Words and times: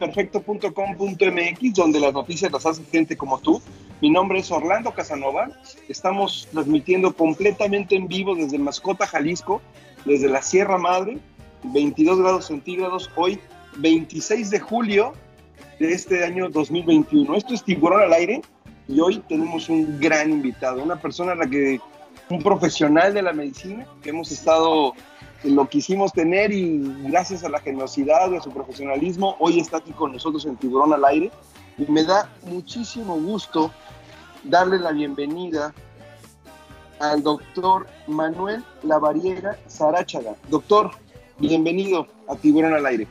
Imperfecto.com.mx, 0.00 1.74
donde 1.74 2.00
las 2.00 2.14
noticias 2.14 2.50
las 2.50 2.64
hace 2.64 2.82
gente 2.84 3.18
como 3.18 3.38
tú. 3.38 3.60
Mi 4.00 4.08
nombre 4.08 4.38
es 4.38 4.50
Orlando 4.50 4.94
Casanova. 4.94 5.50
Estamos 5.88 6.48
transmitiendo 6.52 7.14
completamente 7.14 7.96
en 7.96 8.08
vivo 8.08 8.34
desde 8.34 8.58
Mascota, 8.58 9.06
Jalisco, 9.06 9.60
desde 10.06 10.30
la 10.30 10.40
Sierra 10.40 10.78
Madre, 10.78 11.18
22 11.64 12.18
grados 12.18 12.46
centígrados, 12.46 13.10
hoy 13.14 13.38
26 13.76 14.48
de 14.48 14.60
julio 14.60 15.12
de 15.78 15.92
este 15.92 16.24
año 16.24 16.48
2021. 16.48 17.36
Esto 17.36 17.52
es 17.52 17.62
Tiburón 17.62 18.00
al 18.00 18.14
Aire 18.14 18.40
y 18.88 19.00
hoy 19.00 19.22
tenemos 19.28 19.68
un 19.68 20.00
gran 20.00 20.30
invitado, 20.30 20.82
una 20.82 20.96
persona 20.96 21.32
a 21.32 21.36
la 21.36 21.46
que, 21.46 21.78
un 22.30 22.42
profesional 22.42 23.12
de 23.12 23.20
la 23.20 23.34
medicina 23.34 23.86
que 24.02 24.10
hemos 24.10 24.32
estado 24.32 24.94
lo 25.44 25.68
quisimos 25.68 26.12
tener 26.12 26.52
y 26.52 26.80
gracias 27.04 27.44
a 27.44 27.48
la 27.48 27.60
generosidad 27.60 28.30
y 28.30 28.36
a 28.36 28.40
su 28.40 28.50
profesionalismo, 28.50 29.36
hoy 29.38 29.58
está 29.58 29.78
aquí 29.78 29.92
con 29.92 30.12
nosotros 30.12 30.44
en 30.46 30.56
Tiburón 30.56 30.92
al 30.92 31.04
Aire. 31.04 31.30
Y 31.78 31.90
me 31.90 32.04
da 32.04 32.30
muchísimo 32.42 33.18
gusto 33.18 33.70
darle 34.44 34.78
la 34.78 34.92
bienvenida 34.92 35.72
al 36.98 37.22
doctor 37.22 37.86
Manuel 38.06 38.62
Lavariega 38.82 39.56
Sarachaga. 39.66 40.34
Doctor, 40.48 40.90
bienvenido 41.38 42.06
a 42.28 42.36
Tiburón 42.36 42.74
al 42.74 42.84
Aire. 42.84 43.06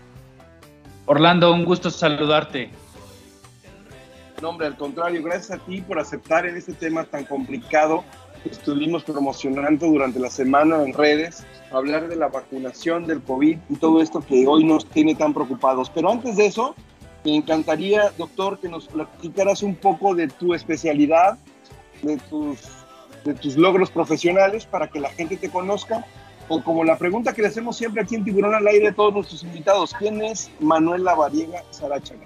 Orlando, 1.08 1.52
un 1.52 1.66
gusto 1.66 1.90
saludarte. 1.90 2.70
No, 4.42 4.50
hombre, 4.50 4.68
al 4.68 4.78
contrario, 4.78 5.24
gracias 5.24 5.60
a 5.60 5.66
ti 5.66 5.82
por 5.82 6.00
aceptar 6.00 6.46
en 6.46 6.56
este 6.56 6.74
tema 6.74 7.04
tan 7.04 7.26
complicado 7.26 8.04
estuvimos 8.46 9.04
promocionando 9.04 9.88
durante 9.88 10.20
la 10.20 10.30
semana 10.30 10.84
en 10.84 10.94
redes, 10.94 11.44
hablar 11.72 12.08
de 12.08 12.16
la 12.16 12.28
vacunación 12.28 13.06
del 13.06 13.22
COVID 13.22 13.58
y 13.70 13.76
todo 13.76 14.02
esto 14.02 14.22
que 14.22 14.48
hoy 14.48 14.64
nos 14.64 14.86
tiene 14.86 15.16
tan 15.16 15.34
preocupados. 15.34 15.90
Pero 15.90 16.12
antes 16.12 16.38
de 16.38 16.48
eso, 16.48 16.76
me 17.24 17.36
encantaría, 17.36 18.12
doctor, 18.18 18.60
que 18.60 18.70
nos 18.70 18.88
platicaras 18.88 19.64
un 19.64 19.76
poco 19.76 20.16
de 20.16 20.28
tu 20.28 20.54
especialidad, 20.54 21.38
de 22.02 22.18
tus, 22.18 22.60
de 23.24 23.34
tus 23.34 23.58
logros 23.58 23.92
profesionales 23.92 24.66
para 24.66 24.88
que 24.88 25.00
la 25.00 25.10
gente 25.10 25.38
te 25.38 25.50
conozca. 25.50 26.06
O 26.52 26.64
como 26.64 26.84
la 26.84 26.98
pregunta 26.98 27.34
que 27.34 27.44
le 27.44 27.50
hacemos 27.50 27.78
siempre 27.78 28.02
aquí 28.02 28.16
en 28.16 28.24
Tiburón 28.24 28.56
al 28.56 28.66
Aire 28.66 28.88
a 28.88 28.94
todos 28.94 29.14
nuestros 29.14 29.44
invitados, 29.44 29.94
¿quién 29.94 30.22
es 30.24 30.50
Manuel 30.60 31.04
Lavariega 31.04 31.64
Sarachaga? 31.70 32.26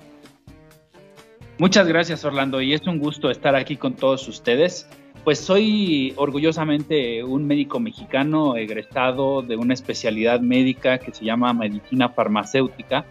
Muchas 1.58 1.88
gracias, 1.88 2.24
Orlando, 2.24 2.62
y 2.62 2.74
es 2.74 2.88
un 2.88 3.00
gusto 3.00 3.30
estar 3.30 3.56
aquí 3.56 3.76
con 3.76 3.96
todos 3.96 4.28
ustedes. 4.30 4.88
Pues 5.24 5.40
soy 5.40 6.14
orgullosamente 6.18 7.24
un 7.24 7.48
médico 7.48 7.80
mexicano 7.80 8.58
egresado 8.58 9.42
de 9.42 9.56
una 9.56 9.74
especialidad 9.74 10.42
médica 10.42 10.98
que 10.98 11.14
se 11.14 11.24
llama 11.24 11.54
medicina 11.54 12.10
farmacéutica, 12.10 13.06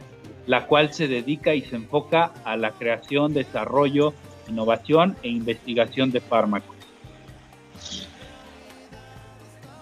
la 0.46 0.66
cual 0.66 0.92
se 0.92 1.08
dedica 1.08 1.54
y 1.54 1.62
se 1.62 1.76
enfoca 1.76 2.32
a 2.44 2.58
la 2.58 2.72
creación, 2.72 3.32
desarrollo, 3.32 4.12
innovación 4.46 5.16
e 5.22 5.30
investigación 5.30 6.10
de 6.10 6.20
fármacos. 6.20 6.76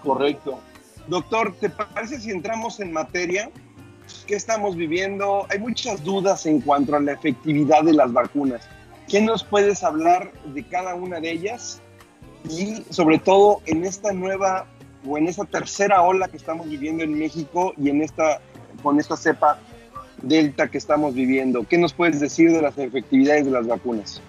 Correcto. 0.05 0.61
Doctor, 1.09 1.57
¿te 1.57 1.69
parece 1.69 2.21
si 2.21 2.31
entramos 2.31 2.79
en 2.79 2.93
materia? 2.93 3.51
¿Qué 4.29 4.37
estamos 4.37 4.77
viviendo? 4.77 5.47
Hay 5.51 5.59
muchas 5.59 6.05
dudas 6.05 6.47
en 6.47 6.61
cuanto 6.61 6.95
a 6.95 7.01
la 7.01 7.13
efectividad 7.13 7.83
de 7.83 7.95
las 7.95 8.13
vacunas. 8.13 8.69
¿Qué 9.09 9.21
nos 9.21 9.43
puedes 9.43 9.83
hablar 9.83 10.31
de 10.55 10.63
cada 10.63 10.95
una 10.95 11.19
de 11.19 11.33
ellas? 11.33 11.83
Y 12.49 12.85
sobre 12.91 13.19
todo 13.19 13.61
en 13.67 13.85
esta 13.85 14.13
nueva 14.13 14.67
o 15.07 15.19
en 15.19 15.27
esta 15.27 15.45
tercera 15.45 16.03
ola 16.03 16.29
que 16.29 16.37
estamos 16.37 16.69
viviendo 16.69 17.05
en 17.05 17.19
México 17.19 17.73
y 17.77 17.91
en 17.91 18.03
esta 18.03 18.41
con 18.83 18.99
esta 18.99 19.17
cepa 19.17 19.59
delta 20.23 20.69
que 20.69 20.79
estamos 20.79 21.15
viviendo. 21.15 21.65
¿Qué 21.69 21.79
nos 21.79 21.93
puedes 21.93 22.21
decir 22.21 22.53
de 22.53 22.63
las 22.63 22.77
efectividades 22.79 23.47
de 23.47 23.51
las 23.51 23.67
vacunas? 23.67 24.21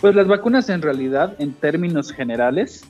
Pues 0.00 0.14
las 0.14 0.28
vacunas 0.28 0.68
en 0.68 0.82
realidad, 0.82 1.34
en 1.38 1.52
términos 1.54 2.12
generales, 2.12 2.84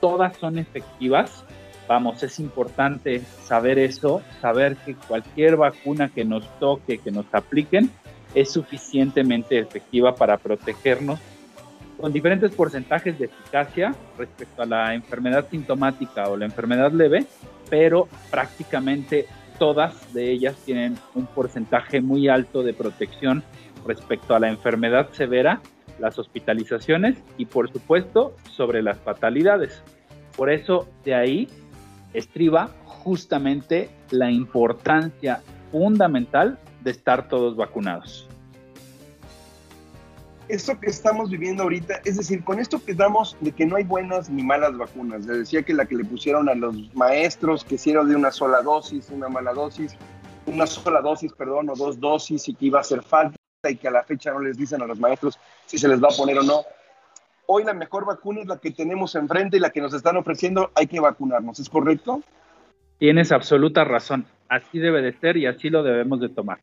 todas 0.00 0.36
son 0.36 0.58
efectivas. 0.58 1.44
Vamos, 1.88 2.22
es 2.22 2.40
importante 2.40 3.22
saber 3.44 3.78
eso, 3.78 4.22
saber 4.40 4.76
que 4.76 4.94
cualquier 4.94 5.56
vacuna 5.56 6.08
que 6.08 6.24
nos 6.24 6.48
toque, 6.58 6.98
que 6.98 7.10
nos 7.10 7.26
apliquen, 7.32 7.90
es 8.34 8.50
suficientemente 8.50 9.58
efectiva 9.58 10.14
para 10.14 10.36
protegernos 10.38 11.20
con 12.00 12.12
diferentes 12.12 12.52
porcentajes 12.54 13.18
de 13.18 13.26
eficacia 13.26 13.94
respecto 14.18 14.62
a 14.62 14.66
la 14.66 14.94
enfermedad 14.94 15.46
sintomática 15.50 16.28
o 16.28 16.36
la 16.36 16.44
enfermedad 16.44 16.92
leve, 16.92 17.26
pero 17.70 18.08
prácticamente 18.30 19.26
todas 19.58 20.12
de 20.12 20.30
ellas 20.30 20.56
tienen 20.64 20.96
un 21.14 21.26
porcentaje 21.26 22.00
muy 22.00 22.28
alto 22.28 22.62
de 22.62 22.74
protección 22.74 23.42
respecto 23.86 24.34
a 24.34 24.40
la 24.40 24.48
enfermedad 24.48 25.10
severa, 25.12 25.60
las 25.98 26.18
hospitalizaciones 26.18 27.16
y 27.38 27.46
por 27.46 27.72
supuesto 27.72 28.36
sobre 28.50 28.82
las 28.82 28.98
fatalidades. 28.98 29.82
Por 30.36 30.50
eso 30.50 30.88
de 31.04 31.14
ahí 31.14 31.48
estriba 32.12 32.70
justamente 32.84 33.88
la 34.10 34.30
importancia 34.30 35.40
fundamental 35.72 36.58
de 36.82 36.90
estar 36.90 37.28
todos 37.28 37.56
vacunados 37.56 38.28
esto 40.48 40.78
que 40.78 40.86
estamos 40.86 41.30
viviendo 41.30 41.64
ahorita, 41.64 42.00
es 42.04 42.16
decir, 42.16 42.44
con 42.44 42.58
esto 42.58 42.82
que 42.84 42.94
damos 42.94 43.36
de 43.40 43.52
que 43.52 43.66
no 43.66 43.76
hay 43.76 43.84
buenas 43.84 44.30
ni 44.30 44.42
malas 44.42 44.76
vacunas, 44.76 45.26
le 45.26 45.38
decía 45.38 45.62
que 45.62 45.74
la 45.74 45.86
que 45.86 45.96
le 45.96 46.04
pusieron 46.04 46.48
a 46.48 46.54
los 46.54 46.94
maestros, 46.94 47.64
que 47.64 47.74
hicieron 47.74 48.08
de 48.08 48.16
una 48.16 48.30
sola 48.30 48.62
dosis, 48.62 49.10
una 49.10 49.28
mala 49.28 49.52
dosis, 49.52 49.96
una 50.46 50.66
sola 50.66 51.00
dosis, 51.00 51.32
perdón, 51.32 51.68
o 51.70 51.74
dos 51.74 51.98
dosis 51.98 52.48
y 52.48 52.54
que 52.54 52.66
iba 52.66 52.78
a 52.78 52.82
hacer 52.82 53.02
falta 53.02 53.36
y 53.68 53.76
que 53.76 53.88
a 53.88 53.90
la 53.90 54.04
fecha 54.04 54.32
no 54.32 54.40
les 54.40 54.56
dicen 54.56 54.80
a 54.82 54.86
los 54.86 54.98
maestros 55.00 55.38
si 55.66 55.78
se 55.78 55.88
les 55.88 56.02
va 56.02 56.08
a 56.08 56.16
poner 56.16 56.38
o 56.38 56.42
no. 56.42 56.62
Hoy 57.46 57.64
la 57.64 57.74
mejor 57.74 58.06
vacuna 58.06 58.40
es 58.40 58.46
la 58.46 58.58
que 58.58 58.70
tenemos 58.70 59.14
enfrente 59.14 59.56
y 59.56 59.60
la 59.60 59.70
que 59.70 59.80
nos 59.80 59.94
están 59.94 60.16
ofreciendo, 60.16 60.70
hay 60.74 60.86
que 60.86 61.00
vacunarnos, 61.00 61.58
¿es 61.58 61.68
correcto? 61.68 62.22
Tienes 62.98 63.32
absoluta 63.32 63.84
razón, 63.84 64.26
así 64.48 64.78
debe 64.78 65.02
de 65.02 65.12
ser 65.12 65.36
y 65.36 65.46
así 65.46 65.70
lo 65.70 65.82
debemos 65.82 66.20
de 66.20 66.28
tomar. 66.28 66.58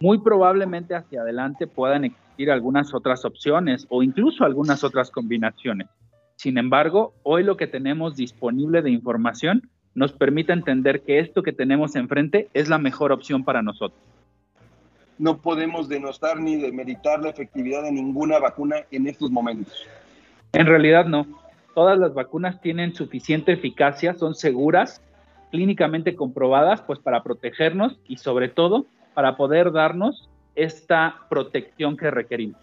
Muy 0.00 0.18
probablemente 0.18 0.94
hacia 0.94 1.22
adelante 1.22 1.66
puedan 1.66 2.04
algunas 2.50 2.92
otras 2.94 3.24
opciones 3.24 3.86
o 3.88 4.02
incluso 4.02 4.44
algunas 4.44 4.84
otras 4.84 5.10
combinaciones. 5.10 5.88
Sin 6.36 6.58
embargo, 6.58 7.14
hoy 7.22 7.44
lo 7.44 7.56
que 7.56 7.66
tenemos 7.66 8.16
disponible 8.16 8.82
de 8.82 8.90
información 8.90 9.70
nos 9.94 10.12
permite 10.12 10.52
entender 10.52 11.02
que 11.02 11.20
esto 11.20 11.42
que 11.42 11.52
tenemos 11.52 11.94
enfrente 11.94 12.48
es 12.52 12.68
la 12.68 12.78
mejor 12.78 13.12
opción 13.12 13.44
para 13.44 13.62
nosotros. 13.62 14.00
No 15.18 15.38
podemos 15.38 15.88
denostar 15.88 16.40
ni 16.40 16.56
demeritar 16.56 17.22
la 17.22 17.30
efectividad 17.30 17.84
de 17.84 17.92
ninguna 17.92 18.40
vacuna 18.40 18.76
en 18.90 19.06
estos 19.06 19.30
momentos. 19.30 19.86
En 20.52 20.66
realidad 20.66 21.06
no. 21.06 21.26
Todas 21.74 21.98
las 21.98 22.14
vacunas 22.14 22.60
tienen 22.60 22.94
suficiente 22.94 23.52
eficacia, 23.52 24.14
son 24.14 24.34
seguras, 24.34 25.00
clínicamente 25.50 26.16
comprobadas, 26.16 26.82
pues 26.82 26.98
para 26.98 27.22
protegernos 27.22 27.98
y 28.08 28.16
sobre 28.16 28.48
todo 28.48 28.86
para 29.14 29.36
poder 29.36 29.70
darnos 29.70 30.28
esta 30.54 31.26
protección 31.28 31.96
que 31.96 32.10
requerimos. 32.10 32.60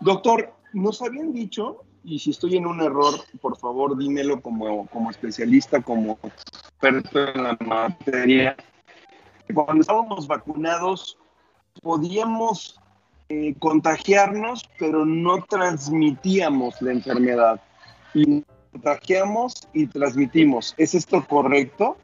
Doctor, 0.00 0.52
nos 0.72 1.02
habían 1.02 1.32
dicho, 1.32 1.84
y 2.04 2.18
si 2.18 2.30
estoy 2.30 2.56
en 2.56 2.66
un 2.66 2.80
error, 2.80 3.14
por 3.40 3.56
favor 3.58 3.96
dímelo 3.96 4.40
como, 4.40 4.86
como 4.86 5.10
especialista, 5.10 5.82
como 5.82 6.18
experto 6.22 7.28
en 7.34 7.42
la 7.42 7.56
materia, 7.60 8.56
cuando 9.52 9.80
estábamos 9.80 10.26
vacunados 10.26 11.18
podíamos 11.82 12.80
eh, 13.28 13.54
contagiarnos, 13.58 14.68
pero 14.78 15.04
no 15.04 15.42
transmitíamos 15.44 16.80
la 16.82 16.92
enfermedad. 16.92 17.60
Y 18.14 18.44
contagiamos 18.72 19.68
y 19.72 19.86
transmitimos. 19.86 20.74
¿Es 20.76 20.94
esto 20.94 21.24
correcto? 21.26 21.96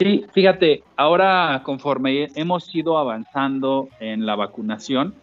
Sí, 0.00 0.24
fíjate, 0.32 0.82
ahora 0.96 1.60
conforme 1.62 2.28
hemos 2.34 2.74
ido 2.74 2.96
avanzando 2.96 3.90
en 4.00 4.24
la 4.24 4.34
vacunación, 4.34 5.14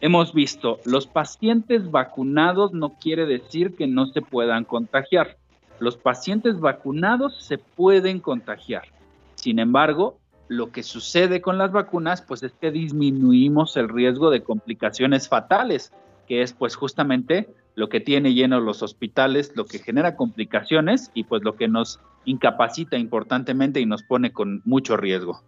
hemos 0.00 0.34
visto, 0.34 0.80
los 0.84 1.06
pacientes 1.06 1.92
vacunados 1.92 2.72
no 2.72 2.94
quiere 2.98 3.24
decir 3.24 3.76
que 3.76 3.86
no 3.86 4.06
se 4.06 4.22
puedan 4.22 4.64
contagiar. 4.64 5.36
Los 5.78 5.96
pacientes 5.96 6.58
vacunados 6.58 7.40
se 7.40 7.58
pueden 7.58 8.18
contagiar. 8.18 8.88
Sin 9.36 9.60
embargo, 9.60 10.18
lo 10.48 10.72
que 10.72 10.82
sucede 10.82 11.40
con 11.40 11.56
las 11.56 11.70
vacunas, 11.70 12.20
pues 12.20 12.42
es 12.42 12.52
que 12.60 12.72
disminuimos 12.72 13.76
el 13.76 13.88
riesgo 13.88 14.30
de 14.30 14.42
complicaciones 14.42 15.28
fatales, 15.28 15.92
que 16.26 16.42
es 16.42 16.52
pues 16.52 16.74
justamente 16.74 17.48
lo 17.76 17.90
que 17.90 18.00
tiene 18.00 18.32
llenos 18.32 18.62
los 18.62 18.82
hospitales, 18.82 19.52
lo 19.54 19.66
que 19.66 19.78
genera 19.78 20.16
complicaciones 20.16 21.10
y 21.14 21.24
pues 21.24 21.44
lo 21.44 21.56
que 21.56 21.68
nos 21.68 22.00
incapacita 22.24 22.96
importantemente 22.96 23.80
y 23.80 23.86
nos 23.86 24.02
pone 24.02 24.32
con 24.32 24.62
mucho 24.64 24.96
riesgo. 24.96 25.42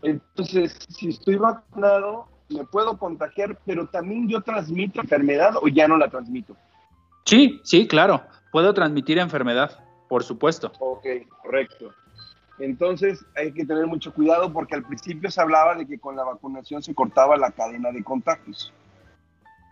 Entonces, 0.00 0.78
si 0.88 1.08
estoy 1.08 1.36
vacunado, 1.36 2.28
me 2.48 2.64
puedo 2.64 2.96
contagiar, 2.96 3.58
pero 3.66 3.86
también 3.88 4.28
yo 4.28 4.42
transmito 4.42 5.00
enfermedad 5.00 5.54
o 5.60 5.66
ya 5.66 5.88
no 5.88 5.96
la 5.96 6.08
transmito. 6.08 6.56
Sí, 7.24 7.60
sí, 7.64 7.88
claro, 7.88 8.22
puedo 8.52 8.72
transmitir 8.74 9.18
enfermedad, 9.18 9.82
por 10.08 10.22
supuesto. 10.22 10.70
Ok, 10.78 11.06
correcto. 11.42 11.92
Entonces 12.60 13.26
hay 13.34 13.52
que 13.52 13.64
tener 13.64 13.88
mucho 13.88 14.14
cuidado 14.14 14.52
porque 14.52 14.76
al 14.76 14.84
principio 14.84 15.28
se 15.32 15.40
hablaba 15.40 15.74
de 15.74 15.84
que 15.84 15.98
con 15.98 16.14
la 16.14 16.22
vacunación 16.22 16.80
se 16.80 16.94
cortaba 16.94 17.36
la 17.36 17.50
cadena 17.50 17.90
de 17.90 18.04
contagios. 18.04 18.72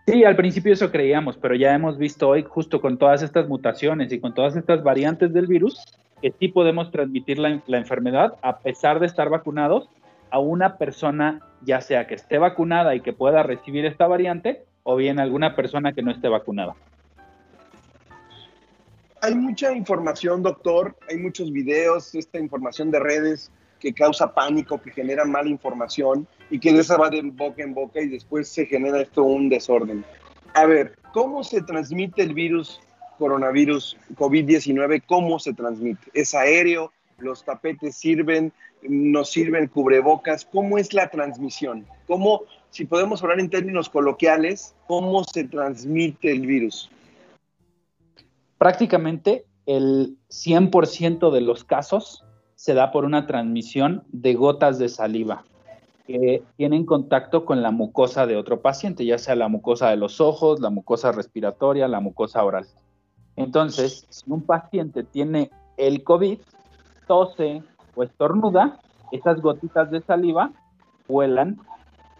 Sí, 0.05 0.25
al 0.25 0.35
principio 0.35 0.73
eso 0.73 0.91
creíamos, 0.91 1.37
pero 1.37 1.55
ya 1.55 1.73
hemos 1.73 1.97
visto 1.97 2.27
hoy, 2.27 2.43
justo 2.43 2.81
con 2.81 2.97
todas 2.97 3.23
estas 3.23 3.47
mutaciones 3.47 4.11
y 4.11 4.19
con 4.19 4.33
todas 4.33 4.57
estas 4.57 4.83
variantes 4.83 5.31
del 5.31 5.47
virus, 5.47 5.81
que 6.21 6.33
sí 6.37 6.49
podemos 6.49 6.91
transmitir 6.91 7.39
la, 7.39 7.77
enfermedad 7.77 8.35
a 8.41 8.59
pesar 8.59 8.99
de 8.99 9.05
estar 9.05 9.29
vacunados 9.29 9.87
a 10.29 10.39
una 10.39 10.77
persona, 10.77 11.39
ya 11.61 11.79
sea 11.79 12.05
que 12.05 12.15
esté 12.15 12.37
vacunada 12.37 12.95
y 12.95 12.99
que 12.99 13.13
pueda 13.13 13.43
recibir 13.43 13.85
esta 13.85 14.05
variante, 14.05 14.63
o 14.83 14.97
bien 14.97 15.19
alguna 15.19 15.55
persona 15.55 15.93
que 15.93 16.01
no 16.01 16.11
esté 16.11 16.27
vacunada. 16.27 16.75
Hay 19.21 19.35
mucha 19.35 19.71
información, 19.71 20.43
doctor, 20.43 20.97
hay 21.09 21.17
muchos 21.17 21.49
videos, 21.49 22.13
esta 22.13 22.39
información 22.39 22.91
de 22.91 22.99
redes 22.99 23.51
que 23.79 23.93
causa 23.93 24.33
pánico, 24.33 24.81
que 24.81 24.91
genera 24.91 25.23
mala 25.23 25.49
información 25.49 26.27
y 26.53 26.59
que 26.59 26.69
esa 26.69 26.97
va 26.97 27.09
de 27.09 27.19
boca 27.23 27.63
en 27.63 27.73
boca 27.73 27.99
y 27.99 28.09
después 28.09 28.47
se 28.47 28.67
genera 28.67 29.01
esto 29.01 29.23
un 29.23 29.49
desorden. 29.49 30.05
A 30.53 30.67
ver, 30.67 30.95
¿cómo 31.11 31.43
se 31.43 31.63
transmite 31.63 32.21
el 32.21 32.35
virus 32.35 32.79
coronavirus 33.17 33.97
COVID-19? 34.13 35.01
¿Cómo 35.07 35.39
se 35.39 35.55
transmite? 35.55 36.11
¿Es 36.13 36.35
aéreo? 36.35 36.91
¿Los 37.17 37.43
tapetes 37.43 37.95
sirven? 37.95 38.53
¿No 38.83 39.25
sirven 39.25 39.65
cubrebocas? 39.65 40.45
¿Cómo 40.45 40.77
es 40.77 40.93
la 40.93 41.09
transmisión? 41.09 41.87
¿Cómo, 42.05 42.43
si 42.69 42.85
podemos 42.85 43.23
hablar 43.23 43.39
en 43.39 43.49
términos 43.49 43.89
coloquiales, 43.89 44.75
cómo 44.85 45.23
se 45.23 45.45
transmite 45.45 46.31
el 46.31 46.45
virus? 46.45 46.91
Prácticamente 48.59 49.47
el 49.65 50.19
100% 50.29 51.31
de 51.31 51.41
los 51.41 51.63
casos 51.63 52.23
se 52.53 52.75
da 52.75 52.91
por 52.91 53.05
una 53.05 53.25
transmisión 53.25 54.03
de 54.11 54.35
gotas 54.35 54.77
de 54.77 54.87
saliva 54.87 55.45
que 56.05 56.43
tienen 56.57 56.85
contacto 56.85 57.45
con 57.45 57.61
la 57.61 57.71
mucosa 57.71 58.25
de 58.27 58.35
otro 58.35 58.61
paciente, 58.61 59.05
ya 59.05 59.17
sea 59.17 59.35
la 59.35 59.47
mucosa 59.47 59.89
de 59.89 59.97
los 59.97 60.19
ojos, 60.19 60.59
la 60.59 60.69
mucosa 60.69 61.11
respiratoria, 61.11 61.87
la 61.87 61.99
mucosa 61.99 62.43
oral. 62.43 62.65
Entonces, 63.35 64.05
si 64.09 64.29
un 64.29 64.41
paciente 64.41 65.03
tiene 65.03 65.49
el 65.77 66.03
COVID, 66.03 66.39
tose 67.07 67.63
o 67.95 68.03
estornuda, 68.03 68.79
esas 69.11 69.41
gotitas 69.41 69.91
de 69.91 70.01
saliva 70.01 70.51
vuelan, 71.07 71.59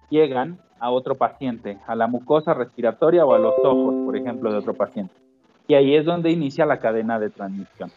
llegan 0.10 0.60
a 0.80 0.92
otro 0.92 1.16
paciente, 1.16 1.78
a 1.88 1.96
la 1.96 2.08
mucosa 2.08 2.54
respiratoria 2.54 3.26
o 3.26 3.34
a 3.34 3.40
los 3.40 3.54
ojos, 3.64 3.96
por 4.06 4.18
ejemplo, 4.18 4.52
de 4.52 4.58
otro 4.58 4.74
paciente. 4.74 5.14
Y 5.68 5.76
ahí 5.76 5.96
es 5.96 6.06
donde 6.06 6.32
inicia 6.32 6.66
la 6.66 6.80
cadena 6.80 7.20
de 7.20 7.30
transmisión. 7.30 7.92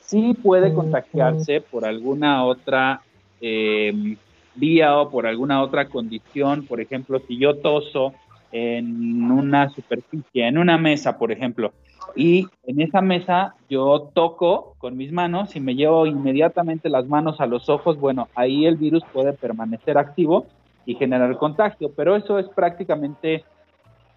Sí 0.00 0.34
puede 0.34 0.72
contagiarse 0.72 1.60
por 1.60 1.84
alguna 1.84 2.44
otra 2.44 3.02
eh, 3.40 4.16
vía 4.56 4.98
o 4.98 5.10
por 5.10 5.26
alguna 5.26 5.62
otra 5.62 5.88
condición, 5.88 6.66
por 6.66 6.80
ejemplo, 6.80 7.20
si 7.26 7.38
yo 7.38 7.56
toso 7.56 8.14
en 8.52 9.30
una 9.30 9.68
superficie, 9.70 10.46
en 10.46 10.58
una 10.58 10.78
mesa, 10.78 11.18
por 11.18 11.32
ejemplo, 11.32 11.72
y 12.14 12.46
en 12.64 12.80
esa 12.80 13.00
mesa 13.02 13.54
yo 13.68 14.10
toco 14.14 14.74
con 14.78 14.96
mis 14.96 15.12
manos 15.12 15.56
y 15.56 15.60
me 15.60 15.74
llevo 15.74 16.06
inmediatamente 16.06 16.88
las 16.88 17.06
manos 17.06 17.40
a 17.40 17.46
los 17.46 17.68
ojos, 17.68 17.98
bueno, 17.98 18.28
ahí 18.34 18.66
el 18.66 18.76
virus 18.76 19.02
puede 19.12 19.32
permanecer 19.32 19.98
activo 19.98 20.46
y 20.86 20.94
generar 20.94 21.36
contagio, 21.36 21.90
pero 21.94 22.16
eso 22.16 22.38
es 22.38 22.48
prácticamente 22.48 23.44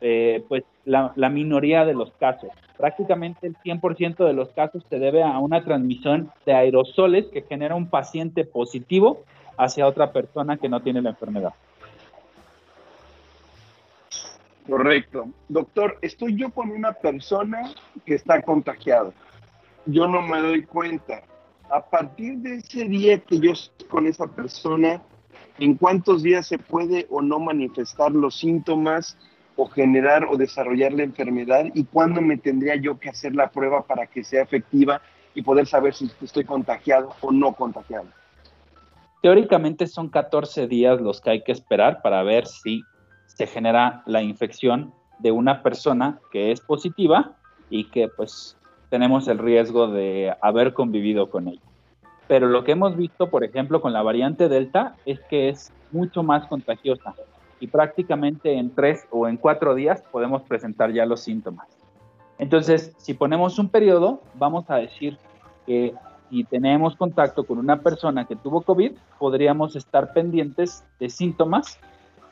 eh, 0.01 0.44
pues 0.47 0.63
la, 0.86 1.12
la, 1.15 1.30
minoría 1.30 1.83
de 1.83 1.94
los 1.94 2.12
casos. 2.12 2.50
Prácticamente 2.77 3.47
el 3.47 3.57
100% 3.57 4.25
de 4.25 4.33
los 4.33 4.50
casos 4.50 4.81
se 4.89 4.97
debe 4.97 5.24
a 5.24 5.38
una 5.39 5.62
transmisión 5.65 6.31
de 6.45 6.53
aerosoles 6.53 7.25
que 7.33 7.41
genera 7.41 7.75
un 7.75 7.89
paciente 7.89 8.45
positivo 8.45 9.25
hacia 9.59 9.85
otra 9.85 10.13
persona 10.13 10.56
que 10.56 10.69
no 10.69 10.81
tiene 10.81 11.01
la 11.01 11.09
enfermedad. 11.09 11.53
Correcto. 14.67 15.27
Doctor, 15.50 15.97
estoy 16.01 16.38
yo 16.38 16.50
con 16.51 16.71
una 16.71 16.94
persona 16.94 17.73
que 18.06 18.15
está 18.15 18.41
contagiada. 18.41 19.11
Yo 19.85 20.07
no 20.07 20.21
me 20.21 20.39
doy 20.39 20.63
cuenta. 20.63 21.23
A 21.69 21.81
partir 21.81 22.38
de 22.38 22.56
ese 22.56 22.85
día 22.85 23.19
que 23.19 23.39
yo 23.39 23.51
estoy 23.51 23.88
con 23.89 24.07
esa 24.07 24.27
persona, 24.27 25.01
¿en 25.57 25.75
cuántos 25.75 26.23
días 26.23 26.47
se 26.47 26.57
puede 26.57 27.05
o 27.09 27.21
no 27.21 27.39
manifestar 27.39 28.12
los 28.12 28.39
síntomas 28.39 29.17
o 29.57 29.67
generar 29.67 30.23
o 30.23 30.38
desarrollar 30.38 30.94
la 30.94 31.03
enfermedad? 31.03 31.65
¿Y 31.73 31.83
cuándo 31.83 32.21
me 32.21 32.38
tendría 32.38 32.77
yo 32.77 32.97
que 32.97 33.09
hacer 33.09 33.35
la 33.35 33.51
prueba 33.51 33.85
para 33.85 34.07
que 34.07 34.23
sea 34.23 34.41
efectiva 34.41 35.01
y 35.35 35.41
poder 35.41 35.67
saber 35.67 35.94
si 35.94 36.09
estoy 36.21 36.45
contagiado 36.45 37.13
o 37.19 37.31
no 37.31 37.53
contagiado? 37.53 38.19
Teóricamente 39.21 39.88
son 39.88 40.10
14 40.10 40.68
días 40.68 41.01
los 41.01 41.19
que 41.19 41.31
hay 41.31 41.44
que 41.44 41.51
esperar 41.51 42.01
para 42.01 42.24
ver 42.24 42.48
si 42.48 42.83
se 43.25 43.48
genera 43.48 44.01
la 44.06 44.21
infección 44.21 44.94
de 45.19 45.31
una 45.31 45.62
persona 45.62 46.19
que 46.31 46.51
es 46.51 46.62
positiva 46.62 47.36
y 47.69 47.86
que 47.86 48.07
pues 48.07 48.57
tenemos 48.89 49.27
el 49.27 49.38
riesgo 49.38 49.88
de 49.88 50.33
haber 50.42 50.74
convivido 50.74 51.30
con 51.30 51.48
ella. 51.48 51.62
Pero 52.27 52.48
lo 52.48 52.63
que 52.63 52.71
hemos 52.74 52.95
visto, 52.95 53.30
por 53.30 53.44
ejemplo, 53.44 53.81
con 53.81 53.92
la 53.92 54.01
variante 54.01 54.50
Delta 54.50 54.95
es 55.06 55.19
que 55.30 55.50
es 55.50 55.74
mucho 55.92 56.24
más 56.24 56.48
contagiosa 56.48 57.13
y 57.60 57.68
prácticamente 57.68 58.54
en 58.54 58.74
tres 58.74 59.06
o 59.12 59.27
en 59.27 59.38
cuatro 59.38 59.75
días 59.75 60.01
podemos 60.12 60.44
presentar 60.44 60.94
ya 60.94 61.06
los 61.06 61.22
síntomas. 61.22 61.68
Entonces, 62.38 62.94
si 62.98 63.13
ponemos 63.13 63.60
un 63.60 63.68
periodo, 63.68 64.22
vamos 64.36 64.69
a 64.69 64.77
decir 64.77 65.18
que 65.65 65.94
y 66.29 66.43
tenemos 66.43 66.95
contacto 66.95 67.43
con 67.43 67.57
una 67.57 67.81
persona 67.81 68.25
que 68.25 68.35
tuvo 68.35 68.61
COVID, 68.61 68.93
podríamos 69.17 69.75
estar 69.75 70.13
pendientes 70.13 70.83
de 70.99 71.09
síntomas 71.09 71.79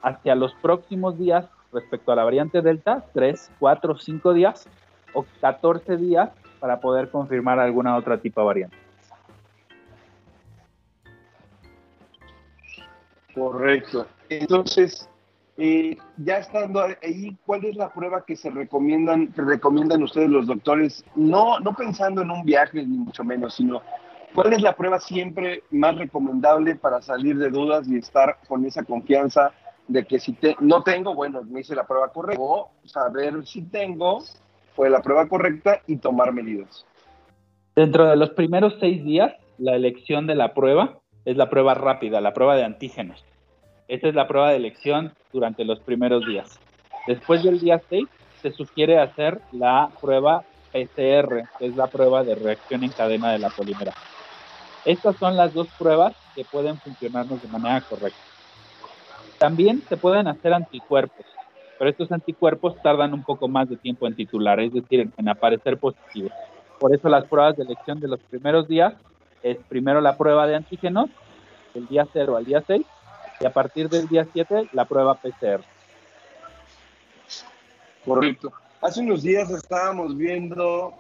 hacia 0.02 0.36
los 0.36 0.54
próximos 0.56 1.18
días 1.18 1.46
respecto 1.74 2.12
a 2.12 2.16
la 2.16 2.24
variante 2.24 2.62
Delta, 2.62 3.06
3, 3.14 3.52
4, 3.60 3.98
5 3.98 4.34
días 4.34 4.68
o 5.14 5.26
14 5.42 5.98
días 5.98 6.30
para 6.60 6.80
poder 6.80 7.10
confirmar 7.10 7.60
alguna 7.60 7.96
otra 7.98 8.18
tipo 8.18 8.42
de 8.42 8.48
variante. 8.48 8.78
Correcto. 13.34 14.08
Entonces, 14.30 15.08
eh, 15.58 15.98
ya 16.18 16.38
estando 16.38 16.82
ahí, 16.82 17.36
¿cuál 17.46 17.66
es 17.66 17.76
la 17.76 17.92
prueba 17.92 18.24
que 18.26 18.36
se 18.36 18.52
recomiendan, 18.52 19.28
que 19.34 19.42
recomiendan 19.42 20.04
ustedes 20.04 20.30
los 20.30 20.46
doctores? 20.46 21.04
No, 21.16 21.60
no 21.60 21.74
pensando 21.74 22.22
en 22.22 22.30
un 22.30 22.44
viaje 22.46 22.84
ni 22.84 22.98
mucho 22.98 23.24
menos, 23.24 23.56
sino 23.56 23.82
¿cuál 24.36 24.54
es 24.54 24.62
la 24.62 24.76
prueba 24.76 25.00
siempre 25.00 25.64
más 25.72 25.96
recomendable 25.96 26.76
para 26.76 27.02
salir 27.02 27.38
de 27.38 27.50
dudas 27.50 27.88
y 27.88 27.98
estar 27.98 28.38
con 28.48 28.66
esa 28.66 28.84
confianza 28.84 29.52
de 29.88 30.06
que 30.06 30.20
si 30.20 30.34
te, 30.34 30.56
no 30.60 30.84
tengo, 30.84 31.16
bueno, 31.16 31.42
me 31.44 31.62
hice 31.62 31.74
la 31.74 31.88
prueba 31.88 32.10
correcta, 32.10 32.42
o 32.42 32.70
saber 32.84 33.46
si 33.48 33.64
tengo, 33.64 34.20
fue 34.76 34.92
la 34.92 35.02
prueba 35.02 35.28
correcta 35.28 35.82
y 35.88 35.98
tomar 35.98 36.34
medidas? 36.34 36.86
Dentro 37.76 38.06
de 38.08 38.16
los 38.16 38.32
primeros 38.32 38.76
seis 38.80 39.04
días, 39.04 39.34
la 39.58 39.76
elección 39.76 40.28
de 40.28 40.36
la 40.36 40.54
prueba 40.54 41.00
es 41.26 41.36
la 41.36 41.50
prueba 41.50 41.74
rápida, 41.74 42.22
la 42.22 42.34
prueba 42.34 42.56
de 42.56 42.64
antígenos. 42.64 43.26
Esta 43.88 44.10
es 44.10 44.16
la 44.16 44.28
prueba 44.28 44.50
de 44.50 44.58
elección 44.58 45.14
durante 45.32 45.64
los 45.64 45.80
primeros 45.80 46.26
días. 46.26 46.60
Después 47.08 47.44
del 47.44 47.60
día 47.60 47.82
6 47.90 48.06
se 48.42 48.52
sugiere 48.52 49.00
hacer 49.00 49.40
la 49.54 49.90
prueba 50.02 50.44
PCR, 50.74 51.48
que 51.58 51.68
es 51.68 51.76
la 51.76 51.88
prueba 51.88 52.24
de 52.24 52.36
reacción 52.36 52.84
en 52.84 52.92
cadena 52.92 53.32
de 53.32 53.40
la 53.40 53.50
polimera. 53.50 53.94
Estas 54.84 55.16
son 55.16 55.38
las 55.38 55.54
dos 55.54 55.68
pruebas 55.80 56.16
que 56.36 56.44
pueden 56.44 56.78
funcionarnos 56.78 57.42
de 57.42 57.48
manera 57.48 57.82
correcta. 57.82 58.20
También 59.38 59.82
se 59.88 59.96
pueden 59.96 60.28
hacer 60.28 60.54
anticuerpos, 60.54 61.26
pero 61.78 61.90
estos 61.90 62.12
anticuerpos 62.12 62.82
tardan 62.82 63.14
un 63.14 63.24
poco 63.24 63.48
más 63.48 63.70
de 63.70 63.78
tiempo 63.78 64.08
en 64.08 64.16
titular, 64.16 64.60
es 64.60 64.74
decir, 64.74 65.10
en 65.16 65.30
aparecer 65.30 65.78
positivos. 65.78 66.32
Por 66.80 66.94
eso 66.94 67.08
las 67.08 67.26
pruebas 67.26 67.56
de 67.56 67.64
elección 67.64 68.00
de 68.00 68.08
los 68.08 68.20
primeros 68.20 68.68
días 68.68 68.94
es 69.44 69.58
primero 69.70 70.02
la 70.02 70.18
prueba 70.18 70.46
de 70.46 70.56
antígenos, 70.56 71.10
del 71.74 71.88
día 71.88 72.08
0 72.12 72.38
al 72.38 72.46
día 72.46 72.64
6, 72.66 72.86
y 73.40 73.46
a 73.46 73.54
partir 73.54 73.90
del 73.90 74.08
día 74.08 74.28
7 74.32 74.70
la 74.74 74.86
prueba 74.86 75.16
PCR. 75.16 75.64
Correcto. 78.06 78.52
Hace 78.82 79.02
unos 79.02 79.24
días 79.24 79.50
estábamos 79.50 80.16
viendo 80.16 80.94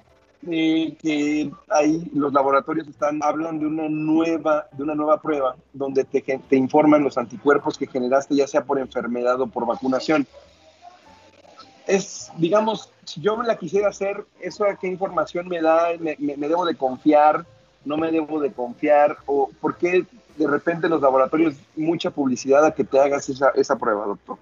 eh, 0.50 0.96
que 1.02 1.52
ahí 1.70 2.10
los 2.14 2.34
laboratorios 2.34 2.88
están 2.88 3.20
hablan 3.24 3.60
de 3.60 3.66
una 3.66 3.90
nueva 3.90 4.68
de 4.72 4.84
una 4.84 4.94
nueva 4.94 5.22
prueba 5.22 5.56
donde 5.74 6.04
te, 6.04 6.22
te 6.22 6.56
informan 6.56 7.04
los 7.04 7.18
anticuerpos 7.18 7.78
que 7.78 7.88
generaste 7.88 8.36
ya 8.36 8.48
sea 8.48 8.64
por 8.64 8.80
enfermedad 8.80 9.40
o 9.42 9.48
por 9.48 9.66
vacunación. 9.66 10.28
Es, 11.88 12.32
digamos, 12.38 12.92
si 13.06 13.22
yo 13.22 13.38
me 13.38 13.48
la 13.48 13.58
quisiera 13.58 13.88
hacer, 13.88 14.26
¿eso 14.42 14.66
qué 14.80 14.88
información 14.88 15.48
me 15.48 15.62
da? 15.62 15.92
¿Me, 16.00 16.18
me, 16.20 16.36
me 16.36 16.50
debo 16.50 16.66
de 16.66 16.76
confiar? 16.76 17.46
¿No 17.88 17.96
me 17.96 18.12
debo 18.12 18.42
de 18.42 18.52
confiar? 18.52 19.16
¿O 19.26 19.50
por 19.62 19.78
qué 19.78 20.06
de 20.36 20.48
repente 20.48 20.90
los 20.90 21.02
laboratorios 21.02 21.56
mucha 21.78 22.12
publicidad 22.12 22.66
a 22.66 22.72
que 22.72 22.84
te 22.84 23.00
hagas 23.00 23.30
esa, 23.30 23.52
esa 23.56 23.78
prueba, 23.78 24.06
doctor? 24.06 24.38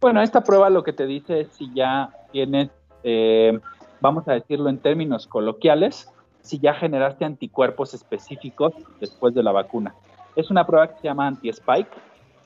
Bueno, 0.00 0.22
esta 0.22 0.44
prueba 0.44 0.70
lo 0.70 0.84
que 0.84 0.92
te 0.92 1.06
dice 1.06 1.40
es 1.40 1.48
si 1.58 1.74
ya 1.74 2.10
tienes, 2.30 2.70
eh, 3.02 3.58
vamos 4.00 4.28
a 4.28 4.34
decirlo 4.34 4.68
en 4.68 4.78
términos 4.78 5.26
coloquiales, 5.26 6.08
si 6.42 6.60
ya 6.60 6.74
generaste 6.74 7.24
anticuerpos 7.24 7.94
específicos 7.94 8.72
después 9.00 9.34
de 9.34 9.42
la 9.42 9.50
vacuna. 9.50 9.94
Es 10.36 10.48
una 10.48 10.64
prueba 10.64 10.86
que 10.86 11.00
se 11.00 11.08
llama 11.08 11.26
anti-spike, 11.26 11.90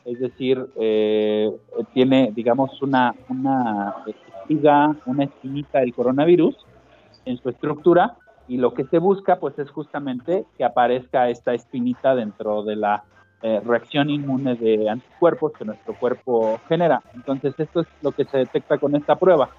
es 0.07 0.19
decir, 0.19 0.67
eh, 0.77 1.55
tiene, 1.93 2.33
digamos, 2.35 2.81
una, 2.81 3.15
una 3.29 3.97
espiga, 4.07 4.97
una 5.05 5.25
espinita 5.25 5.81
del 5.81 5.93
coronavirus 5.93 6.57
en 7.27 7.37
su 7.37 7.51
estructura 7.51 8.17
y 8.51 8.57
lo 8.57 8.75
que 8.75 8.85
se 8.87 8.99
busca 8.99 9.37
pues 9.37 9.57
es 9.61 9.71
justamente 9.71 10.45
que 10.59 10.65
aparezca 10.65 11.29
esta 11.29 11.55
espinita 11.55 12.17
dentro 12.17 12.65
de 12.65 12.75
la 12.75 13.05
eh, 13.43 13.61
reacción 13.65 14.11
inmune 14.11 14.57
de 14.57 14.91
anticuerpos 14.91 15.53
que 15.53 15.65
nuestro 15.65 15.95
cuerpo 15.95 16.59
genera. 16.69 17.01
Entonces 17.15 17.55
esto 17.59 17.83
es 17.83 17.87
lo 18.03 18.11
que 18.11 18.25
se 18.25 18.39
detecta 18.39 18.77
con 18.79 18.97
esta 18.97 19.15
prueba. 19.15 19.51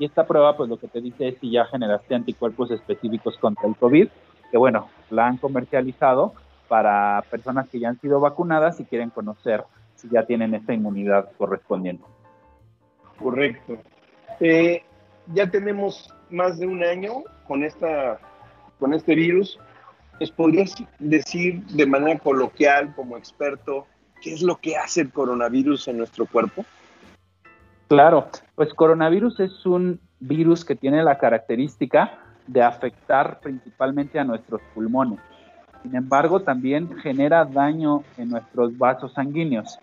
Y 0.00 0.04
esta 0.04 0.26
prueba 0.26 0.56
pues 0.56 0.68
lo 0.68 0.78
que 0.78 0.88
te 0.88 1.00
dice 1.00 1.28
es 1.28 1.38
si 1.38 1.52
ya 1.52 1.64
generaste 1.66 2.12
anticuerpos 2.12 2.72
específicos 2.72 3.38
contra 3.38 3.68
el 3.68 3.76
COVID, 3.76 4.08
que 4.50 4.58
bueno, 4.58 4.88
la 5.10 5.28
han 5.28 5.36
comercializado 5.36 6.32
para 6.66 7.22
personas 7.30 7.68
que 7.68 7.78
ya 7.78 7.90
han 7.90 8.00
sido 8.00 8.18
vacunadas 8.18 8.80
y 8.80 8.84
quieren 8.84 9.10
conocer 9.10 9.62
si 9.94 10.08
ya 10.08 10.24
tienen 10.24 10.54
esta 10.54 10.74
inmunidad 10.74 11.30
correspondiente. 11.38 12.02
Correcto. 13.16 13.78
Eh, 14.40 14.82
ya 15.34 15.48
tenemos 15.48 16.12
más 16.30 16.58
de 16.58 16.66
un 16.66 16.82
año 16.82 17.22
con, 17.46 17.62
esta, 17.62 18.18
con 18.80 18.94
este 18.94 19.14
virus. 19.14 19.60
¿Les 20.18 20.30
podrías 20.30 20.74
decir 20.98 21.64
de 21.66 21.86
manera 21.86 22.18
coloquial, 22.18 22.92
como 22.96 23.16
experto, 23.16 23.86
qué 24.20 24.34
es 24.34 24.42
lo 24.42 24.56
que 24.56 24.76
hace 24.76 25.02
el 25.02 25.12
coronavirus 25.12 25.88
en 25.88 25.98
nuestro 25.98 26.26
cuerpo? 26.26 26.64
Claro, 27.88 28.28
pues 28.54 28.74
coronavirus 28.74 29.40
es 29.40 29.66
un 29.66 30.00
virus 30.18 30.64
que 30.64 30.76
tiene 30.76 31.02
la 31.02 31.18
característica 31.18 32.18
de 32.46 32.62
afectar 32.62 33.40
principalmente 33.40 34.18
a 34.18 34.24
nuestros 34.24 34.60
pulmones. 34.74 35.20
Sin 35.82 35.94
embargo, 35.96 36.40
también 36.40 36.96
genera 36.98 37.44
daño 37.44 38.02
en 38.18 38.30
nuestros 38.30 38.76
vasos 38.76 39.12
sanguíneos. 39.14 39.78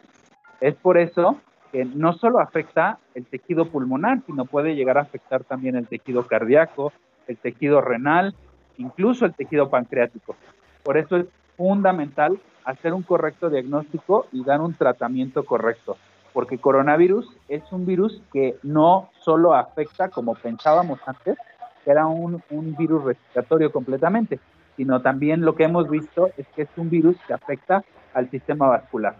Es 0.62 0.75
por 0.75 0.98
eso 0.98 1.38
que 1.72 1.86
no 1.86 2.13
solo 2.13 2.39
afecta 2.39 3.00
el 3.16 3.25
tejido 3.25 3.66
pulmonar, 3.66 4.22
sino 4.25 4.46
puede 4.46 4.75
llegar 4.75 4.98
a 4.98 5.01
afectar 5.01 5.44
también 5.44 5.75
el 5.75 5.88
tejido 5.88 6.27
cardíaco, 6.27 6.94
el 7.27 7.38
tejido 7.38 7.82
renal, 7.82 8.36
incluso 8.77 9.25
el 9.25 9.34
tejido 9.34 9.69
pancreático. 9.69 10.36
Por 10.84 10.98
eso 10.98 11.17
es 11.17 11.25
fundamental 11.55 12.39
hacer 12.63 12.93
un 12.93 13.03
correcto 13.03 13.50
diagnóstico 13.50 14.27
y 14.31 14.43
dar 14.43 14.62
un 14.62 14.74
tratamiento 14.74 15.46
correcto, 15.46 15.98
porque 16.34 16.57
coronavirus 16.57 17.29
es 17.48 17.63
un 17.72 17.86
virus 17.86 18.22
que 18.31 18.57
no 18.63 19.10
solo 19.19 19.53
afecta, 19.53 20.10
como 20.10 20.36
pensábamos 20.36 21.00
antes, 21.05 21.38
que 21.84 21.91
era 21.91 22.05
un, 22.05 22.43
un 22.50 22.75
virus 22.75 23.03
respiratorio 23.03 23.72
completamente, 23.72 24.39
sino 24.75 25.01
también 25.01 25.41
lo 25.41 25.55
que 25.55 25.63
hemos 25.63 25.89
visto 25.89 26.29
es 26.38 26.48
que 26.50 26.63
es 26.63 26.69
un 26.77 26.89
virus 26.89 27.17
que 27.25 27.34
afecta 27.34 27.84
al 28.13 28.29
sistema 28.29 28.67
vascular. 28.67 29.15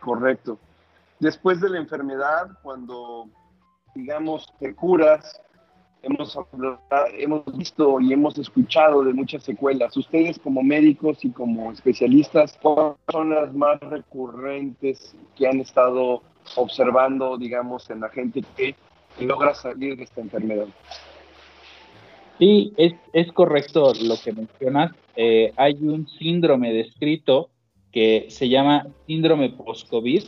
Correcto. 0.00 0.58
Después 1.18 1.60
de 1.60 1.68
la 1.68 1.78
enfermedad, 1.78 2.50
cuando, 2.62 3.26
digamos, 3.96 4.52
te 4.60 4.74
curas, 4.74 5.40
hemos, 6.02 6.38
hemos 7.18 7.44
visto 7.56 8.00
y 8.00 8.12
hemos 8.12 8.38
escuchado 8.38 9.02
de 9.02 9.12
muchas 9.12 9.42
secuelas. 9.42 9.96
Ustedes 9.96 10.38
como 10.38 10.62
médicos 10.62 11.24
y 11.24 11.30
como 11.30 11.72
especialistas, 11.72 12.58
¿cuáles 12.62 12.96
son 13.10 13.30
las 13.30 13.52
más 13.54 13.80
recurrentes 13.80 15.16
que 15.36 15.46
han 15.46 15.60
estado 15.60 16.22
observando, 16.54 17.36
digamos, 17.36 17.90
en 17.90 18.00
la 18.00 18.08
gente 18.10 18.42
que 18.56 18.74
logra 19.20 19.54
salir 19.54 19.96
de 19.96 20.04
esta 20.04 20.20
enfermedad? 20.20 20.66
Sí, 22.38 22.74
es, 22.76 22.94
es 23.12 23.32
correcto 23.32 23.92
lo 24.02 24.16
que 24.22 24.32
mencionas. 24.32 24.92
Eh, 25.16 25.52
hay 25.56 25.74
un 25.80 26.06
síndrome 26.06 26.72
descrito 26.72 27.48
que 27.90 28.26
se 28.28 28.48
llama 28.48 28.86
síndrome 29.06 29.50
post-COVID. 29.50 30.24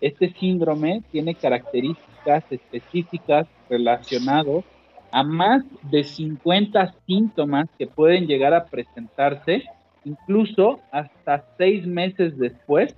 Este 0.00 0.32
síndrome 0.34 1.02
tiene 1.10 1.34
características 1.34 2.44
específicas 2.50 3.46
relacionadas 3.68 4.64
a 5.10 5.22
más 5.22 5.64
de 5.90 6.04
50 6.04 6.94
síntomas 7.06 7.68
que 7.78 7.86
pueden 7.86 8.26
llegar 8.26 8.54
a 8.54 8.66
presentarse 8.66 9.64
incluso 10.04 10.80
hasta 10.92 11.44
seis 11.56 11.86
meses 11.86 12.38
después 12.38 12.94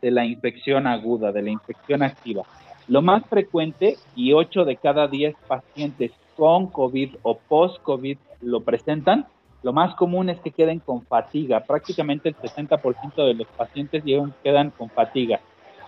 de 0.00 0.10
la 0.10 0.24
infección 0.24 0.86
aguda, 0.86 1.32
de 1.32 1.42
la 1.42 1.50
infección 1.50 2.02
activa. 2.02 2.42
Lo 2.86 3.00
más 3.00 3.24
frecuente, 3.26 3.96
y 4.14 4.32
8 4.32 4.64
de 4.64 4.76
cada 4.76 5.08
10 5.08 5.34
pacientes 5.48 6.12
con 6.36 6.66
COVID 6.66 7.16
o 7.22 7.38
post-COVID 7.38 8.18
lo 8.42 8.60
presentan, 8.60 9.26
lo 9.62 9.72
más 9.72 9.94
común 9.94 10.28
es 10.28 10.38
que 10.40 10.50
queden 10.50 10.80
con 10.80 11.02
fatiga. 11.06 11.60
Prácticamente 11.60 12.28
el 12.28 12.36
60% 12.36 13.26
de 13.26 13.34
los 13.34 13.46
pacientes 13.48 14.04
quedan 14.42 14.70
con 14.70 14.90
fatiga. 14.90 15.40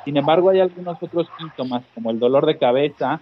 Sin 0.07 0.17
embargo, 0.17 0.51
hay 0.51 0.61
algunos 0.61 1.03
otros 1.03 1.27
síntomas 1.37 1.83
como 1.93 2.13
el 2.13 2.21
dolor 2.21 2.47
de 2.47 2.57
cabeza, 2.59 3.21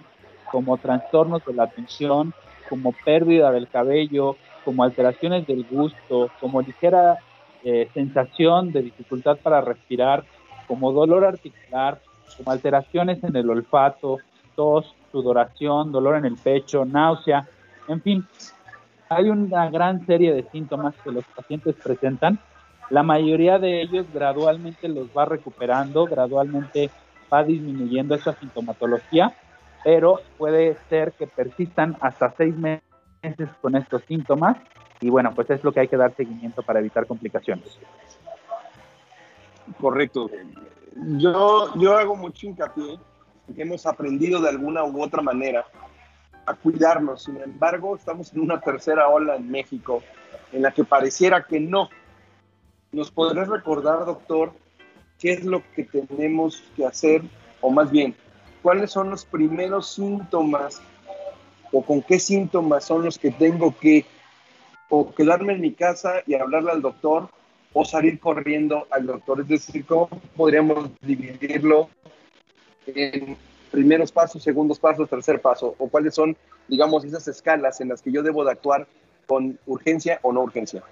como 0.53 0.77
trastornos 0.77 1.43
de 1.47 1.55
la 1.55 1.63
atención, 1.63 2.35
como 2.69 2.93
pérdida 3.07 3.51
del 3.53 3.69
cabello, 3.69 4.37
como 4.67 4.85
alteraciones 4.85 5.47
del 5.47 5.65
gusto, 5.65 6.31
como 6.41 6.61
ligera 6.61 7.17
eh, 7.65 7.89
sensación 7.95 8.71
de 8.71 8.83
dificultad 8.83 9.39
para 9.43 9.63
respirar, 9.63 10.25
como 10.69 10.93
dolor 10.93 11.25
articular, 11.25 12.03
como 12.37 12.51
alteraciones 12.53 13.25
en 13.25 13.35
el 13.35 13.49
olfato, 13.49 14.19
tos, 14.55 14.95
sudoración, 15.11 15.91
dolor 15.91 16.17
en 16.17 16.27
el 16.27 16.37
pecho, 16.37 16.85
náusea, 16.85 17.49
en 17.89 18.03
fin, 18.03 18.27
hay 19.09 19.31
una 19.31 19.71
gran 19.71 20.05
serie 20.05 20.35
de 20.35 20.43
síntomas 20.51 20.95
que 21.03 21.13
los 21.13 21.25
pacientes 21.35 21.77
presentan. 21.83 22.39
La 22.91 23.03
mayoría 23.03 23.59
de 23.59 23.83
ellos 23.83 24.07
gradualmente 24.13 24.89
los 24.89 25.09
va 25.17 25.25
recuperando, 25.25 26.05
gradualmente 26.07 26.91
va 27.33 27.45
disminuyendo 27.45 28.15
esa 28.15 28.35
sintomatología, 28.35 29.35
pero 29.83 30.21
puede 30.39 30.77
ser 30.89 31.13
que 31.13 31.27
persistan 31.27 31.97
hasta 32.01 32.35
seis 32.37 32.57
meses 32.57 33.49
con 33.61 33.77
estos 33.77 34.03
síntomas 34.05 34.57
y 35.01 35.11
bueno, 35.11 35.33
pues 35.35 35.51
es 35.51 35.63
lo 35.65 35.73
que 35.73 35.81
hay 35.81 35.89
que 35.89 35.97
dar 35.97 36.15
seguimiento 36.15 36.63
para 36.63 36.81
evitar 36.81 37.07
complicaciones. 37.07 37.79
Correcto. 39.81 40.31
Yo, 41.19 41.75
yo 41.77 41.97
hago 41.97 42.17
mucho 42.17 42.47
hincapié 42.47 42.99
que 43.55 43.63
hemos 43.63 43.85
aprendido 43.87 44.41
de 44.41 44.49
alguna 44.49 44.85
u 44.85 45.03
otra 45.03 45.23
manera 45.23 45.65
a 46.47 46.55
cuidarnos. 46.55 47.25
Sin 47.25 47.37
embargo, 47.39 47.97
estamos 47.97 48.33
en 48.33 48.41
una 48.41 48.61
tercera 48.61 49.09
ola 49.09 49.37
en 49.37 49.51
México 49.51 50.03
en 50.53 50.63
la 50.63 50.71
que 50.71 50.85
pareciera 50.85 51.45
que 51.45 51.61
no. 51.61 51.89
¿Nos 52.95 53.11
podrás 53.11 53.49
recordar, 53.49 54.05
doctor, 54.07 54.53
qué 55.19 55.33
es 55.33 55.45
lo 55.45 55.65
que 55.75 55.83
tenemos 55.83 56.63
que 56.77 56.87
hacer, 56.87 57.23
o 57.61 57.69
más 57.69 57.91
bien, 57.91 58.15
cuáles 58.63 58.93
son 58.93 59.11
los 59.11 59.25
primeros 59.25 59.95
síntomas 59.95 60.81
o 61.73 61.85
con 61.85 62.03
qué 62.03 62.21
síntomas 62.21 62.85
son 62.85 63.05
los 63.05 63.19
que 63.19 63.33
tengo 63.33 63.77
que 63.77 64.07
o 64.91 65.13
quedarme 65.13 65.55
en 65.55 65.61
mi 65.61 65.73
casa 65.73 66.23
y 66.25 66.35
hablarle 66.35 66.71
al 66.71 66.83
doctor 66.83 67.31
o 67.73 67.85
salir 67.85 68.21
corriendo 68.21 68.87
al 68.93 69.07
doctor? 69.07 69.41
Es 69.41 69.49
decir, 69.49 69.85
¿cómo 69.87 70.09
podríamos 70.37 70.91
dividirlo 71.01 71.89
en 72.87 73.37
primeros 73.73 74.13
pasos, 74.13 74.41
segundos 74.41 74.79
pasos, 74.79 75.11
tercer 75.11 75.43
paso? 75.43 75.75
¿O 75.79 75.89
cuáles 75.89 76.15
son, 76.15 76.37
digamos, 76.69 77.05
esas 77.05 77.27
escalas 77.27 77.81
en 77.81 77.89
las 77.89 78.01
que 78.01 78.13
yo 78.13 78.23
debo 78.23 78.45
de 78.45 78.53
actuar 78.53 78.87
con 79.27 79.59
urgencia 79.67 80.21
o 80.23 80.33
no 80.33 80.43
urgencia? 80.43 80.85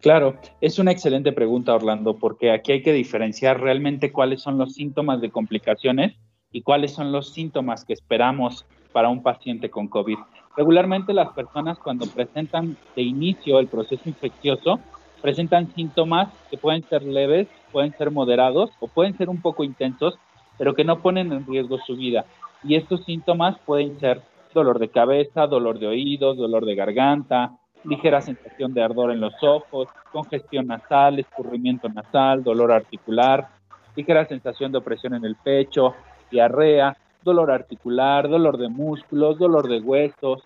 Claro, 0.00 0.36
es 0.60 0.78
una 0.78 0.92
excelente 0.92 1.32
pregunta, 1.32 1.74
Orlando, 1.74 2.14
porque 2.14 2.52
aquí 2.52 2.70
hay 2.70 2.82
que 2.82 2.92
diferenciar 2.92 3.60
realmente 3.60 4.12
cuáles 4.12 4.40
son 4.40 4.56
los 4.56 4.74
síntomas 4.74 5.20
de 5.20 5.30
complicaciones 5.30 6.14
y 6.52 6.62
cuáles 6.62 6.92
son 6.92 7.10
los 7.10 7.32
síntomas 7.32 7.84
que 7.84 7.94
esperamos 7.94 8.64
para 8.92 9.08
un 9.08 9.24
paciente 9.24 9.70
con 9.70 9.88
COVID. 9.88 10.18
Regularmente 10.56 11.12
las 11.12 11.30
personas 11.30 11.78
cuando 11.78 12.06
presentan 12.06 12.76
de 12.94 13.02
inicio 13.02 13.58
el 13.58 13.66
proceso 13.66 14.02
infeccioso, 14.08 14.78
presentan 15.20 15.74
síntomas 15.74 16.32
que 16.48 16.58
pueden 16.58 16.84
ser 16.84 17.02
leves, 17.02 17.48
pueden 17.72 17.92
ser 17.98 18.12
moderados 18.12 18.70
o 18.78 18.86
pueden 18.86 19.16
ser 19.18 19.28
un 19.28 19.42
poco 19.42 19.64
intensos, 19.64 20.16
pero 20.58 20.74
que 20.74 20.84
no 20.84 21.00
ponen 21.00 21.32
en 21.32 21.44
riesgo 21.44 21.78
su 21.84 21.96
vida. 21.96 22.24
Y 22.62 22.76
estos 22.76 23.04
síntomas 23.04 23.58
pueden 23.66 23.98
ser 23.98 24.22
dolor 24.54 24.78
de 24.78 24.90
cabeza, 24.90 25.48
dolor 25.48 25.80
de 25.80 25.88
oídos, 25.88 26.36
dolor 26.36 26.64
de 26.64 26.76
garganta, 26.76 27.57
ligera 27.84 28.20
sensación 28.20 28.74
de 28.74 28.82
ardor 28.82 29.12
en 29.12 29.20
los 29.20 29.34
ojos, 29.42 29.88
congestión 30.12 30.66
nasal, 30.66 31.18
escurrimiento 31.18 31.88
nasal, 31.88 32.42
dolor 32.42 32.72
articular, 32.72 33.48
ligera 33.96 34.24
sensación 34.26 34.72
de 34.72 34.78
opresión 34.78 35.14
en 35.14 35.24
el 35.24 35.36
pecho, 35.36 35.94
diarrea, 36.30 36.96
dolor 37.22 37.50
articular, 37.50 38.28
dolor 38.28 38.58
de 38.58 38.68
músculos, 38.68 39.38
dolor 39.38 39.68
de 39.68 39.80
huesos. 39.80 40.42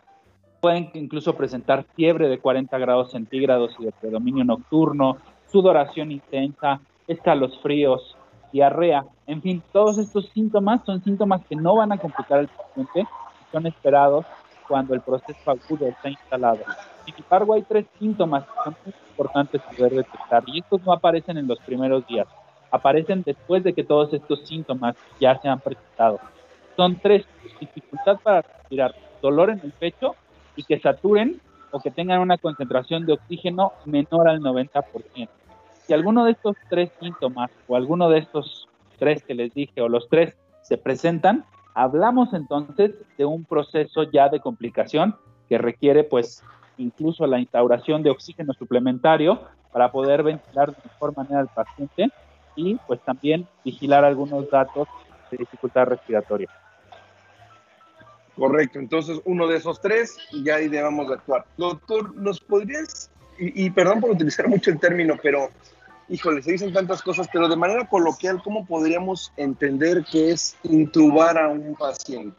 Pueden 0.61 0.91
incluso 0.95 1.35
presentar 1.35 1.85
fiebre 1.95 2.29
de 2.29 2.39
40 2.39 2.79
grados 2.79 3.11
centígrados 3.11 3.75
y 3.79 3.85
de 3.85 3.93
predominio 3.93 4.45
nocturno, 4.45 5.19
sudoración 5.51 6.13
intensa, 6.13 6.81
escalofríos, 7.09 8.17
diarrea, 8.53 9.05
en 9.27 9.41
fin, 9.41 9.63
todos 9.73 9.99
estos 9.99 10.29
síntomas 10.29 10.85
son 10.85 11.03
síntomas 11.03 11.45
que 11.47 11.57
no 11.57 11.77
van 11.77 11.93
a 11.93 11.99
complicar 11.99 12.41
al 12.41 12.49
paciente, 12.49 13.07
son 13.51 13.67
esperados 13.67 14.27
cuando 14.69 14.95
el 14.95 15.01
proceso 15.01 15.51
agudo 15.51 15.87
está 15.87 16.11
instalado. 16.11 16.61
Sin 17.05 17.15
embargo, 17.17 17.55
hay 17.55 17.63
tres 17.63 17.87
síntomas 17.99 18.45
que 18.45 18.53
son 18.65 18.77
muy 18.85 18.95
importantes 19.11 19.61
poder 19.77 19.93
detectar 19.93 20.43
y 20.47 20.61
estos 20.61 20.83
no 20.83 20.93
aparecen 20.93 21.39
en 21.39 21.47
los 21.47 21.59
primeros 21.61 22.07
días, 22.07 22.27
aparecen 22.71 23.23
después 23.25 23.63
de 23.65 23.73
que 23.73 23.85
todos 23.85 24.13
estos 24.13 24.47
síntomas 24.47 24.97
ya 25.21 25.39
se 25.41 25.49
han 25.49 25.61
presentado. 25.61 26.21
Son 26.77 26.97
tres, 26.97 27.25
dificultad 27.61 28.19
para 28.23 28.43
respirar, 28.43 28.95
dolor 29.21 29.51
en 29.51 29.61
el 29.63 29.73
pecho 29.73 30.15
y 30.57 30.65
que 30.65 30.79
saturen 30.81 31.41
o 31.71 31.81
que 31.81 31.91
tengan 31.91 32.21
una 32.21 32.39
concentración 32.39 33.07
de 33.07 33.15
oxígeno 33.15 33.73
menor 33.85 34.29
al 34.29 34.41
90%. 34.41 35.29
Si 35.85 35.93
alguno 35.93 36.25
de 36.25 36.33
estos 36.33 36.57
tres 36.71 36.91
síntomas 37.01 37.51
o 37.67 37.77
alguno 37.77 38.09
de 38.09 38.19
estos 38.19 38.69
tres 38.99 39.23
que 39.25 39.35
les 39.35 39.53
dije 39.53 39.81
o 39.81 39.89
los 39.89 40.09
tres 40.09 40.37
se 40.63 40.79
presentan, 40.79 41.45
hablamos 41.75 42.33
entonces 42.35 42.93
de 43.19 43.25
un 43.25 43.45
proceso 43.45 44.05
ya 44.05 44.29
de 44.29 44.41
complicación 44.41 45.17
que 45.49 45.59
requiere 45.59 46.05
pues 46.05 46.45
incluso 46.83 47.27
la 47.27 47.39
instauración 47.39 48.03
de 48.03 48.11
oxígeno 48.11 48.53
suplementario 48.53 49.41
para 49.73 49.91
poder 49.91 50.23
ventilar 50.23 50.71
de 50.71 50.83
mejor 50.85 51.17
manera 51.17 51.41
al 51.41 51.49
paciente 51.49 52.11
y 52.57 52.75
pues 52.87 53.01
también 53.01 53.47
vigilar 53.65 54.05
algunos 54.05 54.51
datos 54.51 54.89
de 55.31 55.39
dificultad 55.39 55.87
respiratoria. 55.87 56.49
Correcto, 58.37 58.79
entonces 58.79 59.21
uno 59.25 59.47
de 59.47 59.57
esos 59.57 59.81
tres 59.81 60.17
ya 60.45 60.57
ahí 60.57 60.69
debemos 60.69 61.09
de 61.09 61.15
actuar. 61.15 61.45
Doctor, 61.57 62.15
¿nos 62.17 62.41
podrías, 62.41 63.11
y, 63.39 63.67
y, 63.67 63.71
perdón 63.71 64.01
por 64.01 64.11
utilizar 64.11 64.49
mucho 64.49 64.71
el 64.71 64.81
término, 64.81 65.17
pero 65.23 65.49
híjole, 66.09 66.43
se 66.43 66.53
dicen 66.53 66.73
tantas 66.73 67.03
cosas, 67.03 67.29
pero 67.33 67.49
de 67.49 67.57
manera 67.57 67.87
coloquial, 67.89 68.43
¿cómo 68.43 68.67
podríamos 68.67 69.33
entender 69.37 70.05
qué 70.11 70.33
es 70.33 70.57
intubar 70.63 71.39
a 71.39 71.49
un 71.49 71.75
paciente? 71.75 72.37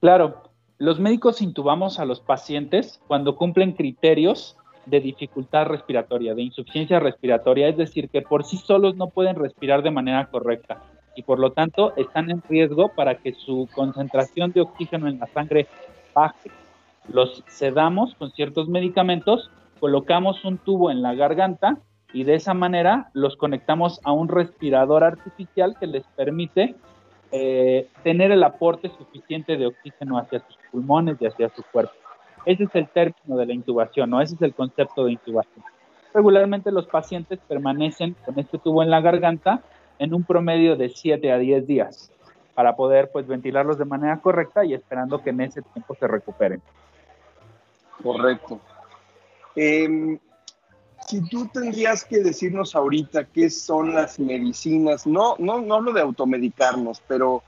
Claro, 0.00 0.43
los 0.78 0.98
médicos 0.98 1.40
intubamos 1.40 1.98
a 1.98 2.04
los 2.04 2.20
pacientes 2.20 3.00
cuando 3.06 3.36
cumplen 3.36 3.72
criterios 3.72 4.56
de 4.86 5.00
dificultad 5.00 5.66
respiratoria, 5.66 6.34
de 6.34 6.42
insuficiencia 6.42 7.00
respiratoria, 7.00 7.68
es 7.68 7.76
decir, 7.76 8.08
que 8.10 8.22
por 8.22 8.44
sí 8.44 8.56
solos 8.58 8.96
no 8.96 9.08
pueden 9.08 9.36
respirar 9.36 9.82
de 9.82 9.90
manera 9.90 10.26
correcta 10.26 10.82
y 11.16 11.22
por 11.22 11.38
lo 11.38 11.52
tanto 11.52 11.94
están 11.96 12.30
en 12.30 12.42
riesgo 12.48 12.88
para 12.88 13.16
que 13.16 13.32
su 13.32 13.68
concentración 13.74 14.52
de 14.52 14.62
oxígeno 14.62 15.08
en 15.08 15.20
la 15.20 15.26
sangre 15.28 15.68
baje. 16.12 16.50
Los 17.08 17.44
sedamos 17.46 18.14
con 18.16 18.32
ciertos 18.32 18.68
medicamentos, 18.68 19.50
colocamos 19.80 20.44
un 20.44 20.58
tubo 20.58 20.90
en 20.90 21.02
la 21.02 21.14
garganta 21.14 21.78
y 22.12 22.24
de 22.24 22.34
esa 22.34 22.54
manera 22.54 23.10
los 23.12 23.36
conectamos 23.36 24.00
a 24.04 24.12
un 24.12 24.28
respirador 24.28 25.04
artificial 25.04 25.76
que 25.78 25.86
les 25.86 26.04
permite 26.16 26.74
eh, 27.36 27.88
tener 28.04 28.30
el 28.30 28.44
aporte 28.44 28.88
suficiente 28.90 29.56
de 29.56 29.66
oxígeno 29.66 30.18
hacia 30.18 30.38
sus 30.38 30.56
pulmones 30.70 31.16
y 31.20 31.26
hacia 31.26 31.48
su 31.48 31.64
cuerpo. 31.64 31.92
Ese 32.46 32.62
es 32.62 32.70
el 32.74 32.86
término 32.86 33.36
de 33.36 33.46
la 33.46 33.52
intubación, 33.52 34.10
¿no? 34.10 34.20
Ese 34.20 34.36
es 34.36 34.42
el 34.42 34.54
concepto 34.54 35.04
de 35.04 35.12
intubación. 35.12 35.64
Regularmente 36.12 36.70
los 36.70 36.86
pacientes 36.86 37.40
permanecen 37.48 38.14
con 38.24 38.38
este 38.38 38.58
tubo 38.58 38.84
en 38.84 38.90
la 38.90 39.00
garganta 39.00 39.62
en 39.98 40.14
un 40.14 40.22
promedio 40.22 40.76
de 40.76 40.90
7 40.90 41.32
a 41.32 41.38
10 41.38 41.66
días 41.66 42.12
para 42.54 42.76
poder 42.76 43.10
pues 43.10 43.26
ventilarlos 43.26 43.78
de 43.78 43.84
manera 43.84 44.20
correcta 44.20 44.64
y 44.64 44.74
esperando 44.74 45.20
que 45.20 45.30
en 45.30 45.40
ese 45.40 45.60
tiempo 45.62 45.96
se 45.96 46.06
recuperen. 46.06 46.62
Correcto. 48.00 48.60
Eh, 49.56 50.18
si 51.06 51.20
tú 51.28 51.48
tendrías 51.52 52.04
que 52.04 52.20
decirnos 52.20 52.74
ahorita 52.74 53.24
qué 53.24 53.50
son 53.50 53.94
las 53.94 54.18
medicinas, 54.18 55.06
no, 55.06 55.36
no, 55.38 55.60
no 55.60 55.74
hablo 55.74 55.92
de 55.92 56.00
automedicarnos, 56.00 57.02
pero 57.06 57.42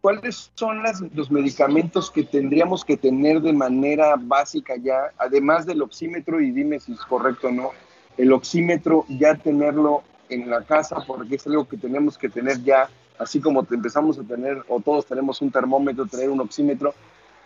¿cuáles 0.00 0.50
son 0.54 0.82
las, 0.82 1.00
los 1.14 1.30
medicamentos 1.30 2.10
que 2.10 2.22
tendríamos 2.22 2.84
que 2.84 2.96
tener 2.96 3.40
de 3.40 3.52
manera 3.52 4.14
básica 4.18 4.76
ya, 4.76 5.12
además 5.18 5.66
del 5.66 5.82
oxímetro, 5.82 6.40
y 6.40 6.52
dime 6.52 6.78
si 6.78 6.92
es 6.92 7.00
correcto 7.00 7.48
o 7.48 7.52
no, 7.52 7.70
el 8.16 8.32
oxímetro 8.32 9.04
ya 9.08 9.34
tenerlo 9.34 10.02
en 10.28 10.48
la 10.48 10.62
casa 10.62 11.04
porque 11.06 11.36
es 11.36 11.46
algo 11.46 11.66
que 11.66 11.76
tenemos 11.76 12.16
que 12.16 12.28
tener 12.28 12.62
ya, 12.62 12.88
así 13.18 13.40
como 13.40 13.66
empezamos 13.68 14.18
a 14.18 14.22
tener, 14.22 14.62
o 14.68 14.80
todos 14.80 15.06
tenemos 15.06 15.40
un 15.42 15.50
termómetro, 15.50 16.06
tener 16.06 16.30
un 16.30 16.40
oxímetro, 16.40 16.94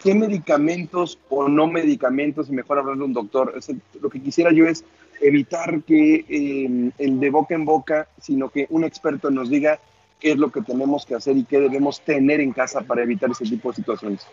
¿qué 0.03 0.15
medicamentos 0.15 1.19
o 1.29 1.49
no 1.49 1.67
medicamentos, 1.67 2.49
y 2.49 2.53
mejor 2.53 2.79
hablar 2.79 2.97
de 2.97 3.05
un 3.05 3.13
doctor? 3.13 3.55
lo 4.01 4.11
que 4.11 4.23
quisiera 4.23 4.53
yo 4.53 4.67
es 4.67 4.85
evitar 5.21 5.83
que 5.83 6.25
eh, 6.29 6.91
el 6.99 7.21
de 7.21 7.31
boca 7.31 7.55
en 7.55 7.65
boca, 7.65 8.09
sino 8.21 8.49
que 8.49 8.67
un 8.71 8.85
experto 8.85 9.31
nos 9.31 9.51
diga 9.51 9.79
qué 10.19 10.33
es 10.33 10.39
lo 10.39 10.51
que 10.51 10.63
tenemos 10.63 11.07
que 11.07 11.15
hacer 11.15 11.37
y 11.37 11.45
qué 11.45 11.61
debemos 11.61 12.01
tener 12.01 12.41
en 12.41 12.53
casa 12.53 12.83
para 12.83 13.03
evitar 13.03 13.31
ese 13.31 13.45
tipo 13.45 13.71
de 13.71 13.77
situaciones. 13.77 14.27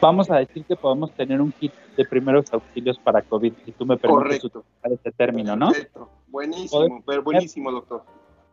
Vamos 0.00 0.30
a 0.30 0.36
decir 0.36 0.64
que 0.64 0.76
podemos 0.76 1.12
tener 1.12 1.40
un 1.40 1.52
kit 1.52 1.72
de 1.96 2.04
primeros 2.04 2.52
auxilios 2.52 2.98
para 2.98 3.22
COVID, 3.22 3.52
si 3.64 3.72
tú 3.72 3.84
me 3.84 3.96
permites 3.96 4.44
utilizar 4.44 4.92
este 4.92 5.10
término, 5.12 5.56
¿no? 5.56 5.70
Perfecto. 5.70 6.08
Buenísimo, 6.28 7.02
pero 7.04 7.22
buenísimo, 7.22 7.72
doctor. 7.72 8.02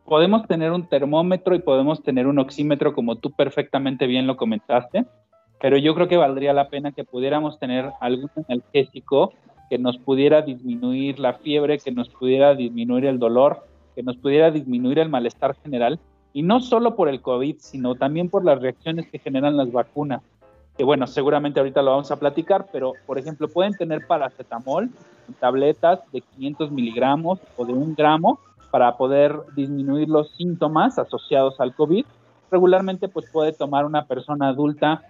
Podemos 0.05 0.47
tener 0.47 0.71
un 0.71 0.87
termómetro 0.87 1.55
y 1.55 1.59
podemos 1.59 2.03
tener 2.03 2.27
un 2.27 2.39
oxímetro, 2.39 2.93
como 2.93 3.17
tú 3.17 3.31
perfectamente 3.31 4.07
bien 4.07 4.27
lo 4.27 4.37
comentaste, 4.37 5.05
pero 5.61 5.77
yo 5.77 5.95
creo 5.95 6.07
que 6.07 6.17
valdría 6.17 6.53
la 6.53 6.69
pena 6.69 6.91
que 6.91 7.03
pudiéramos 7.03 7.59
tener 7.59 7.91
algún 8.01 8.29
analgésico 8.47 9.33
que 9.69 9.77
nos 9.77 9.97
pudiera 9.97 10.41
disminuir 10.41 11.19
la 11.19 11.33
fiebre, 11.33 11.79
que 11.79 11.91
nos 11.91 12.09
pudiera 12.09 12.53
disminuir 12.55 13.05
el 13.05 13.19
dolor, 13.19 13.65
que 13.95 14.03
nos 14.03 14.17
pudiera 14.17 14.51
disminuir 14.51 14.99
el 14.99 15.09
malestar 15.09 15.55
general, 15.63 15.99
y 16.33 16.43
no 16.43 16.59
solo 16.59 16.95
por 16.95 17.07
el 17.07 17.21
COVID, 17.21 17.55
sino 17.59 17.95
también 17.95 18.29
por 18.29 18.43
las 18.43 18.61
reacciones 18.61 19.09
que 19.09 19.19
generan 19.19 19.55
las 19.55 19.71
vacunas. 19.71 20.21
Que 20.77 20.83
bueno, 20.83 21.07
seguramente 21.07 21.61
ahorita 21.61 21.81
lo 21.81 21.91
vamos 21.91 22.11
a 22.11 22.19
platicar, 22.19 22.67
pero 22.71 22.91
por 23.05 23.17
ejemplo, 23.17 23.47
pueden 23.47 23.73
tener 23.73 24.05
paracetamol, 24.05 24.89
tabletas 25.39 25.99
de 26.11 26.21
500 26.21 26.71
miligramos 26.71 27.39
o 27.55 27.65
de 27.65 27.71
un 27.71 27.95
gramo 27.95 28.39
para 28.69 28.97
poder 28.97 29.33
disminuir 29.55 30.09
los 30.09 30.31
síntomas 30.31 30.99
asociados 30.99 31.61
al 31.61 31.73
COVID. 31.73 32.05
Regularmente, 32.51 33.07
pues 33.07 33.29
puede 33.31 33.53
tomar 33.53 33.85
una 33.85 34.03
persona 34.03 34.49
adulta 34.49 35.01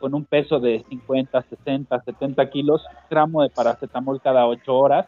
con 0.00 0.14
un 0.14 0.24
peso 0.24 0.60
de 0.60 0.84
50, 0.88 1.42
60, 1.42 2.00
70 2.00 2.50
kilos, 2.50 2.84
gramo 3.10 3.42
de 3.42 3.50
paracetamol 3.50 4.20
cada 4.20 4.46
8 4.46 4.74
horas, 4.74 5.06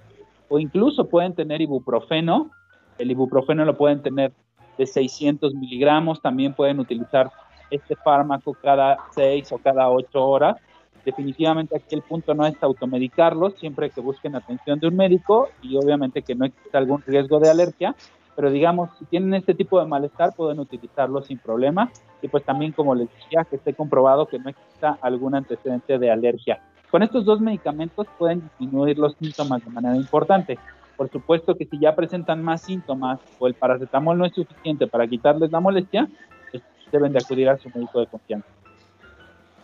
o 0.49 0.59
incluso 0.59 1.09
pueden 1.09 1.35
tener 1.35 1.61
ibuprofeno. 1.61 2.51
El 2.99 3.11
ibuprofeno 3.11 3.65
lo 3.65 3.77
pueden 3.77 4.03
tener 4.03 4.33
de 4.77 4.87
600 4.87 5.55
miligramos, 5.55 6.21
también 6.21 6.55
pueden 6.55 6.81
utilizar 6.81 7.31
este 7.71 7.97
fármaco 7.97 8.55
cada 8.55 8.99
6 9.15 9.53
o 9.53 9.59
cada 9.59 9.89
8 9.91 10.27
horas. 10.27 10.57
Definitivamente 11.05 11.77
aquí 11.77 11.95
el 11.95 12.03
punto 12.03 12.35
no 12.35 12.45
es 12.47 12.55
automedicarlos, 12.63 13.55
siempre 13.55 13.91
que 13.91 14.01
busquen 14.01 14.37
atención 14.37 14.81
de 14.81 14.89
un 14.89 14.97
médico 14.97 15.49
y 15.63 15.77
obviamente 15.77 16.23
que 16.23 16.35
no 16.35 16.45
exista 16.45 16.79
algún 16.79 17.03
riesgo 17.07 17.41
de 17.41 17.51
alergia, 17.51 17.95
pero 18.41 18.51
digamos, 18.51 18.89
si 18.99 19.05
tienen 19.05 19.35
este 19.35 19.55
tipo 19.55 19.79
de 19.79 19.87
malestar 19.87 20.35
pueden 20.35 20.61
utilizarlo 20.61 21.21
sin 21.21 21.37
problema 21.37 21.93
y 22.23 22.29
pues 22.29 22.43
también 22.43 22.73
como 22.73 22.95
les 22.95 23.11
decía 23.13 23.45
que 23.45 23.57
esté 23.57 23.75
comprobado 23.75 24.29
que 24.29 24.39
no 24.39 24.49
exista 24.49 24.99
algún 25.03 25.35
antecedente 25.35 25.99
de 25.99 26.11
alergia. 26.11 26.63
Con 26.91 27.03
estos 27.03 27.27
dos 27.27 27.43
medicamentos 27.43 28.07
pueden 28.19 28.41
disminuir 28.41 28.99
los 28.99 29.15
síntomas 29.17 29.63
de 29.63 29.71
manera 29.71 29.95
importante. 29.95 30.59
Por 30.97 31.11
supuesto 31.11 31.55
que 31.55 31.67
si 31.67 31.79
ya 31.79 31.95
presentan 31.95 32.43
más 32.43 32.63
síntomas 32.63 33.21
o 33.39 33.47
el 33.47 33.53
paracetamol 33.53 34.17
no 34.17 34.25
es 34.25 34.33
suficiente 34.33 34.87
para 34.87 35.07
quitarles 35.07 35.53
la 35.53 35.61
molestia, 35.61 36.09
pues 36.51 36.63
deben 36.91 37.13
de 37.13 37.19
acudir 37.19 37.47
a 37.51 37.59
su 37.59 37.69
médico 37.69 38.01
de 38.01 38.07
confianza. 38.07 38.49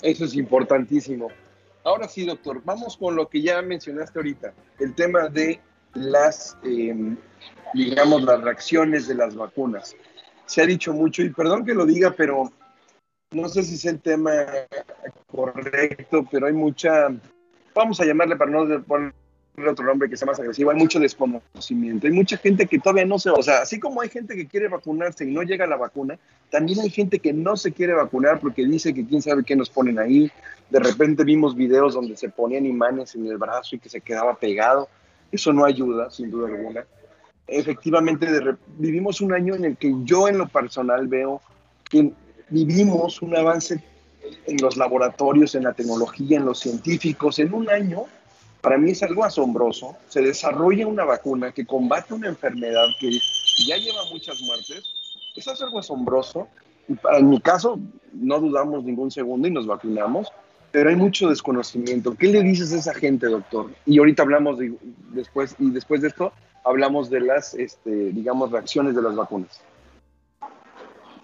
Eso 0.02 0.26
es 0.26 0.36
importantísimo. 0.36 1.28
Ahora 1.82 2.08
sí, 2.08 2.26
doctor, 2.26 2.60
vamos 2.62 2.98
con 2.98 3.16
lo 3.16 3.26
que 3.30 3.40
ya 3.40 3.62
mencionaste 3.62 4.18
ahorita, 4.18 4.52
el 4.80 4.94
tema 4.94 5.30
de 5.30 5.60
las, 5.94 6.58
eh, 6.62 7.16
digamos, 7.74 8.22
las 8.22 8.40
reacciones 8.40 9.06
de 9.08 9.14
las 9.14 9.34
vacunas. 9.34 9.96
Se 10.46 10.62
ha 10.62 10.66
dicho 10.66 10.92
mucho, 10.92 11.22
y 11.22 11.30
perdón 11.30 11.64
que 11.64 11.74
lo 11.74 11.84
diga, 11.84 12.12
pero 12.16 12.50
no 13.32 13.48
sé 13.48 13.62
si 13.62 13.74
es 13.74 13.84
el 13.84 14.00
tema 14.00 14.32
correcto, 15.26 16.26
pero 16.30 16.46
hay 16.46 16.52
mucha, 16.52 17.08
vamos 17.74 18.00
a 18.00 18.04
llamarle 18.04 18.36
para 18.36 18.50
no 18.50 18.82
ponerle 18.84 19.12
otro 19.68 19.84
nombre 19.84 20.08
que 20.08 20.16
sea 20.16 20.26
más 20.26 20.38
agresivo, 20.38 20.70
hay 20.70 20.76
mucho 20.76 21.00
desconocimiento, 21.00 22.06
hay 22.06 22.12
mucha 22.12 22.36
gente 22.36 22.66
que 22.66 22.78
todavía 22.78 23.04
no 23.04 23.18
se, 23.18 23.30
o 23.30 23.42
sea, 23.42 23.62
así 23.62 23.80
como 23.80 24.00
hay 24.00 24.08
gente 24.08 24.36
que 24.36 24.46
quiere 24.46 24.68
vacunarse 24.68 25.24
y 25.24 25.32
no 25.32 25.42
llega 25.42 25.66
la 25.66 25.76
vacuna, 25.76 26.18
también 26.50 26.80
hay 26.80 26.90
gente 26.90 27.18
que 27.18 27.32
no 27.32 27.56
se 27.56 27.72
quiere 27.72 27.94
vacunar 27.94 28.38
porque 28.38 28.64
dice 28.64 28.94
que 28.94 29.04
quién 29.04 29.22
sabe 29.22 29.44
qué 29.44 29.56
nos 29.56 29.70
ponen 29.70 29.98
ahí, 29.98 30.30
de 30.70 30.78
repente 30.78 31.24
vimos 31.24 31.56
videos 31.56 31.94
donde 31.94 32.16
se 32.16 32.28
ponían 32.28 32.66
imanes 32.66 33.14
en 33.14 33.26
el 33.26 33.38
brazo 33.38 33.76
y 33.76 33.78
que 33.80 33.88
se 33.88 34.00
quedaba 34.00 34.36
pegado, 34.36 34.88
eso 35.32 35.52
no 35.52 35.64
ayuda, 35.64 36.10
sin 36.10 36.30
duda 36.30 36.48
alguna 36.48 36.86
efectivamente 37.48 38.26
vivimos 38.78 39.20
un 39.20 39.32
año 39.32 39.54
en 39.54 39.64
el 39.64 39.76
que 39.76 39.92
yo 40.04 40.28
en 40.28 40.38
lo 40.38 40.48
personal 40.48 41.06
veo 41.06 41.40
que 41.88 42.12
vivimos 42.48 43.22
un 43.22 43.36
avance 43.36 43.82
en 44.46 44.56
los 44.60 44.76
laboratorios, 44.76 45.54
en 45.54 45.64
la 45.64 45.72
tecnología, 45.72 46.38
en 46.38 46.44
los 46.44 46.58
científicos. 46.58 47.38
En 47.38 47.54
un 47.54 47.70
año, 47.70 48.04
para 48.60 48.76
mí 48.76 48.90
es 48.90 49.02
algo 49.02 49.24
asombroso. 49.24 49.96
Se 50.08 50.20
desarrolla 50.20 50.86
una 50.86 51.04
vacuna 51.04 51.52
que 51.52 51.64
combate 51.64 52.14
una 52.14 52.28
enfermedad 52.28 52.86
que 52.98 53.10
ya 53.66 53.76
lleva 53.76 54.04
muchas 54.10 54.40
muertes. 54.42 54.82
Eso 55.36 55.52
es 55.52 55.62
algo 55.62 55.78
asombroso. 55.78 56.48
Y 56.88 56.94
para, 56.94 57.18
en 57.18 57.30
mi 57.30 57.40
caso, 57.40 57.78
no 58.12 58.40
dudamos 58.40 58.82
ningún 58.82 59.10
segundo 59.10 59.46
y 59.46 59.52
nos 59.52 59.66
vacunamos. 59.66 60.28
pero 60.76 60.90
hay 60.90 60.96
mucho 60.96 61.30
desconocimiento. 61.30 62.14
¿Qué 62.14 62.26
le 62.26 62.42
dices 62.42 62.70
a 62.72 62.76
esa 62.76 62.92
gente, 62.92 63.28
doctor? 63.28 63.70
Y 63.86 63.98
ahorita 63.98 64.24
hablamos 64.24 64.58
después, 65.10 65.56
y 65.58 65.70
después 65.70 66.02
de 66.02 66.08
esto 66.08 66.34
hablamos 66.66 67.08
de 67.08 67.20
las, 67.20 67.54
este, 67.54 68.10
digamos, 68.10 68.50
reacciones 68.50 68.94
de 68.94 69.02
las 69.02 69.14
vacunas. 69.14 69.62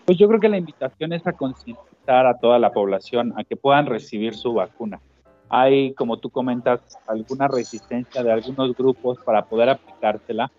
Pues 0.04 0.16
yo 0.16 0.28
creo 0.28 0.40
que 0.40 0.48
la 0.48 0.56
invitación 0.56 1.12
es 1.12 1.26
a 1.26 1.32
concientizar 1.32 2.26
a 2.26 2.38
toda 2.38 2.58
la 2.58 2.72
población 2.72 3.34
a 3.36 3.44
que 3.44 3.56
puedan 3.56 3.86
recibir 3.86 4.34
su 4.34 4.54
vacuna. 4.54 5.00
Hay, 5.48 5.94
como 5.94 6.16
tú 6.16 6.30
comentas, 6.30 6.80
alguna 7.06 7.48
resistencia 7.48 8.22
de 8.22 8.32
algunos 8.32 8.74
grupos 8.76 9.18
para 9.18 9.44
poder 9.44 9.68
aplicársela. 9.68 10.50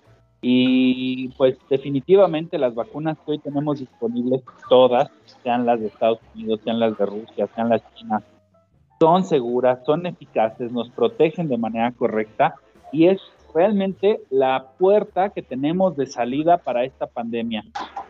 Y 0.41 1.29
pues 1.29 1.57
definitivamente 1.69 2.57
las 2.57 2.75
vacunas 2.75 3.17
que 3.19 3.31
hoy 3.31 3.39
tenemos 3.39 3.79
disponibles, 3.79 4.43
todas, 4.67 5.09
sean 5.41 5.65
las 5.65 5.79
de 5.79 5.87
Estados 5.87 6.19
Unidos, 6.35 6.59
sean 6.63 6.79
las 6.79 6.97
de 6.97 7.05
Rusia, 7.05 7.47
sean 7.55 7.69
las 7.69 7.81
chinas, 7.95 8.23
son 8.99 9.23
seguras, 9.23 9.79
son 9.85 10.05
eficaces, 10.05 10.69
nos 10.71 10.89
protegen 10.89 11.47
de 11.47 11.57
manera 11.57 11.93
correcta 11.93 12.55
y 12.91 13.07
es 13.07 13.21
realmente 13.53 14.21
la 14.29 14.67
puerta 14.77 15.29
que 15.29 15.41
tenemos 15.41 15.95
de 15.95 16.07
salida 16.07 16.57
para 16.57 16.83
esta 16.83 17.07
pandemia. 17.07 17.63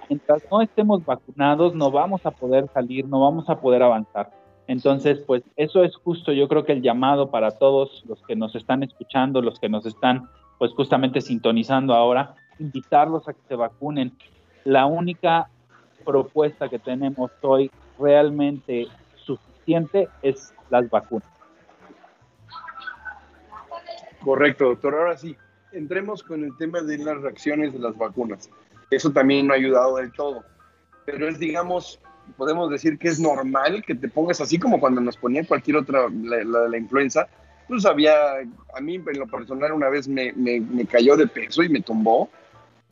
Mientras 0.10 0.44
no 0.50 0.62
estemos 0.62 1.06
vacunados, 1.06 1.76
no 1.76 1.92
vamos 1.92 2.26
a 2.26 2.32
poder 2.32 2.68
salir, 2.74 3.08
no 3.08 3.22
vamos 3.22 3.50
a 3.50 3.60
poder 3.60 3.84
avanzar. 3.84 4.32
Entonces, 4.68 5.20
pues 5.26 5.44
eso 5.58 5.84
es 5.84 5.96
justo, 5.96 6.32
yo 6.32 6.48
creo 6.48 6.64
que 6.64 6.72
el 6.72 6.82
llamado 6.82 7.30
para 7.30 7.52
todos 7.52 8.04
los 8.08 8.22
que 8.24 8.36
nos 8.36 8.56
están 8.56 8.84
escuchando, 8.84 9.42
los 9.42 9.60
que 9.60 9.70
nos 9.70 9.86
están 9.86 10.30
pues 10.58 10.72
justamente 10.72 11.20
sintonizando 11.20 11.94
ahora, 11.94 12.36
invitarlos 12.60 13.28
a 13.28 13.34
que 13.34 13.42
se 13.48 13.56
vacunen. 13.56 14.14
La 14.64 14.86
única 14.86 15.50
propuesta 16.06 16.70
que 16.70 16.80
tenemos 16.80 17.32
hoy 17.42 17.70
realmente 18.00 18.88
suficiente 19.16 20.08
es 20.22 20.54
las 20.70 20.90
vacunas. 20.90 21.33
Correcto, 24.24 24.66
doctor. 24.66 24.96
Ahora 24.96 25.18
sí, 25.18 25.36
entremos 25.74 26.24
con 26.24 26.44
el 26.44 26.56
tema 26.58 26.82
de 26.82 26.98
las 26.98 27.22
reacciones 27.22 27.74
de 27.74 27.80
las 27.80 27.98
vacunas. 27.98 28.50
Eso 28.90 29.12
también 29.12 29.48
no 29.48 29.54
ha 29.54 29.58
ayudado 29.58 29.98
del 29.98 30.12
todo. 30.14 30.44
Pero 31.06 31.28
es, 31.28 31.40
digamos, 31.40 32.00
podemos 32.38 32.70
decir 32.70 32.98
que 32.98 33.10
es 33.10 33.20
normal 33.20 33.84
que 33.86 33.96
te 33.96 34.08
pongas 34.08 34.40
así 34.40 34.58
como 34.58 34.80
cuando 34.80 35.02
nos 35.02 35.18
ponía 35.18 35.46
cualquier 35.46 35.78
otra, 35.78 36.08
la, 36.10 36.38
de 36.38 36.70
la 36.70 36.78
influenza. 36.78 37.28
Pues 37.68 37.86
había, 37.86 38.14
a 38.76 38.82
mí 38.82 38.96
en 38.96 39.20
lo 39.20 39.28
personal 39.28 39.74
una 39.74 39.90
vez 39.90 40.08
me, 40.08 40.32
me, 40.34 40.60
me 40.62 40.86
cayó 40.86 41.18
de 41.18 41.28
peso 41.28 41.64
y 41.64 41.70
me 41.70 41.82
tumbó. 41.82 42.30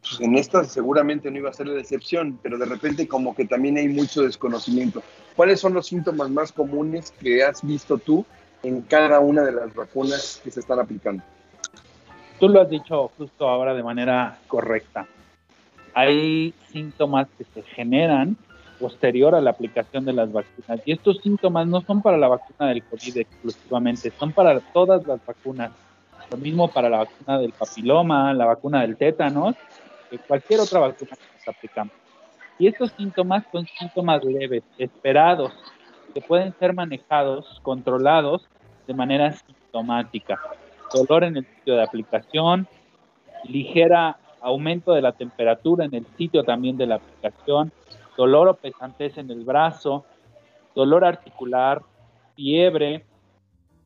Pues 0.01 0.19
en 0.19 0.35
esta 0.35 0.63
seguramente 0.63 1.29
no 1.29 1.37
iba 1.37 1.49
a 1.51 1.53
ser 1.53 1.67
la 1.67 1.79
excepción, 1.79 2.39
pero 2.41 2.57
de 2.57 2.65
repente 2.65 3.07
como 3.07 3.35
que 3.35 3.45
también 3.45 3.77
hay 3.77 3.87
mucho 3.87 4.23
desconocimiento. 4.23 5.03
¿Cuáles 5.35 5.59
son 5.59 5.75
los 5.75 5.87
síntomas 5.87 6.29
más 6.29 6.51
comunes 6.51 7.13
que 7.21 7.43
has 7.43 7.65
visto 7.65 7.97
tú 7.99 8.25
en 8.63 8.81
cada 8.81 9.19
una 9.19 9.43
de 9.43 9.51
las 9.51 9.73
vacunas 9.73 10.41
que 10.43 10.51
se 10.51 10.59
están 10.59 10.79
aplicando? 10.79 11.23
Tú 12.39 12.49
lo 12.49 12.61
has 12.61 12.69
dicho 12.69 13.11
justo 13.17 13.47
ahora 13.47 13.73
de 13.73 13.83
manera 13.83 14.39
correcta. 14.47 15.05
Hay 15.93 16.53
síntomas 16.71 17.27
que 17.37 17.43
se 17.43 17.61
generan 17.63 18.37
posterior 18.79 19.35
a 19.35 19.41
la 19.41 19.51
aplicación 19.51 20.05
de 20.05 20.13
las 20.13 20.31
vacunas 20.31 20.81
y 20.85 20.91
estos 20.91 21.19
síntomas 21.19 21.67
no 21.67 21.81
son 21.81 22.01
para 22.01 22.17
la 22.17 22.27
vacuna 22.27 22.69
del 22.69 22.83
COVID 22.83 23.17
exclusivamente, 23.17 24.11
son 24.17 24.31
para 24.31 24.59
todas 24.59 25.05
las 25.05 25.23
vacunas. 25.25 25.71
Lo 26.31 26.37
mismo 26.37 26.67
para 26.69 26.89
la 26.89 26.99
vacuna 26.99 27.39
del 27.39 27.51
papiloma, 27.51 28.33
la 28.33 28.45
vacuna 28.45 28.81
del 28.81 28.97
tétanos, 28.97 29.55
que 30.09 30.17
cualquier 30.17 30.61
otra 30.61 30.79
vacuna 30.79 31.11
que 31.11 31.37
nos 31.37 31.55
aplicamos. 31.55 31.93
Y 32.57 32.67
estos 32.67 32.91
síntomas 32.93 33.43
son 33.51 33.67
síntomas 33.77 34.23
leves, 34.23 34.63
esperados, 34.77 35.51
que 36.11 36.21
pueden 36.21 36.53
ser 36.59 36.73
manejados, 36.73 37.59
controlados 37.63 38.47
de 38.87 38.93
manera 38.93 39.31
sintomática. 39.31 40.39
Dolor 40.93 41.23
en 41.23 41.37
el 41.37 41.45
sitio 41.45 41.75
de 41.75 41.83
aplicación, 41.83 42.67
ligera 43.45 44.17
aumento 44.41 44.93
de 44.93 45.01
la 45.01 45.13
temperatura 45.13 45.85
en 45.85 45.93
el 45.93 46.05
sitio 46.17 46.43
también 46.43 46.77
de 46.77 46.87
la 46.87 46.95
aplicación, 46.95 47.71
dolor 48.17 48.47
o 48.49 48.53
pesantez 48.55 49.17
en 49.17 49.29
el 49.29 49.43
brazo, 49.43 50.05
dolor 50.75 51.05
articular, 51.05 51.81
fiebre, 52.35 53.05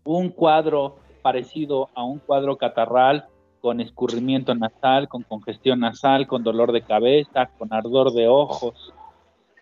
un 0.03 0.29
cuadro 0.29 0.97
parecido 1.21 1.89
a 1.95 2.03
un 2.03 2.19
cuadro 2.19 2.57
catarral 2.57 3.25
con 3.59 3.81
escurrimiento 3.81 4.53
nasal, 4.53 5.07
con 5.07 5.23
congestión 5.23 5.79
nasal, 5.79 6.27
con 6.27 6.43
dolor 6.43 6.71
de 6.71 6.83
cabeza, 6.83 7.47
con 7.57 7.73
ardor 7.73 8.13
de 8.13 8.27
ojos. 8.27 8.93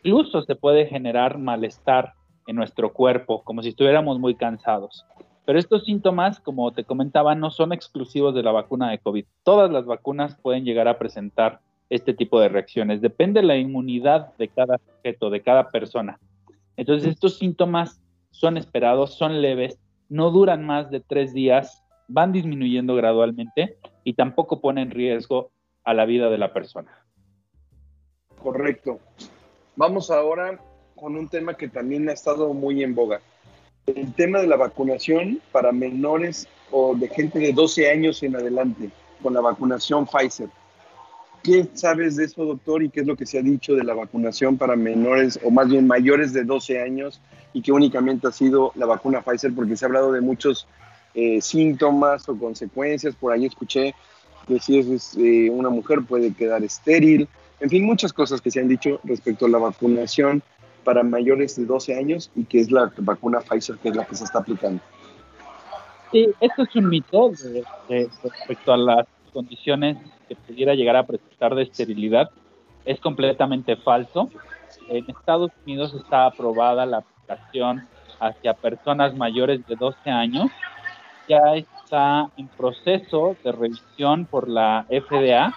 Incluso 0.04 0.42
se 0.42 0.56
puede 0.56 0.88
generar 0.88 1.38
malestar 1.38 2.14
en 2.48 2.56
nuestro 2.56 2.94
cuerpo, 2.94 3.44
como 3.44 3.62
si 3.62 3.70
estuviéramos 3.70 4.20
muy 4.20 4.36
cansados. 4.36 5.06
Pero 5.46 5.60
estos 5.60 5.84
síntomas, 5.84 6.40
como 6.40 6.72
te 6.72 6.86
comentaba, 6.86 7.36
no 7.36 7.52
son 7.52 7.74
exclusivos 7.74 8.34
de 8.34 8.44
la 8.44 8.52
vacuna 8.52 8.92
de 8.92 9.00
COVID. 9.00 9.26
Todas 9.44 9.70
las 9.72 9.86
vacunas 9.86 10.36
pueden 10.42 10.64
llegar 10.64 10.88
a 10.88 10.98
presentar 10.98 11.60
este 11.90 12.14
tipo 12.14 12.40
de 12.40 12.50
reacciones. 12.50 13.02
Depende 13.02 13.42
de 13.42 13.48
la 13.48 13.58
inmunidad 13.58 14.34
de 14.38 14.48
cada 14.48 14.78
sujeto, 14.78 15.30
de 15.30 15.42
cada 15.42 15.70
persona. 15.70 16.20
Entonces, 16.78 17.10
estos 17.10 17.38
síntomas 17.38 18.02
son 18.32 18.58
esperados, 18.58 19.16
son 19.16 19.42
leves, 19.42 19.80
no 20.10 20.32
duran 20.32 20.66
más 20.66 20.90
de 20.90 21.02
tres 21.02 21.34
días, 21.34 21.84
van 22.08 22.32
disminuyendo 22.32 22.96
gradualmente 22.96 23.78
y 24.04 24.14
tampoco 24.14 24.62
pone 24.62 24.82
en 24.82 24.92
riesgo 24.92 25.52
a 25.84 25.94
la 25.94 26.06
vida 26.06 26.30
de 26.30 26.38
la 26.38 26.54
persona. 26.54 27.06
Correcto. 28.42 29.00
Vamos 29.76 30.10
ahora 30.10 30.60
con 30.96 31.16
un 31.16 31.28
tema 31.28 31.56
que 31.56 31.68
también 31.68 32.08
ha 32.10 32.14
estado 32.14 32.54
muy 32.54 32.84
en 32.84 32.96
boga. 32.96 33.22
El 33.86 34.14
tema 34.14 34.40
de 34.40 34.48
la 34.48 34.56
vacunación 34.56 35.42
para 35.52 35.72
menores 35.72 36.48
o 36.72 36.96
de 36.96 37.08
gente 37.10 37.40
de 37.40 37.54
12 37.54 37.90
años 37.90 38.24
en 38.24 38.36
adelante 38.36 38.90
con 39.22 39.34
la 39.34 39.42
vacunación 39.42 40.06
Pfizer. 40.06 40.50
¿Qué 41.44 41.68
sabes 41.74 42.16
de 42.16 42.26
eso, 42.26 42.46
doctor? 42.46 42.84
¿Y 42.84 42.90
qué 42.90 43.02
es 43.02 43.08
lo 43.08 43.18
que 43.18 43.26
se 43.26 43.38
ha 43.38 43.42
dicho 43.42 43.76
de 43.76 43.84
la 43.84 43.94
vacunación 43.94 44.58
para 44.58 44.78
menores 44.78 45.38
o 45.44 45.52
más 45.52 45.68
bien 45.68 45.86
mayores 45.86 46.32
de 46.32 46.46
12 46.46 46.82
años 46.82 47.20
y 47.52 47.62
que 47.62 47.74
únicamente 47.74 48.28
ha 48.28 48.32
sido 48.32 48.72
la 48.76 48.86
vacuna 48.86 49.22
Pfizer? 49.22 49.54
Porque 49.54 49.76
se 49.76 49.84
ha 49.84 49.88
hablado 49.88 50.14
de 50.14 50.22
muchos 50.22 50.68
eh, 51.14 51.42
síntomas 51.42 52.30
o 52.30 52.38
consecuencias. 52.38 53.16
Por 53.16 53.34
ahí 53.34 53.46
escuché 53.46 53.94
que 54.48 54.60
si 54.60 54.80
es 54.80 55.18
eh, 55.18 55.50
una 55.50 55.70
mujer 55.70 56.00
puede 56.08 56.34
quedar 56.34 56.64
estéril. 56.64 57.28
En 57.60 57.70
fin, 57.70 57.84
muchas 57.84 58.14
cosas 58.14 58.40
que 58.40 58.50
se 58.50 58.62
han 58.62 58.70
dicho 58.70 59.02
respecto 59.04 59.46
a 59.46 59.50
la 59.50 59.58
vacunación 59.58 60.42
para 60.84 61.04
mayores 61.04 61.56
de 61.56 61.66
12 61.66 61.96
años 61.96 62.32
y 62.36 62.46
que 62.46 62.60
es 62.60 62.72
la 62.72 62.92
vacuna 62.98 63.40
Pfizer 63.40 63.78
que 63.78 63.90
es 63.90 63.96
la 63.96 64.06
que 64.06 64.16
se 64.16 64.24
está 64.24 64.40
aplicando. 64.40 64.82
Sí, 66.12 66.30
esto 66.40 66.64
es 66.64 66.76
un 66.76 66.90
mito 66.90 67.32
respecto 67.90 68.74
a 68.74 68.78
las 68.78 69.08
condiciones 69.34 69.98
que 70.28 70.36
pudiera 70.36 70.76
llegar 70.76 70.96
a 70.96 71.06
presentar 71.06 71.56
de 71.56 71.64
esterilidad. 71.64 72.30
Es 72.86 73.00
completamente 73.00 73.76
falso. 73.78 74.30
En 74.90 75.10
Estados 75.10 75.52
Unidos 75.66 75.94
está 75.96 76.28
aprobada 76.28 76.86
la 76.86 76.98
aplicación 76.98 77.88
hacia 78.20 78.54
personas 78.54 79.16
mayores 79.16 79.66
de 79.66 79.76
12 79.76 80.10
años 80.10 80.52
ya 81.28 81.56
está 81.56 82.30
en 82.38 82.48
proceso 82.48 83.36
de 83.44 83.52
revisión 83.52 84.26
por 84.26 84.50
la 84.50 84.86
FDA 84.90 85.54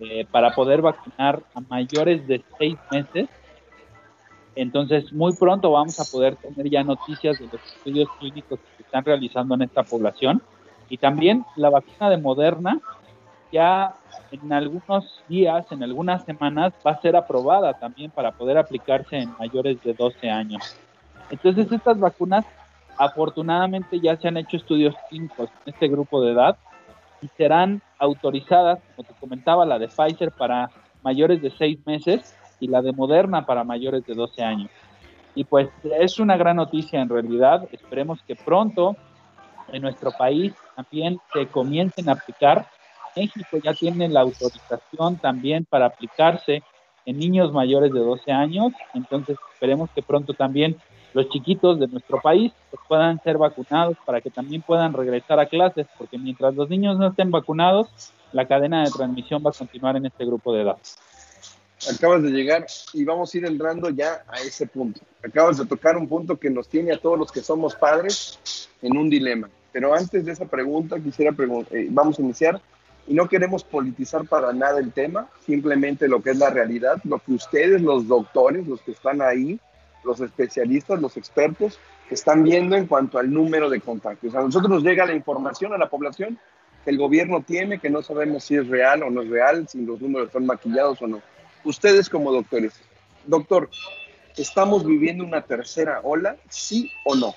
eh, 0.00 0.26
para 0.30 0.54
poder 0.54 0.82
vacunar 0.82 1.42
a 1.54 1.60
mayores 1.60 2.26
de 2.26 2.42
seis 2.58 2.76
meses. 2.90 3.28
Entonces, 4.56 5.12
muy 5.12 5.34
pronto 5.34 5.70
vamos 5.70 6.00
a 6.00 6.04
poder 6.10 6.36
tener 6.36 6.68
ya 6.68 6.82
noticias 6.82 7.38
de 7.38 7.44
los 7.46 7.62
estudios 7.76 8.08
clínicos 8.18 8.58
que 8.58 8.76
se 8.76 8.82
están 8.82 9.04
realizando 9.04 9.54
en 9.54 9.62
esta 9.62 9.82
población. 9.82 10.42
Y 10.88 10.98
también 10.98 11.44
la 11.56 11.70
vacuna 11.70 12.10
de 12.10 12.16
Moderna 12.16 12.80
ya 13.52 13.94
en 14.32 14.52
algunos 14.52 15.22
días, 15.28 15.70
en 15.70 15.82
algunas 15.82 16.24
semanas, 16.24 16.72
va 16.84 16.92
a 16.92 17.00
ser 17.00 17.14
aprobada 17.14 17.74
también 17.74 18.10
para 18.10 18.32
poder 18.32 18.58
aplicarse 18.58 19.18
en 19.18 19.32
mayores 19.38 19.80
de 19.84 19.94
12 19.94 20.28
años. 20.28 20.76
Entonces, 21.30 21.70
estas 21.70 21.98
vacunas 22.00 22.44
Afortunadamente 22.98 24.00
ya 24.00 24.16
se 24.16 24.28
han 24.28 24.36
hecho 24.36 24.56
estudios 24.56 24.94
clínicos 25.08 25.50
en 25.64 25.74
este 25.74 25.88
grupo 25.88 26.22
de 26.22 26.32
edad 26.32 26.56
y 27.20 27.28
serán 27.36 27.82
autorizadas, 27.98 28.78
como 28.94 29.06
te 29.06 29.14
comentaba, 29.20 29.66
la 29.66 29.78
de 29.78 29.88
Pfizer 29.88 30.32
para 30.32 30.70
mayores 31.02 31.42
de 31.42 31.50
6 31.50 31.78
meses 31.86 32.34
y 32.60 32.68
la 32.68 32.82
de 32.82 32.92
Moderna 32.92 33.46
para 33.46 33.64
mayores 33.64 34.04
de 34.06 34.14
12 34.14 34.42
años. 34.42 34.70
Y 35.34 35.44
pues 35.44 35.68
es 36.00 36.18
una 36.18 36.36
gran 36.36 36.56
noticia 36.56 37.00
en 37.00 37.08
realidad. 37.08 37.68
Esperemos 37.70 38.22
que 38.22 38.36
pronto 38.36 38.96
en 39.72 39.82
nuestro 39.82 40.10
país 40.12 40.54
también 40.74 41.18
se 41.32 41.46
comiencen 41.46 42.08
a 42.08 42.12
aplicar. 42.12 42.66
México 43.14 43.58
ya 43.62 43.74
tiene 43.74 44.08
la 44.08 44.20
autorización 44.20 45.16
también 45.16 45.64
para 45.64 45.86
aplicarse 45.86 46.62
en 47.04 47.18
niños 47.18 47.52
mayores 47.52 47.92
de 47.92 48.00
12 48.00 48.32
años. 48.32 48.72
Entonces 48.94 49.36
esperemos 49.52 49.90
que 49.90 50.02
pronto 50.02 50.32
también 50.34 50.76
los 51.16 51.28
chiquitos 51.30 51.80
de 51.80 51.88
nuestro 51.88 52.20
país 52.20 52.52
pues, 52.70 52.82
puedan 52.86 53.18
ser 53.22 53.38
vacunados 53.38 53.96
para 54.04 54.20
que 54.20 54.30
también 54.30 54.60
puedan 54.60 54.92
regresar 54.92 55.40
a 55.40 55.46
clases, 55.46 55.86
porque 55.96 56.18
mientras 56.18 56.54
los 56.54 56.68
niños 56.68 56.98
no 56.98 57.08
estén 57.08 57.30
vacunados, 57.30 58.12
la 58.32 58.46
cadena 58.46 58.84
de 58.84 58.90
transmisión 58.90 59.42
va 59.44 59.50
a 59.50 59.54
continuar 59.54 59.96
en 59.96 60.06
este 60.06 60.26
grupo 60.26 60.52
de 60.52 60.62
edad. 60.62 60.76
Acabas 61.94 62.22
de 62.22 62.30
llegar 62.30 62.66
y 62.92 63.04
vamos 63.04 63.32
a 63.32 63.38
ir 63.38 63.46
entrando 63.46 63.90
ya 63.90 64.24
a 64.28 64.40
ese 64.40 64.66
punto. 64.66 65.00
Acabas 65.22 65.58
de 65.58 65.66
tocar 65.66 65.96
un 65.96 66.08
punto 66.08 66.38
que 66.38 66.50
nos 66.50 66.68
tiene 66.68 66.92
a 66.92 66.98
todos 66.98 67.18
los 67.18 67.30
que 67.30 67.42
somos 67.42 67.74
padres 67.74 68.68
en 68.82 68.96
un 68.96 69.10
dilema. 69.10 69.48
Pero 69.72 69.94
antes 69.94 70.24
de 70.24 70.32
esa 70.32 70.46
pregunta, 70.46 70.98
quisiera 70.98 71.34
eh, 71.70 71.88
vamos 71.90 72.18
a 72.18 72.22
iniciar 72.22 72.60
y 73.06 73.14
no 73.14 73.28
queremos 73.28 73.62
politizar 73.62 74.26
para 74.26 74.52
nada 74.52 74.80
el 74.80 74.92
tema, 74.92 75.28
simplemente 75.44 76.08
lo 76.08 76.22
que 76.22 76.30
es 76.30 76.38
la 76.38 76.50
realidad, 76.50 77.00
lo 77.04 77.18
que 77.18 77.32
ustedes, 77.32 77.82
los 77.82 78.08
doctores, 78.08 78.66
los 78.66 78.80
que 78.80 78.92
están 78.92 79.20
ahí, 79.22 79.60
los 80.04 80.20
especialistas, 80.20 81.00
los 81.00 81.16
expertos, 81.16 81.78
están 82.10 82.42
viendo 82.42 82.76
en 82.76 82.86
cuanto 82.86 83.18
al 83.18 83.30
número 83.30 83.68
de 83.68 83.80
contagios. 83.80 84.34
A 84.34 84.40
nosotros 84.40 84.70
nos 84.70 84.82
llega 84.82 85.06
la 85.06 85.14
información 85.14 85.72
a 85.72 85.78
la 85.78 85.88
población 85.88 86.38
que 86.84 86.90
el 86.90 86.98
gobierno 86.98 87.42
tiene, 87.42 87.78
que 87.78 87.90
no 87.90 88.02
sabemos 88.02 88.44
si 88.44 88.56
es 88.56 88.66
real 88.68 89.02
o 89.02 89.10
no 89.10 89.22
es 89.22 89.28
real, 89.28 89.68
si 89.68 89.84
los 89.84 90.00
números 90.00 90.28
están 90.28 90.46
maquillados 90.46 91.02
o 91.02 91.06
no. 91.06 91.20
Ustedes 91.66 92.08
como 92.08 92.30
doctores, 92.30 92.80
doctor, 93.26 93.68
¿estamos 94.36 94.86
viviendo 94.86 95.24
una 95.24 95.42
tercera 95.42 96.00
ola, 96.04 96.36
sí 96.48 96.92
o 97.04 97.16
no? 97.16 97.34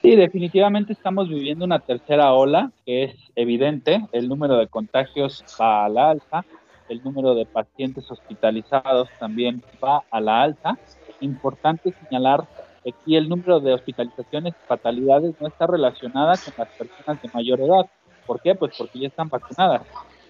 Sí, 0.00 0.16
definitivamente 0.16 0.94
estamos 0.94 1.28
viviendo 1.28 1.66
una 1.66 1.80
tercera 1.80 2.32
ola, 2.32 2.72
que 2.86 3.04
es 3.04 3.16
evidente. 3.36 4.08
El 4.12 4.30
número 4.30 4.56
de 4.56 4.66
contagios 4.66 5.44
va 5.60 5.84
a 5.84 5.88
la 5.90 6.12
alza, 6.12 6.46
el 6.88 7.04
número 7.04 7.34
de 7.34 7.44
pacientes 7.44 8.10
hospitalizados 8.10 9.10
también 9.20 9.62
va 9.84 10.02
a 10.10 10.22
la 10.22 10.40
alta. 10.40 10.78
Importante 11.20 11.94
señalar 12.08 12.48
aquí 12.88 13.16
el 13.16 13.28
número 13.28 13.60
de 13.60 13.74
hospitalizaciones 13.74 14.54
y 14.54 14.66
fatalidades 14.66 15.34
no 15.38 15.48
está 15.48 15.66
relacionada 15.66 16.32
con 16.42 16.54
las 16.56 16.68
personas 16.78 17.20
de 17.20 17.28
mayor 17.28 17.60
edad. 17.60 17.90
¿Por 18.26 18.40
qué? 18.40 18.54
Pues 18.54 18.74
porque 18.78 19.00
ya 19.00 19.08
están 19.08 19.28
vacunadas. 19.28 19.82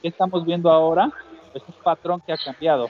¿Qué 0.03 0.09
estamos 0.09 0.45
viendo 0.45 0.69
ahora? 0.69 1.13
Es 1.55 1.63
un 1.67 1.75
patrón 1.83 2.21
que 2.27 2.33
ha 2.33 2.37
cambiado. 2.37 2.89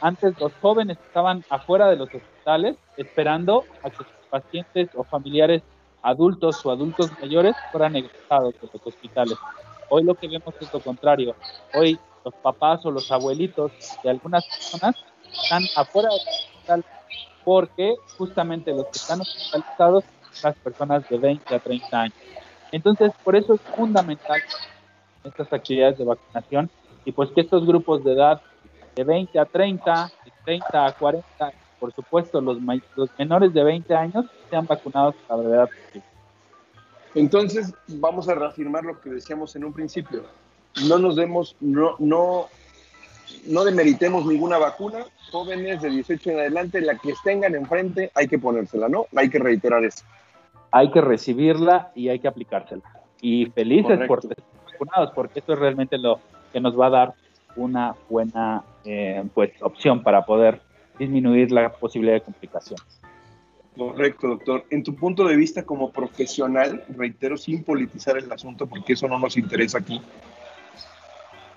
Antes 0.00 0.38
los 0.40 0.52
jóvenes 0.60 0.98
estaban 1.06 1.44
afuera 1.50 1.88
de 1.88 1.96
los 1.96 2.08
hospitales 2.12 2.76
esperando 2.96 3.64
a 3.82 3.90
que 3.90 3.96
sus 3.96 4.06
pacientes 4.30 4.88
o 4.94 5.04
familiares 5.04 5.62
adultos 6.02 6.64
o 6.64 6.70
adultos 6.70 7.10
mayores 7.20 7.54
fueran 7.70 7.96
egresados 7.96 8.54
de 8.54 8.68
los 8.72 8.86
hospitales. 8.86 9.36
Hoy 9.88 10.04
lo 10.04 10.14
que 10.14 10.28
vemos 10.28 10.54
es 10.60 10.72
lo 10.72 10.80
contrario. 10.80 11.34
Hoy 11.74 11.98
los 12.24 12.34
papás 12.34 12.84
o 12.84 12.90
los 12.90 13.10
abuelitos 13.12 13.72
de 14.02 14.10
algunas 14.10 14.44
personas 14.46 14.96
están 15.32 15.62
afuera 15.76 16.08
del 16.08 16.20
hospital 16.20 16.84
porque 17.44 17.94
justamente 18.18 18.72
los 18.72 18.86
que 18.86 18.98
están 18.98 19.20
hospitalizados 19.20 20.04
son 20.32 20.50
las 20.50 20.58
personas 20.58 21.08
de 21.08 21.18
20 21.18 21.54
a 21.54 21.58
30 21.58 22.00
años. 22.00 22.16
Entonces, 22.72 23.12
por 23.22 23.36
eso 23.36 23.54
es 23.54 23.60
fundamental 23.60 24.40
estas 25.24 25.52
actividades 25.52 25.98
de 25.98 26.04
vacunación 26.04 26.70
y 27.06 27.12
pues 27.12 27.30
que 27.30 27.40
estos 27.40 27.66
grupos 27.66 28.04
de 28.04 28.12
edad 28.12 28.42
de 28.94 29.04
20 29.04 29.38
a 29.38 29.46
30, 29.46 30.12
de 30.24 30.32
30 30.44 30.86
a 30.86 30.92
40 30.92 31.52
por 31.78 31.92
supuesto, 31.92 32.40
los, 32.40 32.58
los 32.96 33.10
menores 33.18 33.52
de 33.52 33.62
20 33.62 33.94
años 33.94 34.26
sean 34.50 34.66
vacunados 34.66 35.14
a 35.28 35.36
la 35.36 35.42
brevedad 35.42 35.68
posible. 35.68 36.08
Entonces, 37.14 37.74
vamos 37.88 38.28
a 38.28 38.34
reafirmar 38.34 38.84
lo 38.84 39.00
que 39.00 39.10
decíamos 39.10 39.56
en 39.56 39.64
un 39.64 39.72
principio. 39.72 40.24
No 40.86 40.98
nos 40.98 41.16
demos, 41.16 41.56
no, 41.60 41.96
no, 41.98 42.46
no 43.46 43.64
demeritemos 43.64 44.26
ninguna 44.26 44.58
vacuna. 44.58 45.04
Jóvenes 45.30 45.82
de 45.82 45.90
18 45.90 46.30
en 46.30 46.38
adelante, 46.38 46.80
la 46.80 46.96
que 46.98 47.14
tengan 47.24 47.54
enfrente, 47.54 48.10
hay 48.14 48.28
que 48.28 48.38
ponérsela, 48.38 48.88
¿no? 48.88 49.06
Hay 49.16 49.30
que 49.30 49.38
reiterar 49.38 49.84
eso. 49.84 50.04
Hay 50.70 50.90
que 50.90 51.00
recibirla 51.00 51.90
y 51.94 52.08
hay 52.08 52.18
que 52.18 52.28
aplicársela. 52.28 52.82
Y 53.20 53.46
felices 53.46 53.98
por 54.06 54.18
estar 54.18 54.36
vacunados, 54.72 55.10
porque 55.14 55.40
esto 55.40 55.54
es 55.54 55.58
realmente 55.58 55.96
lo 55.96 56.20
que 56.52 56.60
nos 56.60 56.78
va 56.78 56.86
a 56.86 56.90
dar 56.90 57.14
una 57.56 57.94
buena 58.08 58.62
eh, 58.84 59.24
pues, 59.34 59.50
opción 59.62 60.02
para 60.02 60.24
poder 60.24 60.60
disminuir 60.98 61.50
la 61.52 61.72
posibilidad 61.72 62.14
de 62.14 62.22
complicaciones. 62.22 63.00
Correcto, 63.76 64.28
doctor. 64.28 64.64
En 64.70 64.82
tu 64.82 64.94
punto 64.94 65.24
de 65.26 65.36
vista 65.36 65.64
como 65.64 65.90
profesional, 65.90 66.84
reitero, 66.96 67.36
sin 67.36 67.62
politizar 67.62 68.16
el 68.16 68.30
asunto, 68.32 68.66
porque 68.66 68.94
eso 68.94 69.06
no 69.06 69.18
nos 69.18 69.36
interesa 69.36 69.78
aquí, 69.78 70.00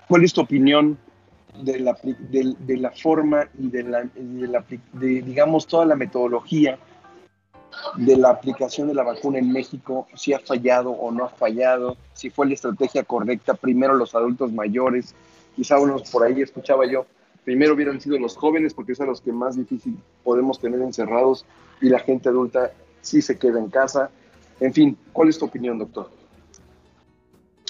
¿cuál 0.06 0.24
es 0.24 0.32
tu 0.32 0.42
opinión 0.42 0.98
de 1.62 1.80
la, 1.80 1.96
de, 2.02 2.76
la 2.76 2.90
forma 2.90 3.48
y 3.58 3.68
de, 3.68 3.82
la, 3.84 4.04
de, 4.92 5.22
digamos, 5.22 5.66
toda 5.66 5.86
la 5.86 5.96
metodología 5.96 6.78
de 7.96 8.16
la 8.16 8.30
aplicación 8.30 8.88
de 8.88 8.94
la 8.94 9.02
vacuna 9.02 9.38
en 9.38 9.52
México, 9.52 10.06
si 10.14 10.32
ha 10.32 10.38
fallado 10.38 10.90
o 10.90 11.10
no 11.10 11.24
ha 11.24 11.28
fallado, 11.28 11.96
si 12.12 12.30
fue 12.30 12.46
la 12.46 12.54
estrategia 12.54 13.02
correcta, 13.04 13.54
primero 13.54 13.94
los 13.94 14.14
adultos 14.14 14.52
mayores, 14.52 15.14
quizá 15.56 15.78
unos 15.78 16.10
por 16.10 16.24
ahí 16.24 16.40
escuchaba 16.40 16.86
yo, 16.86 17.06
primero 17.44 17.74
hubieran 17.74 18.00
sido 18.00 18.18
los 18.18 18.36
jóvenes, 18.36 18.74
porque 18.74 18.92
a 18.98 19.04
los 19.04 19.20
que 19.20 19.32
más 19.32 19.56
difícil 19.56 19.96
podemos 20.22 20.60
tener 20.60 20.80
encerrados, 20.80 21.44
y 21.80 21.88
la 21.88 21.98
gente 21.98 22.28
adulta 22.28 22.72
sí 23.00 23.22
se 23.22 23.38
queda 23.38 23.58
en 23.58 23.70
casa. 23.70 24.10
En 24.60 24.72
fin, 24.72 24.96
¿cuál 25.12 25.28
es 25.28 25.38
tu 25.38 25.46
opinión, 25.46 25.78
doctor? 25.78 26.10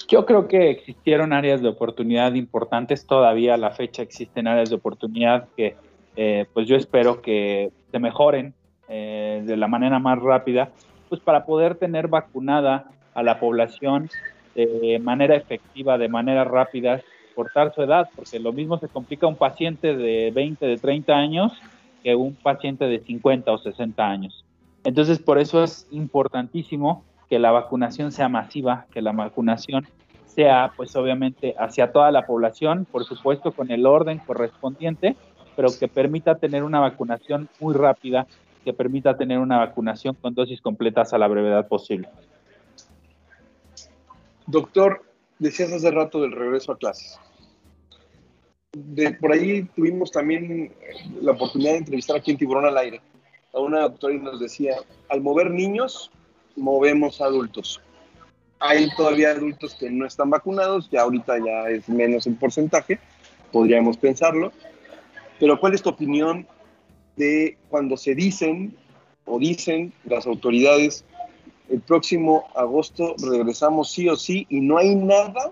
Yo 0.07 0.25
creo 0.25 0.47
que 0.47 0.71
existieron 0.71 1.31
áreas 1.31 1.61
de 1.61 1.69
oportunidad 1.69 2.33
importantes, 2.33 3.05
todavía 3.05 3.53
a 3.53 3.57
la 3.57 3.71
fecha 3.71 4.01
existen 4.01 4.47
áreas 4.47 4.69
de 4.69 4.75
oportunidad 4.75 5.47
que 5.55 5.75
eh, 6.17 6.45
pues 6.53 6.67
yo 6.67 6.75
espero 6.75 7.21
que 7.21 7.71
se 7.91 7.99
mejoren 7.99 8.53
eh, 8.93 9.41
de 9.45 9.55
la 9.55 9.67
manera 9.67 9.99
más 9.99 10.19
rápida, 10.19 10.69
pues 11.07 11.21
para 11.21 11.45
poder 11.45 11.75
tener 11.75 12.09
vacunada 12.09 12.91
a 13.13 13.23
la 13.23 13.39
población 13.39 14.09
de 14.53 14.99
manera 15.01 15.35
efectiva, 15.35 15.97
de 15.97 16.09
manera 16.09 16.43
rápida, 16.43 17.01
cortar 17.33 17.73
su 17.73 17.81
edad, 17.81 18.09
porque 18.15 18.39
lo 18.39 18.51
mismo 18.51 18.77
se 18.77 18.89
complica 18.89 19.27
un 19.27 19.37
paciente 19.37 19.95
de 19.95 20.31
20, 20.31 20.65
de 20.65 20.77
30 20.77 21.13
años 21.13 21.53
que 22.03 22.15
un 22.15 22.35
paciente 22.35 22.85
de 22.85 22.99
50 22.99 23.51
o 23.51 23.57
60 23.57 24.05
años. 24.05 24.43
Entonces, 24.83 25.19
por 25.19 25.39
eso 25.39 25.63
es 25.63 25.87
importantísimo 25.91 27.03
que 27.29 27.39
la 27.39 27.51
vacunación 27.51 28.11
sea 28.11 28.27
masiva, 28.27 28.87
que 28.91 29.01
la 29.01 29.13
vacunación 29.13 29.87
sea, 30.25 30.71
pues 30.75 30.95
obviamente, 30.95 31.55
hacia 31.57 31.91
toda 31.91 32.11
la 32.11 32.25
población, 32.25 32.85
por 32.91 33.05
supuesto, 33.05 33.51
con 33.51 33.71
el 33.71 33.85
orden 33.85 34.19
correspondiente, 34.19 35.15
pero 35.55 35.69
que 35.77 35.87
permita 35.87 36.35
tener 36.35 36.63
una 36.63 36.79
vacunación 36.79 37.47
muy 37.59 37.73
rápida, 37.73 38.27
que 38.63 38.73
permita 38.73 39.17
tener 39.17 39.39
una 39.39 39.57
vacunación 39.57 40.15
con 40.15 40.33
dosis 40.33 40.61
completas 40.61 41.13
a 41.13 41.17
la 41.17 41.27
brevedad 41.27 41.67
posible. 41.67 42.09
Doctor, 44.47 45.03
decías 45.39 45.71
hace 45.71 45.91
rato 45.91 46.21
del 46.21 46.31
regreso 46.31 46.71
a 46.71 46.77
clases. 46.77 47.19
Por 49.19 49.33
ahí 49.33 49.63
tuvimos 49.75 50.11
también 50.11 50.73
la 51.21 51.33
oportunidad 51.33 51.71
de 51.71 51.77
entrevistar 51.79 52.17
aquí 52.17 52.31
en 52.31 52.37
Tiburón 52.37 52.65
al 52.65 52.77
Aire 52.77 53.01
a 53.53 53.59
una 53.59 53.81
doctora 53.81 54.13
y 54.13 54.19
nos 54.19 54.39
decía, 54.39 54.75
al 55.09 55.21
mover 55.21 55.51
niños, 55.51 56.11
movemos 56.55 57.21
adultos. 57.21 57.81
Hay 58.59 58.89
todavía 58.95 59.31
adultos 59.31 59.75
que 59.75 59.89
no 59.89 60.05
están 60.05 60.29
vacunados, 60.29 60.89
ya 60.89 61.01
ahorita 61.01 61.37
ya 61.39 61.69
es 61.69 61.89
menos 61.89 62.27
el 62.27 62.35
porcentaje, 62.35 62.99
podríamos 63.51 63.97
pensarlo, 63.97 64.51
pero 65.39 65.59
¿cuál 65.59 65.73
es 65.73 65.81
tu 65.81 65.89
opinión 65.89 66.47
de 67.15 67.57
cuando 67.69 67.97
se 67.97 68.15
dicen 68.15 68.75
o 69.25 69.39
dicen 69.39 69.93
las 70.05 70.25
autoridades 70.25 71.05
el 71.71 71.79
próximo 71.79 72.45
agosto 72.53 73.15
regresamos 73.17 73.91
sí 73.91 74.09
o 74.09 74.15
sí 74.17 74.45
y 74.49 74.59
no 74.59 74.77
hay 74.77 74.93
nada 74.93 75.51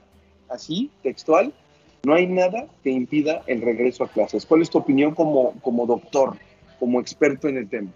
así, 0.50 0.90
textual, 1.02 1.54
no 2.04 2.14
hay 2.14 2.28
nada 2.28 2.68
que 2.84 2.90
impida 2.90 3.42
el 3.48 3.62
regreso 3.62 4.04
a 4.04 4.10
clases. 4.10 4.46
¿Cuál 4.46 4.62
es 4.62 4.70
tu 4.70 4.80
opinión 4.80 5.16
como, 5.16 5.54
como 5.62 5.86
doctor, 5.86 6.36
como 6.78 7.00
experto 7.00 7.48
en 7.48 7.58
el 7.58 7.70
tema? 7.70 7.92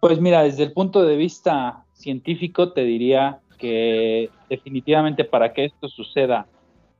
Pues 0.00 0.20
mira, 0.20 0.42
desde 0.42 0.62
el 0.64 0.72
punto 0.72 1.04
de 1.04 1.16
vista 1.16 1.84
científico 1.92 2.72
te 2.72 2.82
diría 2.82 3.40
que 3.58 4.30
definitivamente 4.48 5.24
para 5.24 5.52
que 5.52 5.66
esto 5.66 5.88
suceda 5.88 6.46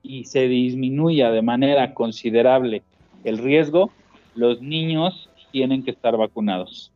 y 0.03 0.25
se 0.25 0.47
disminuya 0.47 1.31
de 1.31 1.43
manera 1.43 1.95
considerable 1.95 2.83
el 3.25 3.39
riesgo, 3.39 3.91
los 4.35 4.61
niños 4.61 5.29
tienen 5.51 5.85
que 5.85 5.91
estar 5.91 6.17
vacunados 6.17 6.93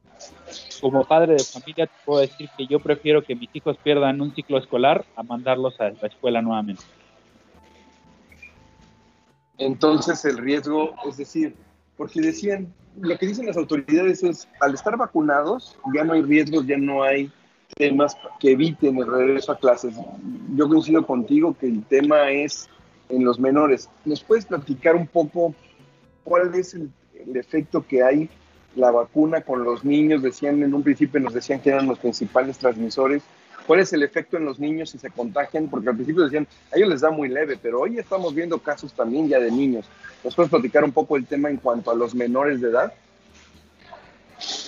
como 0.80 1.04
padre 1.04 1.34
de 1.34 1.44
familia 1.44 1.86
te 1.86 1.92
puedo 2.04 2.20
decir 2.20 2.48
que 2.56 2.66
yo 2.66 2.80
prefiero 2.80 3.22
que 3.22 3.34
mis 3.34 3.48
hijos 3.54 3.76
pierdan 3.82 4.20
un 4.20 4.34
ciclo 4.34 4.58
escolar 4.58 5.04
a 5.16 5.22
mandarlos 5.22 5.80
a 5.80 5.90
la 5.90 6.08
escuela 6.08 6.42
nuevamente. 6.42 6.82
Entonces 9.58 10.24
el 10.24 10.38
riesgo, 10.38 10.94
es 11.08 11.16
decir, 11.16 11.54
porque 11.96 12.20
decían, 12.20 12.72
lo 13.00 13.16
que 13.16 13.26
dicen 13.26 13.46
las 13.46 13.56
autoridades 13.56 14.22
es, 14.22 14.48
al 14.60 14.74
estar 14.74 14.96
vacunados, 14.96 15.78
ya 15.94 16.04
no 16.04 16.12
hay 16.12 16.22
riesgos, 16.22 16.66
ya 16.66 16.76
no 16.76 17.02
hay 17.02 17.30
temas 17.76 18.16
que 18.38 18.52
eviten 18.52 18.98
el 18.98 19.06
regreso 19.06 19.52
a 19.52 19.58
clases. 19.58 19.94
Yo 20.54 20.68
coincido 20.68 21.06
contigo 21.06 21.56
que 21.58 21.66
el 21.66 21.82
tema 21.84 22.30
es 22.30 22.68
en 23.08 23.24
los 23.24 23.38
menores. 23.38 23.88
¿Nos 24.04 24.22
puedes 24.22 24.44
platicar 24.44 24.94
un 24.94 25.06
poco 25.06 25.54
cuál 26.24 26.54
es 26.54 26.74
el, 26.74 26.90
el 27.26 27.36
efecto 27.36 27.86
que 27.86 28.02
hay 28.02 28.28
la 28.76 28.90
vacuna 28.90 29.40
con 29.40 29.64
los 29.64 29.84
niños, 29.84 30.22
decían 30.22 30.62
en 30.62 30.74
un 30.74 30.82
principio, 30.82 31.18
nos 31.18 31.34
decían 31.34 31.60
que 31.60 31.70
eran 31.70 31.86
los 31.86 31.98
principales 31.98 32.58
transmisores, 32.58 33.22
cuál 33.66 33.80
es 33.80 33.92
el 33.92 34.02
efecto 34.02 34.36
en 34.36 34.44
los 34.44 34.60
niños 34.60 34.90
si 34.90 34.98
se 34.98 35.10
contagian, 35.10 35.68
porque 35.68 35.88
al 35.88 35.94
principio 35.94 36.24
decían, 36.24 36.46
a 36.72 36.76
ellos 36.76 36.90
les 36.90 37.00
da 37.00 37.10
muy 37.10 37.28
leve, 37.28 37.58
pero 37.60 37.80
hoy 37.80 37.98
estamos 37.98 38.34
viendo 38.34 38.58
casos 38.58 38.92
también 38.92 39.28
ya 39.28 39.40
de 39.40 39.50
niños. 39.50 39.86
¿Nos 40.22 40.34
puedes 40.34 40.50
platicar 40.50 40.84
un 40.84 40.92
poco 40.92 41.16
el 41.16 41.26
tema 41.26 41.48
en 41.48 41.56
cuanto 41.56 41.90
a 41.90 41.94
los 41.94 42.14
menores 42.14 42.60
de 42.60 42.68
edad? 42.68 42.92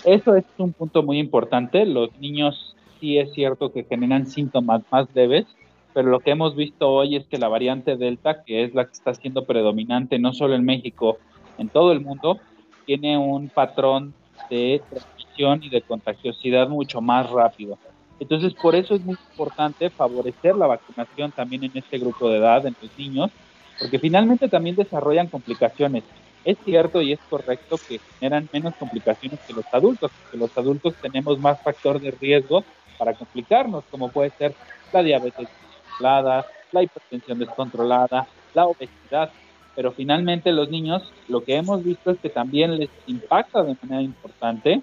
Eso 0.05 0.37
es 0.37 0.45
un 0.57 0.73
punto 0.73 1.03
muy 1.03 1.19
importante. 1.19 1.85
Los 1.85 2.11
niños 2.19 2.75
sí 3.01 3.19
es 3.19 3.33
cierto 3.35 3.73
que 3.73 3.85
generan 3.85 4.27
síntomas 4.27 4.83
más 4.91 5.07
leves, 5.15 5.47
pero 5.93 6.09
lo 6.09 6.21
que 6.21 6.31
hemos 6.31 6.57
visto 6.57 6.89
hoy 6.89 7.17
es 7.17 7.27
que 7.27 7.39
la 7.39 7.49
variante 7.49 7.97
Delta, 7.97 8.43
que 8.45 8.65
es 8.65 8.75
la 8.75 8.87
que 8.87 8.93
está 8.93 9.15
siendo 9.15 9.45
predominante 9.45 10.19
no 10.19 10.33
solo 10.33 10.55
en 10.55 10.65
México, 10.65 11.19
en 11.59 11.69
todo 11.69 11.93
el 11.93 12.01
mundo, 12.01 12.41
tiene 12.87 13.19
un 13.19 13.49
patrón 13.49 14.15
de 14.49 14.83
transmisión 14.89 15.63
y 15.63 15.69
de 15.69 15.83
contagiosidad 15.83 16.69
mucho 16.69 17.01
más 17.01 17.29
rápido. 17.31 17.79
Entonces, 18.21 18.55
por 18.55 18.75
eso 18.75 18.95
es 18.95 19.03
muy 19.03 19.17
importante 19.31 19.91
favorecer 19.91 20.57
la 20.57 20.67
vacunación 20.67 21.31
también 21.33 21.65
en 21.65 21.73
este 21.75 21.99
grupo 21.99 22.29
de 22.29 22.39
edad, 22.39 22.67
en 22.67 22.77
los 22.81 22.97
niños, 22.99 23.31
porque 23.79 23.99
finalmente 23.99 24.49
también 24.49 24.75
desarrollan 24.75 25.29
complicaciones. 25.29 26.05
Es 26.45 26.57
cierto 26.65 27.03
y 27.03 27.13
es 27.13 27.21
correcto 27.29 27.77
que 27.87 28.01
generan 28.19 28.49
menos 28.53 28.75
complicaciones 28.77 29.39
que 29.47 29.53
los 29.53 29.67
adultos, 29.73 30.11
porque 30.23 30.37
los 30.39 30.57
adultos 30.57 30.95
tenemos 31.01 31.39
más 31.39 31.61
factor 31.63 32.01
de 32.01 32.11
riesgo 32.11 32.65
para 32.97 33.15
complicarnos, 33.15 33.85
como 33.91 34.11
puede 34.11 34.31
ser 34.31 34.55
la 34.93 35.03
diabetes 35.03 35.49
controlada, 35.49 36.47
la 36.73 36.83
hipertensión 36.83 37.39
descontrolada, 37.39 38.27
la 38.55 38.67
obesidad. 38.67 39.31
Pero 39.79 39.93
finalmente 39.93 40.51
los 40.51 40.71
niños 40.71 41.05
lo 41.29 41.45
que 41.45 41.55
hemos 41.55 41.85
visto 41.85 42.11
es 42.11 42.19
que 42.19 42.31
también 42.31 42.77
les 42.77 42.91
impacta 43.07 43.63
de 43.63 43.77
manera 43.81 44.03
importante, 44.03 44.83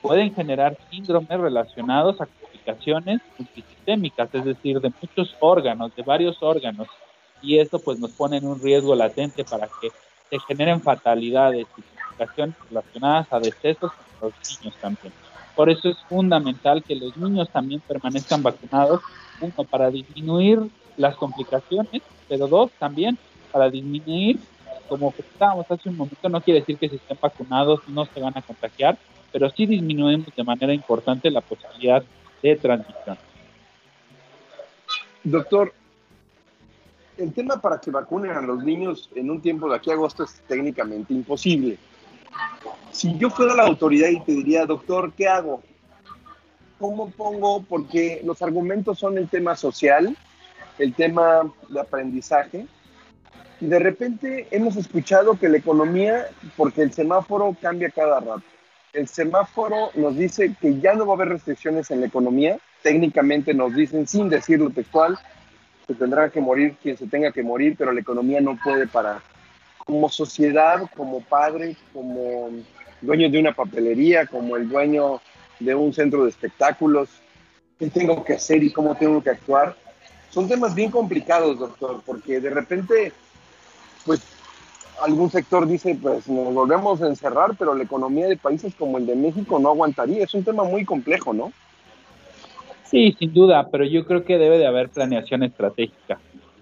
pueden 0.00 0.32
generar 0.36 0.78
síndromes 0.88 1.40
relacionados 1.40 2.20
a 2.20 2.26
complicaciones 2.26 3.20
multisistémicas, 3.36 4.32
es 4.32 4.44
decir, 4.44 4.80
de 4.80 4.92
muchos 5.02 5.34
órganos, 5.40 5.96
de 5.96 6.04
varios 6.04 6.40
órganos, 6.44 6.86
y 7.42 7.58
eso 7.58 7.80
pues 7.80 7.98
nos 7.98 8.12
pone 8.12 8.36
en 8.36 8.46
un 8.46 8.62
riesgo 8.62 8.94
latente 8.94 9.42
para 9.42 9.66
que 9.80 9.90
se 10.30 10.38
generen 10.46 10.80
fatalidades 10.80 11.66
y 11.76 11.82
complicaciones 11.82 12.54
relacionadas 12.68 13.32
a 13.32 13.40
decesos 13.40 13.90
en 13.90 14.28
los 14.28 14.32
niños 14.48 14.76
también. 14.80 15.12
Por 15.56 15.70
eso 15.70 15.88
es 15.88 15.96
fundamental 16.08 16.84
que 16.84 16.94
los 16.94 17.16
niños 17.16 17.50
también 17.50 17.80
permanezcan 17.80 18.44
vacunados, 18.44 19.00
uno, 19.40 19.64
para 19.68 19.90
disminuir 19.90 20.60
las 20.96 21.16
complicaciones, 21.16 22.00
pero 22.28 22.46
dos, 22.46 22.70
también 22.78 23.18
para 23.56 23.70
disminuir, 23.70 24.38
como 24.86 25.14
estábamos 25.16 25.64
hace 25.70 25.88
un 25.88 25.96
momento, 25.96 26.28
no 26.28 26.42
quiere 26.42 26.60
decir 26.60 26.76
que 26.76 26.90
si 26.90 26.96
estén 26.96 27.16
vacunados 27.18 27.80
no 27.88 28.04
se 28.04 28.20
van 28.20 28.36
a 28.36 28.42
contagiar, 28.42 28.98
pero 29.32 29.48
sí 29.48 29.64
disminuimos 29.64 30.28
de 30.36 30.44
manera 30.44 30.74
importante 30.74 31.30
la 31.30 31.40
posibilidad 31.40 32.04
de 32.42 32.56
transmisión. 32.56 33.16
Doctor, 35.24 35.72
el 37.16 37.32
tema 37.32 37.58
para 37.58 37.80
que 37.80 37.90
vacunen 37.90 38.32
a 38.32 38.42
los 38.42 38.62
niños 38.62 39.08
en 39.14 39.30
un 39.30 39.40
tiempo 39.40 39.70
de 39.70 39.76
aquí 39.76 39.90
a 39.90 39.94
agosto 39.94 40.24
es 40.24 40.34
técnicamente 40.46 41.14
imposible. 41.14 41.78
Si 42.90 43.16
yo 43.16 43.30
fuera 43.30 43.54
la 43.54 43.62
autoridad 43.62 44.10
y 44.10 44.20
te 44.20 44.32
diría, 44.32 44.66
doctor, 44.66 45.14
¿qué 45.14 45.28
hago? 45.28 45.62
¿Cómo 46.78 47.08
pongo? 47.08 47.62
Porque 47.62 48.20
los 48.22 48.42
argumentos 48.42 48.98
son 48.98 49.16
el 49.16 49.30
tema 49.30 49.56
social, 49.56 50.14
el 50.78 50.92
tema 50.92 51.50
de 51.70 51.80
aprendizaje. 51.80 52.66
De 53.60 53.78
repente 53.78 54.46
hemos 54.50 54.76
escuchado 54.76 55.38
que 55.38 55.48
la 55.48 55.56
economía, 55.56 56.26
porque 56.56 56.82
el 56.82 56.92
semáforo 56.92 57.56
cambia 57.60 57.90
cada 57.90 58.20
rato. 58.20 58.42
El 58.92 59.08
semáforo 59.08 59.90
nos 59.94 60.16
dice 60.16 60.54
que 60.60 60.78
ya 60.78 60.94
no 60.94 61.06
va 61.06 61.14
a 61.14 61.16
haber 61.16 61.28
restricciones 61.28 61.90
en 61.90 62.00
la 62.00 62.06
economía. 62.06 62.58
Técnicamente 62.82 63.54
nos 63.54 63.74
dicen, 63.74 64.06
sin 64.06 64.28
decirlo 64.28 64.70
textual, 64.70 65.18
se 65.86 65.94
tendrá 65.94 66.30
que 66.30 66.40
morir 66.40 66.76
quien 66.82 66.96
se 66.96 67.06
tenga 67.06 67.32
que 67.32 67.42
morir, 67.42 67.76
pero 67.78 67.92
la 67.92 68.00
economía 68.00 68.40
no 68.40 68.58
puede 68.62 68.86
parar. 68.86 69.20
Como 69.78 70.08
sociedad, 70.08 70.82
como 70.96 71.20
padre, 71.20 71.76
como 71.92 72.50
dueño 73.00 73.30
de 73.30 73.38
una 73.38 73.52
papelería, 73.52 74.26
como 74.26 74.56
el 74.56 74.68
dueño 74.68 75.20
de 75.60 75.74
un 75.74 75.92
centro 75.92 76.24
de 76.24 76.30
espectáculos, 76.30 77.08
qué 77.78 77.88
tengo 77.88 78.24
que 78.24 78.34
hacer 78.34 78.62
y 78.62 78.72
cómo 78.72 78.94
tengo 78.96 79.22
que 79.22 79.30
actuar. 79.30 79.76
Son 80.30 80.48
temas 80.48 80.74
bien 80.74 80.90
complicados, 80.90 81.58
doctor, 81.58 82.02
porque 82.04 82.40
de 82.40 82.50
repente, 82.50 83.12
pues 84.06 84.22
algún 85.02 85.30
sector 85.30 85.66
dice, 85.66 85.98
pues 86.00 86.28
nos 86.28 86.54
volvemos 86.54 87.02
a 87.02 87.08
encerrar, 87.08 87.54
pero 87.58 87.74
la 87.74 87.84
economía 87.84 88.28
de 88.28 88.36
países 88.36 88.74
como 88.74 88.98
el 88.98 89.06
de 89.06 89.16
México 89.16 89.58
no 89.58 89.68
aguantaría. 89.68 90.24
Es 90.24 90.32
un 90.32 90.44
tema 90.44 90.64
muy 90.64 90.84
complejo, 90.84 91.34
¿no? 91.34 91.52
Sí, 92.84 93.14
sin 93.18 93.34
duda, 93.34 93.68
pero 93.70 93.84
yo 93.84 94.06
creo 94.06 94.24
que 94.24 94.38
debe 94.38 94.58
de 94.58 94.66
haber 94.66 94.88
planeación 94.88 95.42
estratégica. 95.42 96.18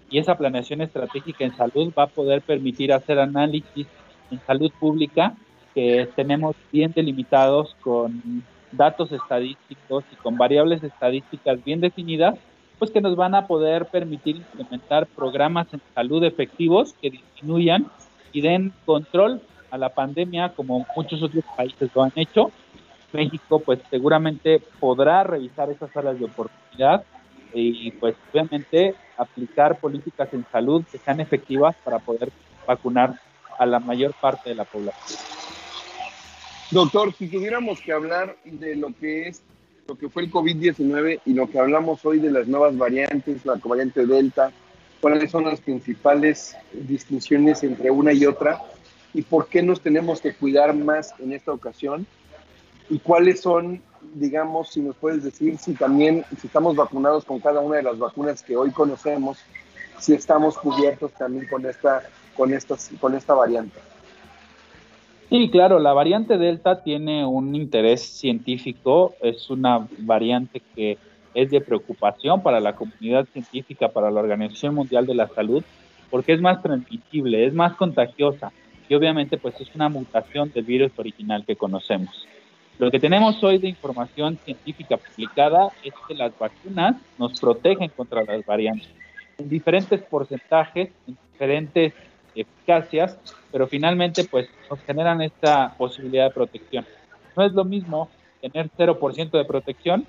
Y 0.09 0.19
esa 0.19 0.37
planeación 0.37 0.81
estratégica 0.81 1.45
en 1.45 1.55
salud 1.55 1.93
va 1.97 2.03
a 2.03 2.07
poder 2.07 2.41
permitir 2.41 2.91
hacer 2.91 3.19
análisis 3.19 3.87
en 4.31 4.39
salud 4.45 4.71
pública 4.79 5.33
que 5.73 6.09
tenemos 6.15 6.55
bien 6.71 6.93
delimitados 6.95 7.75
con 7.81 8.43
datos 8.71 9.11
estadísticos 9.11 10.03
y 10.11 10.15
con 10.15 10.37
variables 10.37 10.83
estadísticas 10.83 11.63
bien 11.63 11.81
definidas, 11.81 12.35
pues 12.77 12.91
que 12.91 13.01
nos 13.01 13.15
van 13.15 13.35
a 13.35 13.47
poder 13.47 13.85
permitir 13.85 14.37
implementar 14.37 15.07
programas 15.07 15.67
en 15.73 15.81
salud 15.93 16.23
efectivos 16.23 16.93
que 17.01 17.09
disminuyan 17.09 17.87
y 18.31 18.41
den 18.41 18.73
control 18.85 19.41
a 19.71 19.77
la 19.77 19.89
pandemia 19.89 20.49
como 20.49 20.85
muchos 20.95 21.21
otros 21.23 21.43
países 21.55 21.89
lo 21.93 22.03
han 22.03 22.13
hecho 22.15 22.51
México 23.13 23.59
pues 23.59 23.79
seguramente 23.89 24.61
podrá 24.79 25.23
revisar 25.23 25.69
esas 25.69 25.95
áreas 25.95 26.19
de 26.19 26.25
oportunidad 26.25 27.03
y 27.53 27.91
pues 27.91 28.15
obviamente 28.31 28.95
aplicar 29.17 29.79
políticas 29.79 30.33
en 30.33 30.45
salud 30.51 30.83
que 30.91 30.97
sean 30.97 31.21
efectivas 31.21 31.75
para 31.83 31.99
poder 31.99 32.31
vacunar 32.67 33.19
a 33.57 33.65
la 33.65 33.79
mayor 33.79 34.13
parte 34.19 34.49
de 34.49 34.55
la 34.55 34.65
población. 34.65 35.19
Doctor, 36.71 37.13
si 37.13 37.29
tuviéramos 37.29 37.79
que 37.79 37.93
hablar 37.93 38.35
de 38.43 38.75
lo 38.75 38.93
que 38.93 39.29
es 39.29 39.41
lo 39.87 39.97
que 39.97 40.09
fue 40.09 40.23
el 40.23 40.31
COVID-19 40.31 41.21
y 41.25 41.33
lo 41.33 41.49
que 41.49 41.59
hablamos 41.59 42.05
hoy 42.05 42.19
de 42.19 42.31
las 42.31 42.47
nuevas 42.47 42.77
variantes, 42.77 43.45
la 43.45 43.55
variante 43.63 44.05
Delta, 44.05 44.51
cuáles 44.99 45.29
son 45.29 45.45
las 45.45 45.61
principales 45.61 46.55
distinciones 46.73 47.63
entre 47.63 47.91
una 47.91 48.11
y 48.11 48.25
otra 48.25 48.61
y 49.13 49.21
por 49.21 49.47
qué 49.47 49.61
nos 49.61 49.81
tenemos 49.81 50.21
que 50.21 50.33
cuidar 50.33 50.73
más 50.73 51.13
en 51.19 51.33
esta 51.33 51.51
ocasión 51.51 52.07
y 52.89 52.99
cuáles 52.99 53.41
son, 53.41 53.81
digamos, 54.15 54.71
si 54.71 54.81
nos 54.81 54.95
puedes 54.95 55.23
decir 55.23 55.57
si 55.57 55.73
también, 55.73 56.25
si 56.39 56.47
estamos 56.47 56.75
vacunados 56.75 57.23
con 57.23 57.39
cada 57.39 57.59
una 57.59 57.77
de 57.77 57.83
las 57.83 57.99
vacunas 57.99 58.41
que 58.41 58.57
hoy 58.57 58.71
conocemos, 58.71 59.37
si 59.99 60.13
estamos 60.13 60.57
cubiertos 60.57 61.11
también 61.13 61.47
con 61.47 61.65
esta, 61.65 62.03
con 62.35 62.53
estas, 62.53 62.89
con 62.99 63.13
esta 63.15 63.33
variante. 63.33 63.79
Sí, 65.29 65.49
claro, 65.49 65.79
la 65.79 65.93
variante 65.93 66.37
Delta 66.37 66.83
tiene 66.83 67.25
un 67.25 67.55
interés 67.55 68.01
científico, 68.01 69.15
es 69.21 69.49
una 69.49 69.87
variante 69.99 70.61
que 70.75 70.97
es 71.33 71.49
de 71.49 71.61
preocupación 71.61 72.41
para 72.41 72.59
la 72.59 72.75
comunidad 72.75 73.25
científica, 73.33 73.89
para 73.89 74.11
la 74.11 74.21
Organización 74.21 74.75
Mundial 74.75 75.05
de 75.05 75.15
la 75.15 75.27
Salud, 75.27 75.63
porque 76.11 76.33
es 76.33 76.41
más 76.41 76.61
transmisible, 76.61 77.45
es 77.45 77.53
más 77.53 77.73
contagiosa 77.75 78.51
y 78.87 78.93
obviamente 78.93 79.37
pues 79.37 79.59
es 79.59 79.73
una 79.73 79.89
mutación 79.89 80.51
del 80.53 80.63
virus 80.63 80.91
original 80.97 81.43
que 81.43 81.55
conocemos. 81.55 82.27
Lo 82.77 82.91
que 82.91 82.99
tenemos 82.99 83.43
hoy 83.43 83.57
de 83.57 83.69
información 83.69 84.37
científica 84.45 84.97
publicada 84.97 85.69
es 85.83 85.93
que 86.07 86.13
las 86.13 86.37
vacunas 86.37 86.97
nos 87.17 87.39
protegen 87.39 87.89
contra 87.89 88.23
las 88.23 88.45
variantes 88.45 88.89
en 89.37 89.49
diferentes 89.49 90.01
porcentajes, 90.03 90.89
en 91.07 91.17
diferentes 91.31 91.93
eficacias, 92.35 93.17
pero 93.51 93.67
finalmente 93.67 94.23
pues 94.25 94.49
nos 94.69 94.79
generan 94.81 95.21
esta 95.21 95.73
posibilidad 95.77 96.25
de 96.25 96.31
protección. 96.31 96.85
No 97.35 97.43
es 97.43 97.53
lo 97.53 97.63
mismo 97.65 98.09
tener 98.41 98.69
0% 98.77 99.31
de 99.31 99.45
protección 99.45 100.05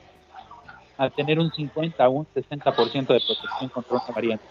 a 0.98 1.10
tener 1.10 1.38
un 1.38 1.52
50 1.52 2.08
o 2.08 2.10
un 2.10 2.26
60% 2.34 3.06
de 3.06 3.20
protección 3.20 3.70
contra 3.72 3.96
una 3.96 4.14
variante. 4.14 4.44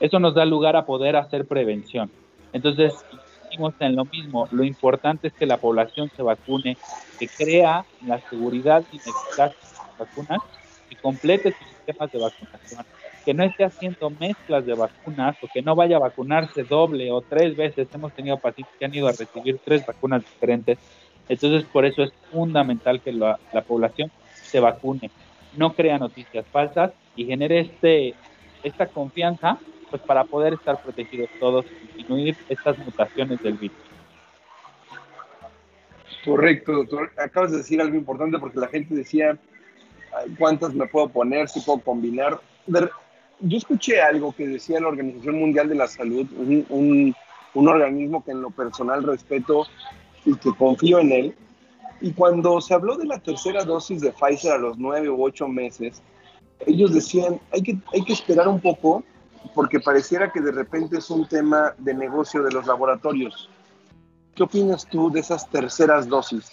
Eso 0.00 0.18
nos 0.18 0.34
da 0.34 0.44
lugar 0.44 0.76
a 0.76 0.86
poder 0.86 1.16
hacer 1.16 1.46
prevención. 1.46 2.10
Entonces, 2.52 2.94
en 3.80 3.96
lo 3.96 4.04
mismo. 4.04 4.48
Lo 4.50 4.64
importante 4.64 5.28
es 5.28 5.34
que 5.34 5.46
la 5.46 5.58
población 5.58 6.10
se 6.16 6.22
vacune, 6.22 6.76
que 7.18 7.28
crea 7.28 7.84
la 8.06 8.20
seguridad 8.28 8.84
y 8.92 8.96
eficacia 8.96 9.46
de 9.46 9.78
las 9.78 9.98
vacunas 9.98 10.40
y 10.90 10.96
complete 10.96 11.52
sus 11.52 11.68
sistemas 11.68 12.12
de 12.12 12.18
vacunación. 12.18 12.84
Que 13.24 13.34
no 13.34 13.44
esté 13.44 13.64
haciendo 13.64 14.10
mezclas 14.10 14.66
de 14.66 14.74
vacunas 14.74 15.36
o 15.42 15.48
que 15.52 15.62
no 15.62 15.74
vaya 15.74 15.96
a 15.96 16.00
vacunarse 16.00 16.64
doble 16.64 17.10
o 17.10 17.20
tres 17.22 17.56
veces. 17.56 17.88
Hemos 17.94 18.12
tenido 18.12 18.38
pacientes 18.38 18.74
que 18.78 18.84
han 18.84 18.94
ido 18.94 19.08
a 19.08 19.12
recibir 19.12 19.58
tres 19.64 19.84
vacunas 19.86 20.22
diferentes. 20.22 20.78
Entonces, 21.28 21.64
por 21.64 21.84
eso 21.84 22.02
es 22.02 22.12
fundamental 22.30 23.00
que 23.00 23.12
la, 23.12 23.38
la 23.52 23.62
población 23.62 24.10
se 24.42 24.60
vacune, 24.60 25.10
no 25.56 25.72
crea 25.72 25.98
noticias 25.98 26.44
falsas 26.46 26.92
y 27.16 27.24
genere 27.24 27.60
este, 27.60 28.14
esta 28.62 28.86
confianza 28.86 29.58
pues 29.90 30.02
para 30.02 30.24
poder 30.24 30.54
estar 30.54 30.82
protegidos 30.82 31.30
todos 31.38 31.64
y 31.66 31.96
disminuir 31.98 32.36
estas 32.48 32.76
mutaciones 32.78 33.42
del 33.42 33.54
virus. 33.54 33.76
Correcto, 36.24 36.72
doctor. 36.72 37.12
Acabas 37.16 37.52
de 37.52 37.58
decir 37.58 37.80
algo 37.80 37.96
importante 37.96 38.38
porque 38.38 38.58
la 38.58 38.68
gente 38.68 38.94
decía, 38.94 39.38
cuántas 40.38 40.74
me 40.74 40.86
puedo 40.86 41.08
poner, 41.08 41.48
si 41.48 41.60
puedo 41.60 41.80
combinar. 41.80 42.40
Yo 43.40 43.58
escuché 43.58 44.00
algo 44.00 44.32
que 44.32 44.46
decía 44.46 44.80
la 44.80 44.88
Organización 44.88 45.38
Mundial 45.38 45.68
de 45.68 45.74
la 45.74 45.88
Salud, 45.88 46.26
un, 46.38 47.14
un 47.54 47.68
organismo 47.68 48.24
que 48.24 48.32
en 48.32 48.42
lo 48.42 48.50
personal 48.50 49.02
respeto 49.02 49.66
y 50.24 50.36
que 50.36 50.54
confío 50.54 50.98
en 50.98 51.12
él. 51.12 51.34
Y 52.00 52.12
cuando 52.12 52.60
se 52.60 52.74
habló 52.74 52.96
de 52.96 53.06
la 53.06 53.18
tercera 53.18 53.64
dosis 53.64 54.00
de 54.00 54.12
Pfizer 54.12 54.52
a 54.52 54.58
los 54.58 54.78
nueve 54.78 55.08
u 55.08 55.22
ocho 55.22 55.48
meses, 55.48 56.02
ellos 56.66 56.92
decían, 56.92 57.40
hay 57.52 57.62
que, 57.62 57.78
hay 57.92 58.04
que 58.04 58.12
esperar 58.12 58.48
un 58.48 58.60
poco 58.60 59.02
porque 59.54 59.80
pareciera 59.80 60.32
que 60.32 60.40
de 60.40 60.52
repente 60.52 60.98
es 60.98 61.10
un 61.10 61.28
tema 61.28 61.74
de 61.78 61.94
negocio 61.94 62.42
de 62.42 62.50
los 62.50 62.66
laboratorios. 62.66 63.48
¿Qué 64.34 64.42
opinas 64.42 64.86
tú 64.86 65.10
de 65.10 65.20
esas 65.20 65.48
terceras 65.48 66.08
dosis? 66.08 66.52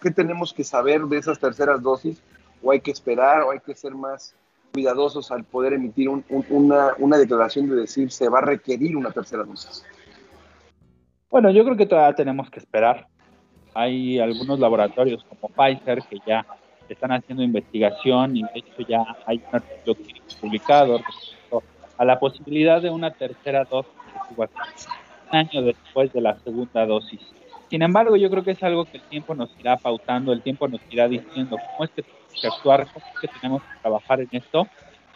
¿Qué 0.00 0.10
tenemos 0.10 0.52
que 0.52 0.64
saber 0.64 1.02
de 1.02 1.18
esas 1.18 1.38
terceras 1.38 1.82
dosis? 1.82 2.20
¿O 2.62 2.70
hay 2.70 2.80
que 2.80 2.90
esperar 2.90 3.42
o 3.42 3.50
hay 3.50 3.60
que 3.60 3.74
ser 3.74 3.94
más 3.94 4.34
cuidadosos 4.74 5.30
al 5.30 5.44
poder 5.44 5.74
emitir 5.74 6.08
una, 6.08 6.94
una 6.98 7.16
declaración 7.16 7.70
de 7.70 7.76
decir 7.76 8.10
se 8.10 8.28
va 8.28 8.38
a 8.38 8.42
requerir 8.42 8.96
una 8.96 9.12
tercera 9.12 9.44
dosis? 9.44 9.84
Bueno, 11.30 11.50
yo 11.50 11.64
creo 11.64 11.76
que 11.76 11.86
todavía 11.86 12.14
tenemos 12.14 12.50
que 12.50 12.58
esperar. 12.58 13.06
Hay 13.72 14.18
algunos 14.18 14.58
laboratorios 14.58 15.24
como 15.24 15.48
Pfizer 15.48 16.02
que 16.10 16.18
ya 16.26 16.44
están 16.88 17.12
haciendo 17.12 17.42
investigación 17.42 18.36
y 18.36 18.42
de 18.42 18.50
hecho 18.54 18.82
ya 18.88 19.04
hay 19.26 19.40
un 19.48 19.56
artículo 19.56 19.96
publicado 20.40 21.00
a 21.96 22.04
la 22.04 22.18
posibilidad 22.18 22.82
de 22.82 22.90
una 22.90 23.12
tercera 23.12 23.64
dosis 23.64 23.92
un 24.36 25.36
año 25.36 25.62
después 25.62 26.12
de 26.12 26.20
la 26.20 26.38
segunda 26.40 26.84
dosis. 26.84 27.20
Sin 27.70 27.82
embargo, 27.82 28.16
yo 28.16 28.28
creo 28.30 28.44
que 28.44 28.52
es 28.52 28.62
algo 28.62 28.84
que 28.84 28.98
el 28.98 29.02
tiempo 29.04 29.34
nos 29.34 29.50
irá 29.58 29.76
pautando, 29.76 30.32
el 30.32 30.42
tiempo 30.42 30.68
nos 30.68 30.80
irá 30.90 31.08
diciendo 31.08 31.56
cómo 31.72 31.84
es 31.84 31.90
que 31.90 32.04
que 32.40 32.46
actuar, 32.46 32.86
que 33.20 33.28
tenemos 33.28 33.62
que 33.62 33.80
trabajar 33.80 34.20
en 34.20 34.28
esto, 34.32 34.66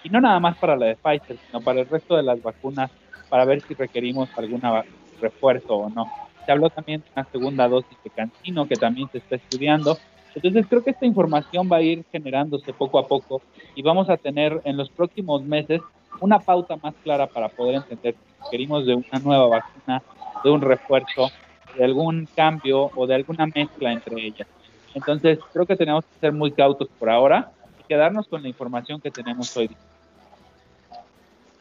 y 0.02 0.10
no 0.10 0.20
nada 0.20 0.38
más 0.40 0.56
para 0.58 0.76
la 0.76 0.86
de 0.86 0.96
Pfizer, 0.96 1.36
sino 1.46 1.60
para 1.60 1.80
el 1.80 1.88
resto 1.88 2.16
de 2.16 2.22
las 2.22 2.42
vacunas, 2.42 2.90
para 3.28 3.44
ver 3.44 3.60
si 3.62 3.74
requerimos 3.74 4.28
alguna 4.36 4.84
refuerzo 5.20 5.74
o 5.74 5.90
no. 5.90 6.10
Se 6.46 6.52
habló 6.52 6.70
también 6.70 7.00
de 7.00 7.06
una 7.14 7.24
segunda 7.30 7.68
dosis 7.68 7.98
de 8.02 8.10
cancino 8.10 8.66
que 8.66 8.76
también 8.76 9.08
se 9.10 9.18
está 9.18 9.36
estudiando. 9.36 9.98
Entonces 10.34 10.66
creo 10.68 10.84
que 10.84 10.90
esta 10.90 11.04
información 11.06 11.68
va 11.70 11.76
a 11.76 11.82
ir 11.82 12.04
generándose 12.12 12.72
poco 12.72 12.98
a 12.98 13.06
poco 13.06 13.42
y 13.74 13.82
vamos 13.82 14.08
a 14.08 14.16
tener 14.16 14.60
en 14.64 14.76
los 14.76 14.88
próximos 14.90 15.42
meses 15.42 15.80
una 16.20 16.38
pauta 16.38 16.76
más 16.76 16.94
clara 17.02 17.26
para 17.26 17.48
poder 17.48 17.76
entender 17.76 18.14
si 18.14 18.44
requerimos 18.44 18.86
de 18.86 18.94
una 18.94 19.18
nueva 19.22 19.46
vacuna, 19.46 20.02
de 20.42 20.50
un 20.50 20.60
refuerzo, 20.60 21.30
de 21.76 21.84
algún 21.84 22.28
cambio 22.34 22.90
o 22.94 23.06
de 23.06 23.16
alguna 23.16 23.46
mezcla 23.46 23.92
entre 23.92 24.26
ellas. 24.26 24.48
Entonces 24.94 25.38
creo 25.52 25.66
que 25.66 25.76
tenemos 25.76 26.04
que 26.04 26.20
ser 26.20 26.32
muy 26.32 26.52
cautos 26.52 26.88
por 26.98 27.10
ahora 27.10 27.52
y 27.80 27.84
quedarnos 27.84 28.26
con 28.28 28.42
la 28.42 28.48
información 28.48 29.00
que 29.00 29.10
tenemos 29.10 29.56
hoy. 29.56 29.70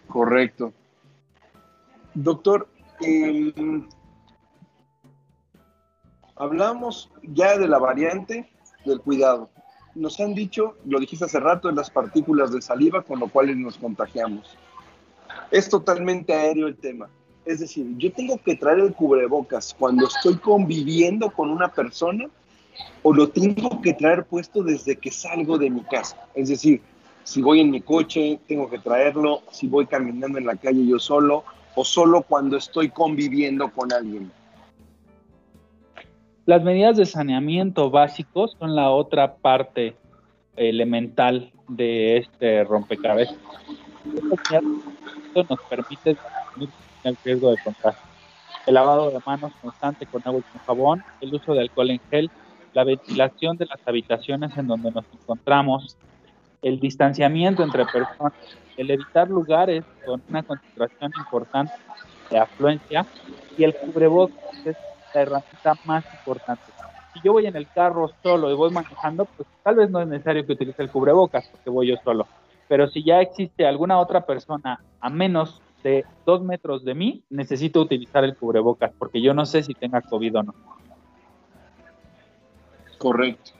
Correcto. 0.07 0.73
Doctor, 2.13 2.67
eh, 3.05 3.53
hablamos 6.35 7.11
ya 7.21 7.57
de 7.57 7.67
la 7.67 7.77
variante 7.77 8.49
del 8.85 9.01
cuidado. 9.01 9.49
Nos 9.95 10.19
han 10.19 10.33
dicho, 10.33 10.75
lo 10.85 10.99
dijiste 10.99 11.25
hace 11.25 11.39
rato, 11.39 11.69
en 11.69 11.75
las 11.75 11.89
partículas 11.89 12.51
de 12.51 12.61
saliva 12.61 13.01
con 13.01 13.19
lo 13.19 13.27
cual 13.27 13.59
nos 13.61 13.77
contagiamos. 13.77 14.55
Es 15.51 15.69
totalmente 15.69 16.33
aéreo 16.33 16.67
el 16.67 16.77
tema. 16.77 17.09
Es 17.45 17.59
decir, 17.59 17.87
yo 17.97 18.11
tengo 18.11 18.37
que 18.37 18.55
traer 18.55 18.79
el 18.79 18.93
cubrebocas 18.93 19.75
cuando 19.77 20.07
estoy 20.07 20.35
conviviendo 20.37 21.29
con 21.29 21.49
una 21.49 21.69
persona 21.69 22.29
o 23.03 23.13
lo 23.13 23.29
tengo 23.29 23.81
que 23.81 23.93
traer 23.93 24.25
puesto 24.25 24.63
desde 24.63 24.95
que 24.95 25.11
salgo 25.11 25.57
de 25.57 25.69
mi 25.69 25.81
casa. 25.81 26.17
Es 26.35 26.49
decir, 26.49 26.81
si 27.23 27.41
voy 27.41 27.59
en 27.59 27.71
mi 27.71 27.81
coche, 27.81 28.39
tengo 28.47 28.69
que 28.69 28.79
traerlo, 28.79 29.41
si 29.51 29.67
voy 29.67 29.85
caminando 29.85 30.37
en 30.37 30.45
la 30.45 30.55
calle 30.55 30.85
yo 30.85 30.99
solo, 30.99 31.43
o 31.77 31.85
solo 31.85 32.23
cuando 32.23 32.57
estoy 32.57 32.89
conviviendo 32.89 33.69
con 33.69 33.93
alguien? 33.93 34.31
Las 36.45 36.63
medidas 36.63 36.97
de 36.97 37.05
saneamiento 37.05 37.91
básicos 37.91 38.55
son 38.57 38.75
la 38.75 38.89
otra 38.89 39.35
parte 39.35 39.95
elemental 40.55 41.51
de 41.67 42.17
este 42.17 42.63
rompecabezas. 42.63 43.37
Esto 44.05 45.45
nos 45.49 45.59
permite 45.69 46.17
el 47.03 47.17
riesgo 47.23 47.51
de 47.51 47.57
contagio. 47.63 48.01
El 48.65 48.73
lavado 48.73 49.11
de 49.11 49.19
manos 49.25 49.51
constante 49.61 50.05
con 50.07 50.21
agua 50.25 50.39
y 50.39 50.51
con 50.51 50.61
jabón, 50.61 51.03
el 51.21 51.35
uso 51.35 51.53
de 51.53 51.61
alcohol 51.61 51.91
en 51.91 52.01
gel, 52.09 52.31
la 52.77 52.83
ventilación 52.83 53.57
de 53.57 53.65
las 53.65 53.79
habitaciones 53.87 54.55
en 54.55 54.67
donde 54.67 54.91
nos 54.91 55.03
encontramos, 55.11 55.97
el 56.61 56.79
distanciamiento 56.79 57.63
entre 57.63 57.85
personas, 57.85 58.33
el 58.77 58.91
evitar 58.91 59.27
lugares 59.27 59.83
con 60.05 60.21
una 60.29 60.43
concentración 60.43 61.11
importante 61.17 61.73
de 62.29 62.37
afluencia 62.37 63.03
y 63.57 63.63
el 63.63 63.73
cubrebocas 63.73 64.37
es 64.63 64.75
la 65.11 65.21
herramienta 65.21 65.73
más 65.85 66.05
importante. 66.13 66.61
Si 67.15 67.21
yo 67.23 67.33
voy 67.33 67.47
en 67.47 67.55
el 67.55 67.67
carro 67.67 68.11
solo 68.21 68.51
y 68.51 68.53
voy 68.53 68.69
manejando, 68.69 69.25
pues 69.25 69.49
tal 69.63 69.73
vez 69.77 69.89
no 69.89 69.99
es 69.99 70.07
necesario 70.07 70.45
que 70.45 70.53
utilice 70.53 70.83
el 70.83 70.91
cubrebocas 70.91 71.47
porque 71.47 71.71
voy 71.71 71.87
yo 71.87 71.95
solo. 72.03 72.27
Pero 72.67 72.87
si 72.89 73.03
ya 73.03 73.21
existe 73.21 73.65
alguna 73.65 73.97
otra 73.97 74.23
persona 74.23 74.79
a 74.99 75.09
menos 75.09 75.63
de 75.83 76.05
dos 76.27 76.43
metros 76.43 76.85
de 76.85 76.93
mí, 76.93 77.23
necesito 77.31 77.81
utilizar 77.81 78.23
el 78.23 78.37
cubrebocas 78.37 78.91
porque 78.99 79.19
yo 79.19 79.33
no 79.33 79.47
sé 79.47 79.63
si 79.63 79.73
tenga 79.73 80.01
COVID 80.03 80.37
o 80.37 80.43
no. 80.43 80.53
Correcto. 82.97 83.51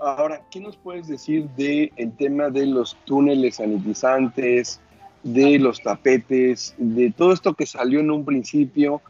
Ahora, 0.00 0.42
¿qué 0.50 0.60
nos 0.60 0.76
puedes 0.76 1.08
decir 1.08 1.48
del 1.50 1.92
el 1.96 2.16
tema 2.16 2.50
de 2.50 2.66
los 2.66 2.96
túneles 3.04 3.56
sanitizantes, 3.56 4.80
de 5.22 5.58
los 5.58 5.82
tapetes, 5.82 6.74
de 6.76 7.10
todo 7.10 7.32
esto 7.32 7.54
que 7.54 7.64
salió 7.64 8.00
en 8.00 8.10
un 8.10 8.24
principio? 8.24 9.00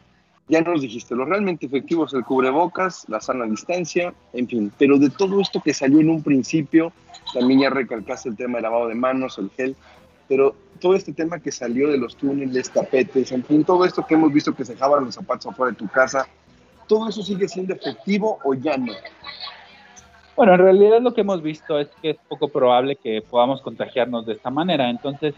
Ya 0.47 0.61
nos 0.61 0.81
dijiste, 0.81 1.15
lo 1.15 1.25
realmente 1.25 1.65
efectivo 1.65 2.05
es 2.05 2.13
el 2.13 2.23
cubrebocas, 2.23 3.05
la 3.09 3.19
sana 3.19 3.45
distancia, 3.45 4.13
en 4.33 4.47
fin, 4.47 4.71
pero 4.77 4.99
de 4.99 5.09
todo 5.09 5.41
esto 5.41 5.59
que 5.59 5.73
salió 5.73 5.99
en 5.99 6.09
un 6.09 6.21
principio, 6.21 6.93
también 7.33 7.61
ya 7.61 7.71
recalcaste 7.71 8.29
el 8.29 8.35
tema 8.35 8.57
del 8.57 8.63
lavado 8.63 8.87
de 8.87 8.95
manos, 8.95 9.39
el 9.39 9.49
gel, 9.49 9.75
pero 10.27 10.55
todo 10.79 10.93
este 10.93 11.13
tema 11.13 11.39
que 11.39 11.51
salió 11.51 11.89
de 11.89 11.97
los 11.97 12.15
túneles, 12.15 12.69
tapetes, 12.69 13.31
en 13.31 13.43
fin, 13.43 13.63
todo 13.63 13.85
esto 13.85 14.05
que 14.05 14.13
hemos 14.13 14.31
visto 14.31 14.55
que 14.55 14.65
se 14.65 14.73
dejaban 14.73 15.05
los 15.05 15.15
zapatos 15.15 15.47
afuera 15.47 15.71
de 15.71 15.77
tu 15.77 15.87
casa, 15.87 16.27
¿todo 16.87 17.09
eso 17.09 17.23
sigue 17.23 17.47
siendo 17.47 17.73
efectivo 17.73 18.37
o 18.43 18.53
ya 18.53 18.77
no? 18.77 18.93
Bueno, 20.35 20.53
en 20.53 20.59
realidad 20.59 21.01
lo 21.01 21.13
que 21.13 21.21
hemos 21.21 21.41
visto 21.41 21.79
es 21.79 21.87
que 22.01 22.09
es 22.11 22.17
poco 22.27 22.49
probable 22.49 22.97
que 22.97 23.21
podamos 23.21 23.61
contagiarnos 23.61 24.25
de 24.25 24.33
esta 24.33 24.49
manera. 24.49 24.89
Entonces, 24.89 25.33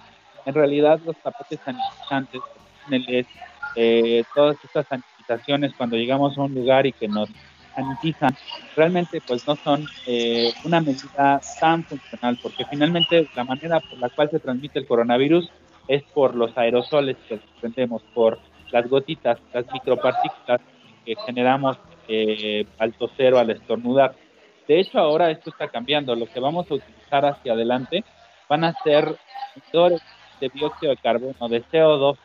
en 0.46 0.54
realidad 0.56 1.00
los 1.06 1.16
tapetes 1.18 1.60
sanitizantes, 1.64 3.28
eh, 3.76 4.24
todas 4.34 4.58
estas 4.64 4.88
sanitizaciones 4.88 5.74
cuando 5.78 5.98
llegamos 5.98 6.36
a 6.38 6.42
un 6.42 6.56
lugar 6.56 6.88
y 6.88 6.94
que 6.94 7.08
nos 7.08 7.30
sanitizan, 7.76 8.36
realmente 8.76 9.22
pues 9.22 9.48
no 9.48 9.56
son 9.56 9.86
eh, 10.08 10.52
una 10.64 10.82
medida 10.82 11.42
tan 11.60 11.84
funcional, 11.84 12.40
porque 12.42 12.66
finalmente 12.66 13.28
la 13.36 13.44
manera 13.44 13.80
por 13.80 14.00
la 14.00 14.10
cual 14.10 14.32
se 14.32 14.40
transmite 14.40 14.80
el 14.80 14.88
coronavirus 14.88 15.52
es 15.88 16.02
por 16.06 16.34
los 16.34 16.58
aerosoles 16.58 17.18
que 17.30 17.38
desprendemos, 17.38 18.02
por 18.16 18.40
las 18.72 18.90
gotitas, 18.90 19.38
las 19.54 19.72
micropartículas 19.72 20.60
que 21.06 21.16
generamos 21.26 21.78
eh, 22.08 22.66
al 22.80 22.94
toser 22.94 23.36
o 23.36 23.40
al 23.40 23.52
estornudar. 23.52 24.16
De 24.68 24.80
hecho, 24.80 25.00
ahora 25.00 25.32
esto 25.32 25.50
está 25.50 25.70
cambiando. 25.70 26.16
Lo 26.16 26.26
que 26.26 26.40
vamos 26.40 26.70
a 26.70 26.76
utilizar 26.76 27.26
hacia 27.26 27.54
adelante 27.54 28.04
van 28.50 28.64
a 28.64 28.74
ser 28.84 29.16
medidores 29.56 30.02
de 30.42 30.50
dióxido 30.50 30.92
de 30.92 30.98
carbono, 30.98 31.50
de 31.50 31.64
CO2, 31.64 32.18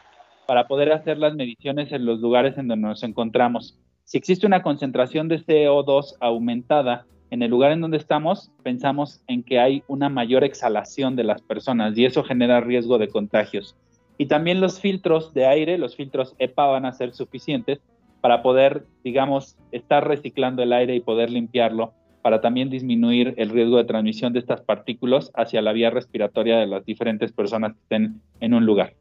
para 0.47 0.67
poder 0.67 0.93
hacer 0.93 1.19
las 1.19 1.35
mediciones 1.35 1.93
en 1.93 2.05
los 2.05 2.21
lugares 2.21 2.59
en 2.59 2.69
donde 2.69 2.89
nos 2.89 3.03
encontramos. 3.05 3.79
Si 4.05 4.19
existe 4.19 4.47
una 4.47 4.63
concentración 4.63 5.29
de 5.29 5.39
CO2 5.39 6.17
aumentada 6.21 7.07
en 7.31 7.43
el 7.43 7.51
lugar 7.51 7.73
en 7.73 7.81
donde 7.81 7.97
estamos, 7.97 8.51
pensamos 8.63 9.23
en 9.29 9.43
que 9.43 9.59
hay 9.59 9.85
una 9.87 10.09
mayor 10.09 10.45
exhalación 10.45 11.17
de 11.17 11.25
las 11.25 11.41
personas 11.41 11.97
y 11.97 12.05
eso 12.05 12.25
genera 12.25 12.61
riesgo 12.61 12.99
de 12.99 13.09
contagios. 13.09 13.77
Y 14.19 14.27
también 14.27 14.61
los 14.61 14.81
filtros 14.81 15.33
de 15.33 15.47
aire, 15.47 15.79
los 15.79 15.97
filtros 15.97 16.35
EPA 16.39 16.67
van 16.67 16.85
a 16.85 16.93
ser 16.93 17.15
suficientes 17.15 17.81
para 18.21 18.43
poder, 18.43 18.85
digamos, 19.03 19.57
estar 19.71 20.07
reciclando 20.07 20.63
el 20.63 20.73
aire 20.73 20.95
y 20.95 21.01
poder 21.01 21.31
limpiarlo 21.31 21.95
para 22.23 22.41
también 22.41 22.71
disminuir 22.71 23.35
el 23.37 23.51
riesgo 23.51 23.77
de 23.77 23.85
transmisión 23.85 24.33
de 24.33 24.39
estas 24.39 24.61
partículas 24.61 25.31
hacia 25.35 25.61
la 25.61 25.73
vía 25.73 25.91
respiratoria 25.91 26.59
de 26.59 26.67
las 26.67 26.87
diferentes 26.87 27.33
personas 27.33 27.73
que 27.73 27.81
estén 27.83 28.23
en 28.41 28.55
un 28.55 28.65
lugar. 28.65 28.95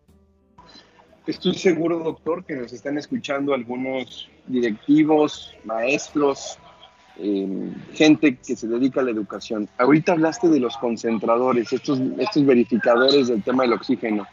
Estoy 1.27 1.53
seguro, 1.53 1.99
doctor, 1.99 2.43
que 2.43 2.55
nos 2.55 2.73
están 2.73 2.97
escuchando 2.97 3.53
algunos 3.53 4.27
directivos, 4.47 5.55
maestros, 5.63 6.57
em, 7.17 7.75
gente 7.93 8.37
que 8.37 8.55
se 8.55 8.67
dedica 8.67 9.01
a 9.01 9.03
la 9.03 9.11
educación. 9.11 9.69
Ahorita 9.77 10.13
hablaste 10.13 10.49
de 10.49 10.59
los 10.59 10.75
concentradores, 10.77 11.71
estos, 11.71 12.01
estos 12.17 12.43
verificadores 12.43 13.27
del 13.27 13.43
tema 13.43 13.63
del 13.63 13.73
oxígeno. 13.73 14.25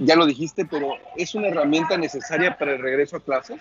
Ya 0.00 0.16
lo 0.16 0.26
dijiste, 0.26 0.64
pero 0.64 0.94
¿es 1.16 1.34
una 1.36 1.46
herramienta 1.46 1.96
necesaria 1.96 2.58
para 2.58 2.72
el 2.72 2.82
regreso 2.82 3.16
a 3.16 3.20
clases? 3.20 3.60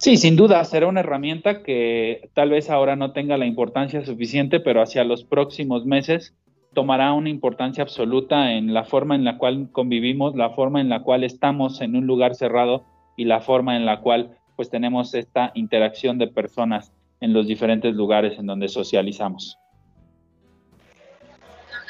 Sí, 0.00 0.16
sin 0.16 0.34
duda, 0.34 0.64
será 0.64 0.86
una 0.86 1.00
herramienta 1.00 1.62
que 1.62 2.30
tal 2.32 2.48
vez 2.48 2.70
ahora 2.70 2.96
no 2.96 3.12
tenga 3.12 3.36
la 3.36 3.44
importancia 3.44 4.02
suficiente, 4.02 4.58
pero 4.58 4.80
hacia 4.80 5.04
los 5.04 5.24
próximos 5.24 5.84
meses 5.84 6.34
tomará 6.72 7.12
una 7.12 7.28
importancia 7.28 7.82
absoluta 7.82 8.52
en 8.52 8.72
la 8.72 8.84
forma 8.84 9.14
en 9.14 9.24
la 9.24 9.36
cual 9.36 9.68
convivimos, 9.72 10.34
la 10.34 10.48
forma 10.54 10.80
en 10.80 10.88
la 10.88 11.02
cual 11.02 11.22
estamos 11.22 11.82
en 11.82 11.96
un 11.96 12.06
lugar 12.06 12.34
cerrado 12.34 12.82
y 13.18 13.26
la 13.26 13.42
forma 13.42 13.76
en 13.76 13.84
la 13.84 14.00
cual 14.00 14.38
pues 14.56 14.70
tenemos 14.70 15.12
esta 15.12 15.52
interacción 15.54 16.16
de 16.16 16.28
personas 16.28 16.92
en 17.20 17.34
los 17.34 17.46
diferentes 17.46 17.94
lugares 17.94 18.38
en 18.38 18.46
donde 18.46 18.68
socializamos. 18.68 19.58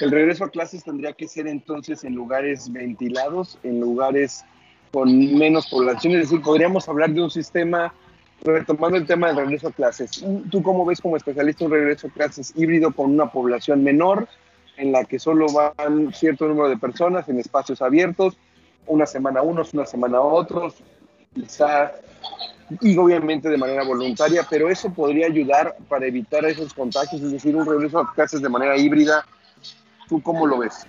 El 0.01 0.11
regreso 0.11 0.43
a 0.43 0.51
clases 0.51 0.83
tendría 0.83 1.13
que 1.13 1.29
ser 1.29 1.47
entonces 1.47 2.03
en 2.03 2.17
lugares 2.17 2.73
ventilados, 2.73 3.57
en 3.63 3.79
lugares 3.79 4.45
con 4.93 5.39
menos 5.39 5.69
población, 5.69 6.15
es 6.15 6.31
decir, 6.31 6.43
podríamos 6.43 6.89
hablar 6.89 7.11
de 7.11 7.23
un 7.23 7.31
sistema, 7.31 7.93
retomando 8.43 8.97
el 8.97 9.07
tema 9.07 9.29
del 9.29 9.37
regreso 9.37 9.69
a 9.69 9.73
clases, 9.73 10.25
¿tú 10.51 10.63
cómo 10.63 10.85
ves 10.85 11.01
como 11.01 11.17
especialista 11.17 11.65
un 11.65 11.71
regreso 11.71 12.09
a 12.09 12.11
clases 12.11 12.53
híbrido 12.57 12.91
con 12.91 13.13
una 13.13 13.31
población 13.31 13.85
menor, 13.85 14.29
en 14.77 14.93
la 14.93 15.05
que 15.05 15.19
solo 15.19 15.47
van 15.53 16.13
cierto 16.13 16.49
número 16.49 16.69
de 16.69 16.79
personas 16.79 17.29
en 17.29 17.39
espacios 17.39 17.83
abiertos, 17.83 18.37
una 18.87 19.07
semana 19.07 19.43
unos, 19.43 19.75
una 19.75 19.85
semana 19.85 20.21
otros, 20.21 20.75
quizá, 21.35 21.93
y 22.81 22.97
obviamente 22.97 23.49
de 23.49 23.59
manera 23.59 23.85
voluntaria, 23.85 24.47
pero 24.49 24.69
eso 24.69 24.93
podría 24.93 25.27
ayudar 25.27 25.77
para 25.89 26.07
evitar 26.07 26.45
esos 26.47 26.73
contagios, 26.73 27.21
es 27.23 27.31
decir, 27.31 27.55
un 27.55 27.67
regreso 27.67 27.99
a 27.99 28.13
clases 28.15 28.41
de 28.41 28.49
manera 28.49 28.77
híbrida. 28.77 29.25
¿Tú 30.09 30.21
cómo 30.23 30.47
lo 30.47 30.59
ves? 30.59 30.87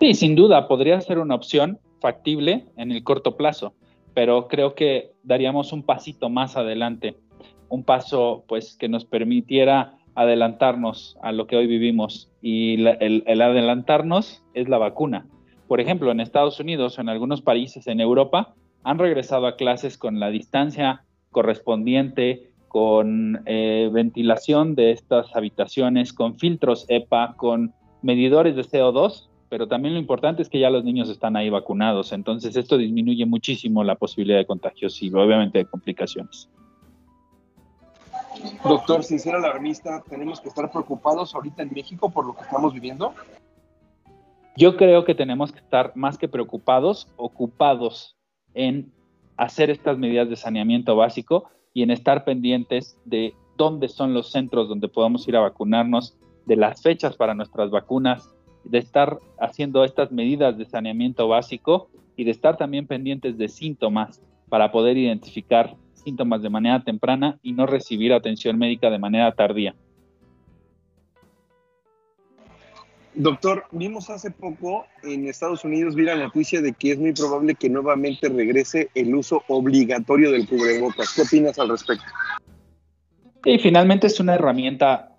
Sí, 0.00 0.14
sin 0.14 0.34
duda, 0.34 0.66
podría 0.66 1.00
ser 1.00 1.18
una 1.18 1.34
opción 1.34 1.78
factible 2.00 2.66
en 2.76 2.92
el 2.92 3.04
corto 3.04 3.36
plazo, 3.36 3.74
pero 4.14 4.48
creo 4.48 4.74
que 4.74 5.12
daríamos 5.22 5.72
un 5.72 5.82
pasito 5.82 6.28
más 6.28 6.56
adelante, 6.56 7.16
un 7.68 7.84
paso 7.84 8.44
pues 8.48 8.76
que 8.76 8.88
nos 8.88 9.04
permitiera 9.04 9.94
adelantarnos 10.14 11.16
a 11.22 11.32
lo 11.32 11.46
que 11.46 11.56
hoy 11.56 11.66
vivimos 11.66 12.30
y 12.42 12.74
el, 12.74 13.22
el, 13.26 13.40
adelantarnos 13.40 14.42
es 14.54 14.68
la 14.68 14.78
vacuna. 14.78 15.26
Por 15.68 15.80
ejemplo, 15.80 16.10
en 16.10 16.20
Estados 16.20 16.58
Unidos 16.58 16.98
o 16.98 17.00
en 17.00 17.08
algunos 17.08 17.42
países 17.42 17.86
en 17.86 18.00
Europa 18.00 18.54
han 18.82 18.98
regresado 18.98 19.46
a 19.46 19.56
clases 19.56 19.96
con 19.96 20.18
la 20.18 20.30
distancia 20.30 21.04
correspondiente, 21.30 22.50
con 22.66 23.42
eh, 23.46 23.88
ventilación 23.92 24.74
de 24.74 24.90
estas 24.90 25.34
habitaciones, 25.36 26.12
con 26.12 26.38
filtros 26.38 26.86
EPA, 26.88 27.34
con 27.36 27.72
medidores 28.02 28.56
de 28.56 28.62
CO2 28.62 29.29
pero 29.50 29.66
también 29.66 29.94
lo 29.94 30.00
importante 30.00 30.40
es 30.40 30.48
que 30.48 30.60
ya 30.60 30.70
los 30.70 30.84
niños 30.84 31.10
están 31.10 31.36
ahí 31.36 31.50
vacunados, 31.50 32.12
entonces 32.12 32.56
esto 32.56 32.78
disminuye 32.78 33.26
muchísimo 33.26 33.82
la 33.82 33.96
posibilidad 33.96 34.38
de 34.38 34.46
contagios 34.46 35.02
y 35.02 35.12
obviamente 35.12 35.58
de 35.58 35.64
complicaciones. 35.66 36.48
Doctor, 38.64 39.02
sin 39.02 39.18
ser 39.18 39.34
alarmista, 39.34 40.02
¿tenemos 40.08 40.40
que 40.40 40.48
estar 40.48 40.70
preocupados 40.70 41.34
ahorita 41.34 41.62
en 41.64 41.72
México 41.74 42.10
por 42.10 42.24
lo 42.24 42.34
que 42.34 42.42
estamos 42.42 42.72
viviendo? 42.72 43.12
Yo 44.56 44.76
creo 44.76 45.04
que 45.04 45.16
tenemos 45.16 45.50
que 45.50 45.58
estar 45.58 45.92
más 45.96 46.16
que 46.16 46.28
preocupados, 46.28 47.08
ocupados 47.16 48.16
en 48.54 48.92
hacer 49.36 49.68
estas 49.68 49.98
medidas 49.98 50.28
de 50.28 50.36
saneamiento 50.36 50.94
básico 50.94 51.50
y 51.74 51.82
en 51.82 51.90
estar 51.90 52.24
pendientes 52.24 52.96
de 53.04 53.34
dónde 53.56 53.88
son 53.88 54.14
los 54.14 54.30
centros 54.30 54.68
donde 54.68 54.88
podamos 54.88 55.26
ir 55.26 55.36
a 55.36 55.40
vacunarnos, 55.40 56.16
de 56.46 56.56
las 56.56 56.82
fechas 56.82 57.16
para 57.16 57.34
nuestras 57.34 57.70
vacunas, 57.70 58.30
de 58.64 58.78
estar 58.78 59.18
haciendo 59.38 59.84
estas 59.84 60.12
medidas 60.12 60.56
de 60.58 60.64
saneamiento 60.64 61.28
básico 61.28 61.88
y 62.16 62.24
de 62.24 62.30
estar 62.30 62.56
también 62.56 62.86
pendientes 62.86 63.38
de 63.38 63.48
síntomas 63.48 64.20
para 64.48 64.72
poder 64.72 64.96
identificar 64.96 65.76
síntomas 65.94 66.42
de 66.42 66.50
manera 66.50 66.82
temprana 66.82 67.38
y 67.42 67.52
no 67.52 67.66
recibir 67.66 68.12
atención 68.12 68.58
médica 68.58 68.90
de 68.90 68.98
manera 68.98 69.32
tardía. 69.32 69.74
Doctor, 73.14 73.64
vimos 73.72 74.08
hace 74.08 74.30
poco 74.30 74.86
en 75.02 75.26
Estados 75.26 75.64
Unidos, 75.64 75.94
vi 75.94 76.04
la 76.04 76.14
noticia 76.14 76.60
de 76.60 76.72
que 76.72 76.92
es 76.92 76.98
muy 76.98 77.12
probable 77.12 77.54
que 77.56 77.68
nuevamente 77.68 78.28
regrese 78.28 78.88
el 78.94 79.14
uso 79.14 79.42
obligatorio 79.48 80.30
del 80.30 80.46
cubrebocas. 80.46 81.12
¿Qué 81.14 81.22
opinas 81.22 81.58
al 81.58 81.70
respecto? 81.70 82.04
Y 83.44 83.58
finalmente 83.58 84.06
es 84.06 84.20
una 84.20 84.34
herramienta 84.34 85.09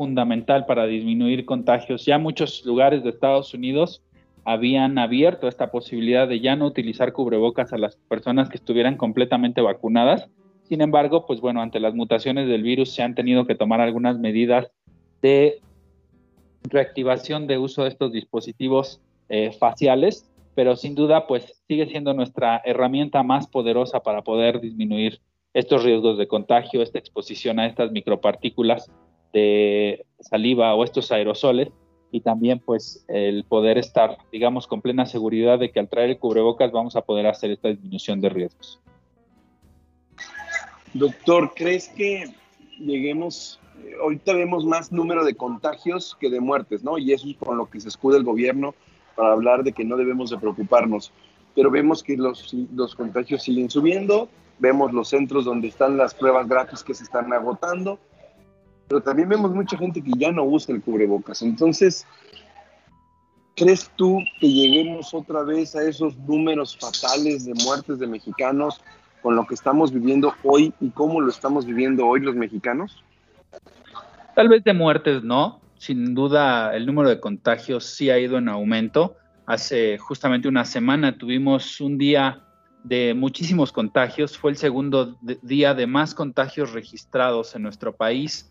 fundamental 0.00 0.64
para 0.64 0.86
disminuir 0.86 1.44
contagios. 1.44 2.06
Ya 2.06 2.16
muchos 2.16 2.64
lugares 2.64 3.04
de 3.04 3.10
Estados 3.10 3.52
Unidos 3.52 4.02
habían 4.46 4.96
abierto 4.96 5.46
esta 5.46 5.70
posibilidad 5.70 6.26
de 6.26 6.40
ya 6.40 6.56
no 6.56 6.64
utilizar 6.64 7.12
cubrebocas 7.12 7.74
a 7.74 7.76
las 7.76 7.96
personas 8.08 8.48
que 8.48 8.56
estuvieran 8.56 8.96
completamente 8.96 9.60
vacunadas. 9.60 10.26
Sin 10.62 10.80
embargo, 10.80 11.26
pues 11.26 11.42
bueno, 11.42 11.60
ante 11.60 11.80
las 11.80 11.92
mutaciones 11.92 12.48
del 12.48 12.62
virus 12.62 12.94
se 12.94 13.02
han 13.02 13.14
tenido 13.14 13.46
que 13.46 13.54
tomar 13.54 13.82
algunas 13.82 14.18
medidas 14.18 14.70
de 15.20 15.60
reactivación 16.62 17.46
de 17.46 17.58
uso 17.58 17.82
de 17.82 17.90
estos 17.90 18.10
dispositivos 18.10 19.02
eh, 19.28 19.52
faciales, 19.52 20.30
pero 20.54 20.76
sin 20.76 20.94
duda 20.94 21.26
pues 21.26 21.62
sigue 21.68 21.84
siendo 21.84 22.14
nuestra 22.14 22.62
herramienta 22.64 23.22
más 23.22 23.48
poderosa 23.48 24.00
para 24.00 24.22
poder 24.22 24.62
disminuir 24.62 25.20
estos 25.52 25.84
riesgos 25.84 26.16
de 26.16 26.26
contagio, 26.26 26.80
esta 26.80 26.98
exposición 26.98 27.58
a 27.60 27.66
estas 27.66 27.92
micropartículas 27.92 28.90
de 29.32 30.04
saliva 30.20 30.74
o 30.74 30.84
estos 30.84 31.10
aerosoles 31.12 31.70
y 32.12 32.20
también 32.20 32.58
pues 32.58 33.04
el 33.08 33.44
poder 33.44 33.78
estar, 33.78 34.18
digamos, 34.32 34.66
con 34.66 34.80
plena 34.80 35.06
seguridad 35.06 35.58
de 35.58 35.70
que 35.70 35.80
al 35.80 35.88
traer 35.88 36.10
el 36.10 36.18
cubrebocas 36.18 36.72
vamos 36.72 36.96
a 36.96 37.02
poder 37.02 37.26
hacer 37.26 37.52
esta 37.52 37.68
disminución 37.68 38.20
de 38.20 38.28
riesgos. 38.28 38.80
Doctor, 40.92 41.52
¿crees 41.54 41.88
que 41.88 42.34
lleguemos, 42.80 43.60
eh, 43.84 43.92
ahorita 44.02 44.34
vemos 44.34 44.64
más 44.64 44.90
número 44.90 45.24
de 45.24 45.34
contagios 45.34 46.16
que 46.18 46.30
de 46.30 46.40
muertes, 46.40 46.82
¿no? 46.82 46.98
Y 46.98 47.12
eso 47.12 47.28
es 47.28 47.36
con 47.36 47.56
lo 47.56 47.70
que 47.70 47.80
se 47.80 47.88
escuda 47.88 48.16
el 48.16 48.24
gobierno 48.24 48.74
para 49.14 49.32
hablar 49.32 49.62
de 49.62 49.72
que 49.72 49.84
no 49.84 49.96
debemos 49.96 50.30
de 50.30 50.38
preocuparnos, 50.38 51.12
pero 51.54 51.70
vemos 51.70 52.02
que 52.02 52.16
los, 52.16 52.52
los 52.74 52.94
contagios 52.96 53.42
siguen 53.42 53.70
subiendo, 53.70 54.28
vemos 54.58 54.92
los 54.92 55.08
centros 55.08 55.44
donde 55.44 55.68
están 55.68 55.96
las 55.96 56.14
pruebas 56.14 56.48
gratis 56.48 56.82
que 56.82 56.94
se 56.94 57.04
están 57.04 57.32
agotando, 57.32 58.00
pero 58.90 59.00
también 59.04 59.28
vemos 59.28 59.54
mucha 59.54 59.78
gente 59.78 60.02
que 60.02 60.10
ya 60.18 60.32
no 60.32 60.42
usa 60.42 60.74
el 60.74 60.82
cubrebocas. 60.82 61.42
Entonces, 61.42 62.04
¿crees 63.54 63.88
tú 63.94 64.18
que 64.40 64.50
lleguemos 64.52 65.14
otra 65.14 65.44
vez 65.44 65.76
a 65.76 65.84
esos 65.84 66.18
números 66.18 66.76
fatales 66.76 67.44
de 67.44 67.54
muertes 67.54 68.00
de 68.00 68.08
mexicanos 68.08 68.80
con 69.22 69.36
lo 69.36 69.46
que 69.46 69.54
estamos 69.54 69.92
viviendo 69.92 70.34
hoy 70.42 70.74
y 70.80 70.90
cómo 70.90 71.20
lo 71.20 71.30
estamos 71.30 71.66
viviendo 71.66 72.04
hoy 72.04 72.22
los 72.22 72.34
mexicanos? 72.34 73.04
Tal 74.34 74.48
vez 74.48 74.64
de 74.64 74.72
muertes 74.72 75.22
no, 75.22 75.60
sin 75.78 76.12
duda 76.12 76.74
el 76.74 76.84
número 76.84 77.10
de 77.10 77.20
contagios 77.20 77.84
sí 77.84 78.10
ha 78.10 78.18
ido 78.18 78.38
en 78.38 78.48
aumento. 78.48 79.14
Hace 79.46 79.98
justamente 79.98 80.48
una 80.48 80.64
semana 80.64 81.16
tuvimos 81.16 81.80
un 81.80 81.96
día 81.96 82.42
de 82.82 83.14
muchísimos 83.14 83.70
contagios, 83.70 84.36
fue 84.36 84.50
el 84.50 84.56
segundo 84.56 85.16
día 85.42 85.74
de 85.74 85.86
más 85.86 86.12
contagios 86.12 86.72
registrados 86.72 87.54
en 87.54 87.62
nuestro 87.62 87.94
país 87.94 88.50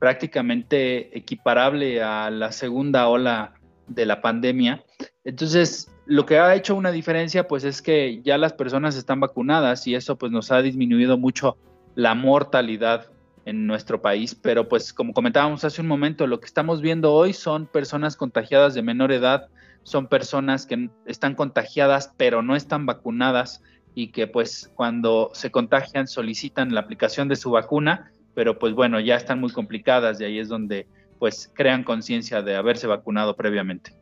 prácticamente 0.00 1.16
equiparable 1.16 2.02
a 2.02 2.30
la 2.30 2.50
segunda 2.50 3.06
ola 3.06 3.54
de 3.86 4.06
la 4.06 4.20
pandemia. 4.20 4.82
Entonces, 5.24 5.92
lo 6.06 6.26
que 6.26 6.38
ha 6.38 6.54
hecho 6.56 6.74
una 6.74 6.90
diferencia, 6.90 7.46
pues 7.46 7.62
es 7.62 7.82
que 7.82 8.20
ya 8.22 8.38
las 8.38 8.54
personas 8.54 8.96
están 8.96 9.20
vacunadas 9.20 9.86
y 9.86 9.94
eso 9.94 10.16
pues 10.16 10.32
nos 10.32 10.50
ha 10.50 10.62
disminuido 10.62 11.18
mucho 11.18 11.56
la 11.94 12.14
mortalidad 12.14 13.10
en 13.44 13.66
nuestro 13.66 14.00
país, 14.00 14.34
pero 14.34 14.68
pues 14.68 14.92
como 14.92 15.12
comentábamos 15.12 15.64
hace 15.64 15.80
un 15.80 15.88
momento, 15.88 16.26
lo 16.26 16.40
que 16.40 16.46
estamos 16.46 16.80
viendo 16.80 17.12
hoy 17.12 17.32
son 17.32 17.66
personas 17.66 18.16
contagiadas 18.16 18.74
de 18.74 18.82
menor 18.82 19.12
edad, 19.12 19.48
son 19.82 20.06
personas 20.06 20.66
que 20.66 20.90
están 21.06 21.34
contagiadas 21.34 22.12
pero 22.16 22.42
no 22.42 22.56
están 22.56 22.86
vacunadas 22.86 23.62
y 23.94 24.12
que 24.12 24.26
pues 24.26 24.70
cuando 24.74 25.30
se 25.34 25.50
contagian 25.50 26.06
solicitan 26.06 26.74
la 26.74 26.80
aplicación 26.80 27.28
de 27.28 27.36
su 27.36 27.50
vacuna 27.50 28.12
pero 28.34 28.58
pues 28.58 28.74
bueno, 28.74 29.00
ya 29.00 29.16
están 29.16 29.40
muy 29.40 29.52
complicadas 29.52 30.20
y 30.20 30.24
ahí 30.24 30.38
es 30.38 30.48
donde 30.48 30.86
pues 31.18 31.50
crean 31.54 31.84
conciencia 31.84 32.42
de 32.42 32.56
haberse 32.56 32.86
vacunado 32.86 33.36
previamente. 33.36 33.92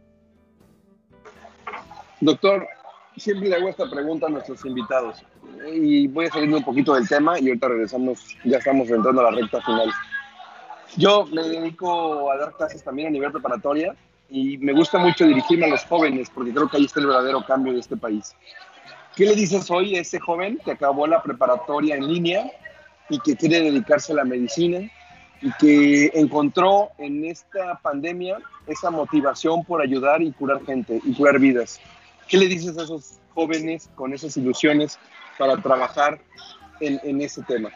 Doctor, 2.20 2.66
siempre 3.16 3.48
le 3.48 3.56
hago 3.56 3.68
esta 3.68 3.88
pregunta 3.90 4.26
a 4.26 4.30
nuestros 4.30 4.64
invitados 4.64 5.24
y 5.72 6.06
voy 6.08 6.26
a 6.26 6.30
salir 6.30 6.52
un 6.52 6.62
poquito 6.62 6.94
del 6.94 7.08
tema 7.08 7.38
y 7.38 7.48
ahorita 7.48 7.68
regresamos, 7.68 8.36
ya 8.44 8.58
estamos 8.58 8.88
entrando 8.90 9.20
a 9.20 9.30
la 9.30 9.38
recta 9.38 9.60
final. 9.62 9.90
Yo 10.96 11.26
me 11.26 11.42
dedico 11.42 12.30
a 12.30 12.36
dar 12.38 12.52
clases 12.52 12.82
también 12.82 13.08
a 13.08 13.10
nivel 13.10 13.32
preparatoria 13.32 13.94
y 14.30 14.58
me 14.58 14.72
gusta 14.72 14.98
mucho 14.98 15.26
dirigirme 15.26 15.66
a 15.66 15.70
los 15.70 15.84
jóvenes 15.84 16.30
porque 16.30 16.52
creo 16.52 16.68
que 16.68 16.76
ahí 16.76 16.84
está 16.84 17.00
el 17.00 17.06
verdadero 17.06 17.44
cambio 17.44 17.72
de 17.72 17.80
este 17.80 17.96
país. 17.96 18.34
¿Qué 19.16 19.26
le 19.26 19.34
dices 19.34 19.70
hoy 19.70 19.96
a 19.96 20.00
ese 20.00 20.20
joven 20.20 20.58
que 20.64 20.72
acabó 20.72 21.06
la 21.06 21.22
preparatoria 21.22 21.96
en 21.96 22.06
línea 22.06 22.50
y 23.08 23.18
que 23.20 23.36
quiere 23.36 23.60
dedicarse 23.60 24.12
a 24.12 24.16
la 24.16 24.24
medicina 24.24 24.88
y 25.40 25.52
que 25.60 26.10
encontró 26.14 26.90
en 26.98 27.24
esta 27.24 27.78
pandemia 27.82 28.38
esa 28.66 28.90
motivación 28.90 29.64
por 29.64 29.80
ayudar 29.80 30.20
y 30.22 30.32
curar 30.32 30.64
gente 30.64 31.00
y 31.04 31.14
curar 31.14 31.38
vidas. 31.38 31.80
¿Qué 32.28 32.36
le 32.36 32.46
dices 32.46 32.76
a 32.76 32.82
esos 32.82 33.18
jóvenes 33.34 33.88
con 33.94 34.12
esas 34.12 34.36
ilusiones 34.36 34.98
para 35.38 35.56
trabajar 35.56 36.18
en, 36.80 37.00
en 37.04 37.20
ese 37.20 37.42
tema? 37.42 37.70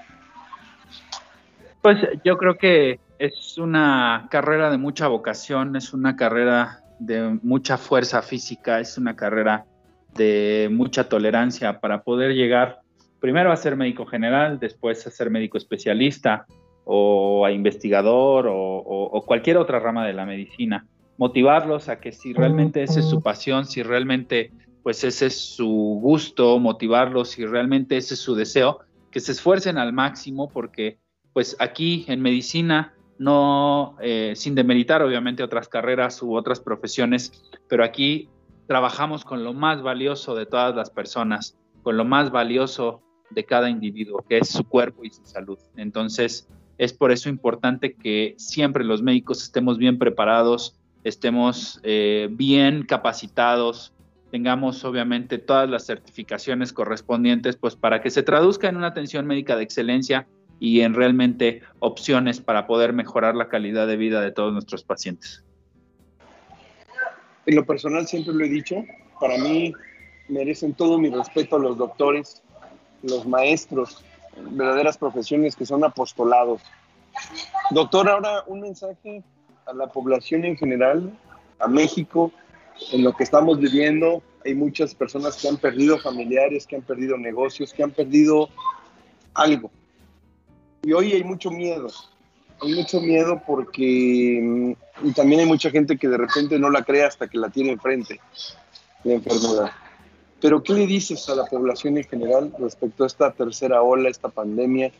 Pues 1.81 1.99
yo 2.25 2.37
creo 2.37 2.59
que 2.59 3.01
es 3.19 3.57
una 3.59 4.27
carrera 4.31 4.71
de 4.71 4.79
mucha 4.79 5.09
vocación, 5.09 5.77
es 5.77 5.93
una 5.93 6.17
carrera 6.17 6.81
de 6.99 7.39
mucha 7.43 7.79
fuerza 7.79 8.23
física, 8.23 8.81
es 8.81 8.99
una 8.99 9.17
carrera 9.17 9.65
de 10.15 10.69
mucha 10.71 11.09
tolerancia 11.09 11.81
para 11.81 12.03
poder 12.03 12.33
llegar 12.33 12.82
primero 13.23 13.53
a 13.53 13.57
ser 13.57 13.77
médico 13.77 14.05
general, 14.05 14.59
después 14.59 15.07
a 15.07 15.11
ser 15.13 15.31
médico 15.31 15.57
especialista 15.57 16.45
o 16.85 17.47
a 17.47 17.53
investigador 17.53 18.49
o, 18.51 19.23
cualquier 19.25 19.59
otra 19.59 19.79
rama 19.79 20.05
de 20.05 20.13
la 20.13 20.27
medicina. 20.27 20.89
Motivarlos 21.19 21.89
a 21.89 22.01
que 22.01 22.11
si 22.11 22.33
realmente 22.33 22.83
esa 22.83 22.99
es 22.99 23.09
su 23.09 23.23
pasión, 23.23 23.65
si 23.65 23.85
realmente 23.85 24.51
pues 24.83 25.05
ese 25.05 25.27
es 25.27 25.39
su 25.39 26.01
gusto, 26.03 26.59
motivarlos, 26.59 27.31
si 27.31 27.47
realmente 27.47 27.97
ese 27.97 28.15
es 28.15 28.21
su 28.21 28.35
deseo, 28.35 28.81
que 29.13 29.21
se 29.21 29.31
esfuercen 29.31 29.79
al 29.79 29.93
máximo 29.93 30.49
porque 30.49 30.99
pues 31.33 31.57
aquí 31.61 32.05
en 32.09 32.21
medicina, 32.21 32.93
no 33.19 33.95
eh, 34.01 34.33
sin 34.35 34.57
demeritar 34.57 35.01
obviamente 35.01 35.45
otras 35.45 35.69
carreras 35.69 36.21
u 36.25 36.35
otras 36.35 36.59
profesiones, 36.59 37.31
pero 37.69 37.85
aquí 37.85 38.29
trabajamos 38.67 39.25
con 39.25 39.45
lo 39.45 39.53
más 39.53 39.81
valioso 39.81 40.35
de 40.35 40.45
todas 40.45 40.75
las 40.75 40.91
personas, 40.91 41.57
con 41.85 41.97
lo 41.97 42.05
más 42.05 42.33
valioso 42.33 43.01
de 43.35 43.45
cada 43.45 43.71
individuo, 43.71 44.25
que 44.29 44.39
es 44.39 44.49
su 44.49 44.65
cuerpo 44.65 45.05
y 45.05 45.11
su 45.11 45.25
salud. 45.25 45.59
Entonces, 45.77 46.49
es 46.79 46.93
por 46.93 47.13
eso 47.13 47.29
importante 47.29 47.95
que 47.95 48.35
siempre 48.39 48.85
los 48.85 49.03
médicos 49.03 49.43
estemos 49.43 49.79
bien 49.79 49.99
preparados, 49.99 50.79
estemos 51.05 51.81
eh, 51.83 52.29
bien 52.31 52.85
capacitados, 52.85 53.93
tengamos 54.31 54.85
obviamente 54.85 55.39
todas 55.39 55.69
las 55.69 55.87
certificaciones 55.87 56.73
correspondientes, 56.73 57.57
pues 57.57 57.77
para 57.77 58.01
que 58.01 58.11
se 58.11 58.23
traduzca 58.23 58.69
en 58.69 58.77
una 58.77 58.89
atención 58.89 59.27
médica 59.27 59.57
de 59.57 59.63
excelencia 59.63 60.27
y 60.59 60.81
en 60.81 60.95
realmente 60.95 61.63
opciones 61.81 62.41
para 62.41 62.67
poder 62.67 62.93
mejorar 62.93 63.35
la 63.35 63.49
calidad 63.49 63.87
de 63.87 63.97
vida 63.97 64.21
de 64.21 64.33
todos 64.33 64.53
nuestros 64.53 64.85
pacientes. 64.85 65.45
En 67.47 67.57
lo 67.57 67.67
personal 67.67 68.07
siempre 68.07 68.33
lo 68.33 68.45
he 68.45 68.49
dicho, 68.49 68.85
para 69.21 69.37
mí 69.39 69.73
merecen 70.29 70.75
todo 70.75 70.99
mi 70.99 71.11
respeto 71.11 71.57
a 71.57 71.59
los 71.59 71.77
doctores, 71.77 72.43
los 73.03 73.27
maestros, 73.27 74.05
verdaderas 74.37 74.99
profesiones 74.99 75.57
que 75.57 75.67
son 75.67 75.85
apostolados. 75.85 76.63
Doctor, 77.71 78.09
ahora 78.09 78.45
un 78.47 78.61
mensaje 78.61 79.23
a 79.67 79.73
la 79.73 79.87
población 79.89 80.45
en 80.45 80.57
general, 80.57 81.13
a 81.59 81.69
México, 81.69 82.33
en 82.93 83.05
lo 83.05 83.13
que 83.15 83.25
estamos 83.25 83.59
viviendo. 83.59 84.23
Hay 84.45 84.55
muchas 84.55 84.95
personas 84.95 85.41
que 85.41 85.49
han 85.49 85.57
perdido 85.57 85.99
familiares, 85.99 86.67
que 86.67 86.77
han 86.77 86.83
perdido 86.83 87.17
negocios, 87.17 87.73
que 87.73 87.83
han 87.83 87.93
perdido 87.93 88.49
algo. 89.35 89.71
Y 90.83 90.93
hoy 90.93 91.13
hay 91.13 91.23
mucho 91.23 91.51
miedo. 91.51 91.89
Hay 92.61 92.75
mucho 92.75 93.01
miedo 93.01 93.43
porque 93.47 94.41
mm, 94.43 94.73
y 95.03 95.13
también 95.13 95.41
hay 95.41 95.47
mucha 95.47 95.71
gente 95.71 95.97
que 95.97 96.09
de 96.09 96.17
repente 96.17 96.59
no 96.59 96.71
la 96.71 96.83
cree 96.83 97.05
hasta 97.05 97.29
que 97.29 97.39
la 97.39 97.49
tiene 97.49 97.73
enfrente, 97.73 98.21
la 99.05 99.15
enfermedad. 99.15 99.73
Pero 100.43 100.63
¿qué 100.63 100.75
le 100.75 100.87
dices 100.89 101.29
a 101.29 101.37
la 101.37 101.47
población 101.47 101.97
en 101.97 102.05
general 102.05 102.53
respecto 102.59 103.05
a 103.05 103.07
esta 103.07 103.31
tercera 103.31 103.81
ola, 103.81 104.09
esta 104.09 104.29
pandemia? 104.29 104.91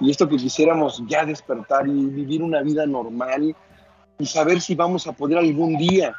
Y 0.00 0.10
esto 0.10 0.26
que 0.26 0.38
quisiéramos 0.38 1.02
ya 1.06 1.26
despertar 1.26 1.86
y 1.86 2.06
vivir 2.06 2.42
una 2.42 2.62
vida 2.62 2.86
normal 2.86 3.54
y 4.18 4.26
saber 4.26 4.62
si 4.62 4.74
vamos 4.74 5.06
a 5.06 5.12
poder 5.12 5.38
algún 5.38 5.76
día, 5.76 6.14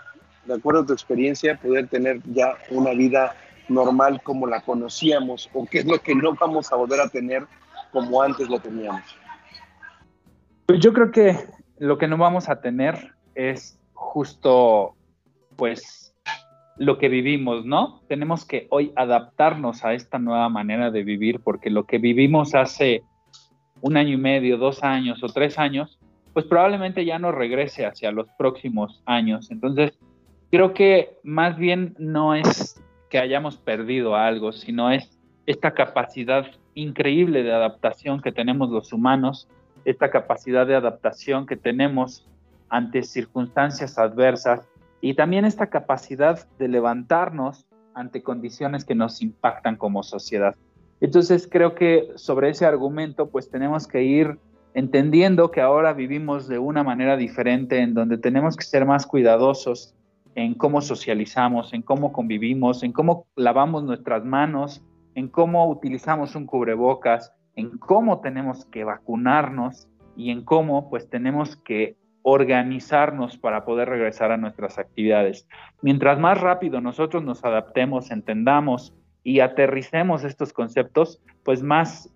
de 0.45 0.53
acuerdo 0.53 0.82
a 0.82 0.86
tu 0.86 0.93
experiencia, 0.93 1.59
poder 1.59 1.88
tener 1.88 2.22
ya 2.32 2.57
una 2.70 2.91
vida 2.91 3.36
normal 3.70 4.22
como 4.24 4.45
la 4.45 4.61
conocíamos 4.61 5.49
o 5.53 5.65
qué 5.65 5.80
es 5.80 5.86
lo 5.86 5.99
que 5.99 6.13
no 6.13 6.36
vamos 6.36 6.72
a 6.72 6.76
volver 6.76 7.01
a 7.01 7.09
tener 7.09 7.47
como 7.91 8.22
antes 8.22 8.47
lo 8.49 8.59
teníamos? 8.59 9.03
Pues 10.67 10.80
yo 10.80 10.93
creo 10.93 11.11
que 11.11 11.36
lo 11.80 11.97
que 11.97 12.07
no 12.07 12.17
vamos 12.17 12.49
a 12.49 12.61
tener 12.61 13.15
es 13.34 13.80
justo, 13.93 14.95
pues, 15.55 16.09
lo 16.80 16.97
que 16.97 17.09
vivimos, 17.09 17.65
¿no? 17.65 18.01
Tenemos 18.07 18.45
que 18.45 18.67
hoy 18.69 18.93
adaptarnos 18.95 19.84
a 19.84 19.93
esta 19.93 20.17
nueva 20.17 20.47
manera 20.47 20.91
de 20.91 21.03
vivir, 21.03 21.41
porque 21.41 21.69
lo 21.69 21.84
que 21.84 21.97
vivimos 21.97 22.55
hace 22.55 23.03
un 23.82 23.97
año 23.97 24.13
y 24.13 24.17
medio, 24.17 24.57
dos 24.57 24.82
años 24.82 25.21
o 25.21 25.27
tres 25.27 25.59
años, 25.59 25.99
pues 26.34 26.45
probablemente 26.45 27.03
ya 27.03 27.19
no 27.19 27.34
regrese 27.34 27.86
hacia 27.86 28.11
los 28.13 28.27
próximos 28.38 29.03
años. 29.05 29.51
Entonces, 29.51 29.99
creo 30.51 30.73
que 30.73 31.17
más 31.21 31.57
bien 31.57 31.95
no 31.99 32.34
es 32.34 32.82
que 33.09 33.19
hayamos 33.19 33.57
perdido 33.57 34.15
algo, 34.15 34.53
sino 34.53 34.89
es 34.89 35.19
esta 35.47 35.73
capacidad 35.73 36.45
increíble 36.75 37.43
de 37.43 37.51
adaptación 37.51 38.21
que 38.21 38.32
tenemos 38.32 38.69
los 38.69 38.93
humanos, 38.93 39.49
esta 39.84 40.09
capacidad 40.11 40.65
de 40.65 40.75
adaptación 40.75 41.45
que 41.45 41.57
tenemos 41.57 42.25
ante 42.69 43.03
circunstancias 43.03 43.97
adversas 43.97 44.61
y 45.02 45.14
también 45.14 45.45
esta 45.45 45.68
capacidad 45.68 46.47
de 46.58 46.68
levantarnos 46.68 47.66
ante 47.93 48.22
condiciones 48.24 48.86
que 48.86 48.95
nos 48.95 49.22
impactan 49.22 49.76
como 49.76 50.04
sociedad. 50.04 50.56
Entonces 51.02 51.47
creo 51.50 51.76
que 51.76 52.10
sobre 52.16 52.50
ese 52.50 52.66
argumento 52.66 53.30
pues 53.30 53.50
tenemos 53.50 53.88
que 53.88 54.04
ir 54.04 54.38
entendiendo 54.74 55.52
que 55.52 55.62
ahora 55.62 55.93
vivimos 55.93 56.47
de 56.47 56.60
una 56.60 56.84
manera 56.84 57.18
diferente 57.18 57.80
en 57.80 57.93
donde 57.93 58.18
tenemos 58.18 58.56
que 58.56 58.66
ser 58.66 58.86
más 58.86 59.06
cuidadosos 59.06 59.95
en 60.36 60.54
cómo 60.54 60.82
socializamos, 60.82 61.74
en 61.74 61.82
cómo 61.82 62.14
convivimos, 62.14 62.84
en 62.84 62.91
cómo 62.91 63.26
lavamos 63.36 63.84
nuestras 63.84 64.24
manos, 64.24 64.84
en 65.16 65.28
cómo 65.28 65.70
utilizamos 65.70 66.36
un 66.36 66.45
cubrebocas, 66.45 67.34
en 67.56 67.78
cómo 67.78 68.22
tenemos 68.22 68.66
que 68.66 68.84
vacunarnos 68.84 69.88
y 70.16 70.32
en 70.32 70.43
cómo 70.43 70.89
pues 70.89 71.10
tenemos 71.10 71.56
que 71.58 71.97
organizarnos 72.24 73.38
para 73.38 73.65
poder 73.65 73.89
regresar 73.89 74.32
a 74.32 74.38
nuestras 74.38 74.78
actividades. 74.78 75.47
Mientras 75.82 76.20
más 76.20 76.39
rápido 76.39 76.82
nosotros 76.82 77.24
nos 77.24 77.43
adaptemos, 77.43 78.11
entendamos 78.11 78.93
y 79.24 79.39
aterricemos 79.39 80.24
estos 80.24 80.53
conceptos, 80.53 81.22
pues 81.43 81.63
más 81.63 82.09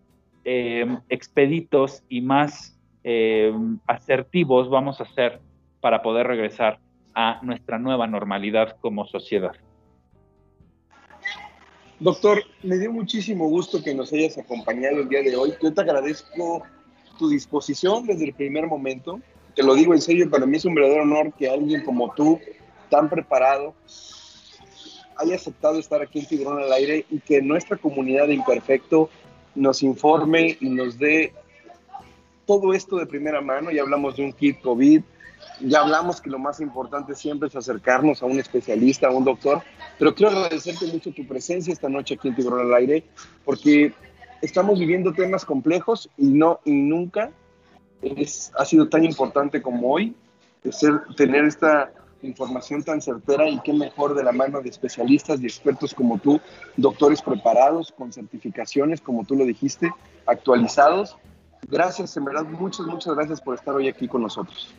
eh, 0.46 0.98
expeditos 1.10 2.04
y 2.10 2.22
más 2.22 2.78
eh, 3.04 3.54
asertivos 3.88 4.70
vamos 4.70 5.02
a 5.02 5.06
ser 5.06 5.40
para 5.82 6.02
poder 6.02 6.28
regresar 6.28 6.80
a 7.14 7.40
nuestra 7.44 7.78
nueva 7.78 8.08
normalidad 8.08 8.78
como 8.82 9.06
sociedad. 9.06 9.54
Doctor, 12.00 12.44
me 12.64 12.78
dio 12.78 12.92
muchísimo 12.92 13.48
gusto 13.48 13.82
que 13.82 13.94
nos 13.94 14.12
hayas 14.12 14.38
acompañado 14.38 15.02
el 15.02 15.10
día 15.10 15.22
de 15.22 15.36
hoy. 15.36 15.54
Yo 15.62 15.74
te 15.74 15.82
agradezco 15.82 16.64
tu 17.18 17.30
disposición 17.30 18.06
desde 18.06 18.26
el 18.26 18.34
primer 18.34 18.68
momento. 18.68 19.22
Te 19.56 19.64
lo 19.64 19.76
digo 19.76 19.94
en 19.94 20.02
serio, 20.02 20.30
para 20.30 20.46
mí 20.46 20.58
es 20.58 20.66
un 20.66 20.74
verdadero 20.74 21.04
honor 21.04 21.34
que 21.34 21.50
alguien 21.50 21.84
como 21.84 22.14
tú, 22.14 22.40
tan 22.90 23.10
preparado, 23.10 23.74
haya 25.18 25.36
aceptado 25.36 25.80
estar 25.80 26.02
aquí 26.02 26.20
en 26.20 26.26
Tiburón 26.26 26.62
al 26.62 26.74
Aire 26.74 27.06
y 27.10 27.20
que 27.20 27.42
nuestra 27.42 27.78
comunidad 27.78 28.28
de 28.28 28.34
Imperfecto 28.34 29.10
nos 29.56 29.84
informe 29.84 30.58
y 30.60 30.70
nos 30.70 30.98
dé 30.98 31.34
todo 32.46 32.74
esto 32.74 32.98
de 32.98 33.06
primera 33.06 33.42
mano. 33.42 33.72
Ya 33.72 33.84
hablamos 33.84 34.16
de 34.16 34.26
un 34.26 34.34
kit 34.34 34.60
COVID, 34.62 35.02
ya 35.62 35.82
hablamos 35.82 36.20
que 36.20 36.30
lo 36.30 36.40
más 36.40 36.60
importante 36.60 37.16
siempre 37.16 37.48
es 37.48 37.56
acercarnos 37.56 38.24
a 38.24 38.26
un 38.26 38.40
especialista, 38.40 39.08
a 39.08 39.12
un 39.12 39.24
doctor, 39.24 39.62
pero 40.00 40.16
quiero 40.16 40.32
agradecerte 40.32 40.88
mucho 40.88 41.12
tu 41.12 41.28
presencia 41.28 41.72
esta 41.72 41.90
noche 41.90 42.16
aquí 42.16 42.28
en 42.28 42.36
Tiburón 42.36 42.68
al 42.68 42.74
Aire, 42.74 43.04
porque 43.46 43.94
estamos 44.42 44.80
viviendo 44.80 45.14
temas 45.14 45.46
complejos 45.46 46.10
y 46.18 46.26
no 46.26 46.60
y 46.66 46.72
nunca 46.72 47.32
es, 48.04 48.52
ha 48.58 48.66
sido 48.66 48.88
tan 48.90 49.04
importante 49.04 49.62
como 49.62 49.92
hoy 49.92 50.16
ser, 50.72 51.02
tener 51.16 51.46
esta 51.46 51.92
información 52.22 52.84
tan 52.84 53.02
certera 53.02 53.50
y 53.50 53.60
qué 53.62 53.74
mejor 53.74 54.16
de 54.16 54.24
la 54.24 54.32
mano 54.32 54.62
de 54.62 54.70
especialistas 54.70 55.42
y 55.42 55.46
expertos 55.46 55.94
como 55.94 56.18
tú, 56.18 56.40
doctores 56.78 57.22
preparados, 57.22 57.92
con 57.92 58.14
certificaciones, 58.14 59.02
como 59.02 59.26
tú 59.26 59.36
lo 59.36 59.46
dijiste, 59.46 59.92
actualizados. 60.26 61.18
Gracias, 61.70 62.16
en 62.18 62.26
verdad, 62.26 62.46
muchas, 62.46 62.86
muchas 62.86 63.16
gracias 63.16 63.42
por 63.42 63.56
estar 63.56 63.76
hoy 63.76 63.88
aquí 63.88 64.08
con 64.08 64.22
nosotros. 64.22 64.74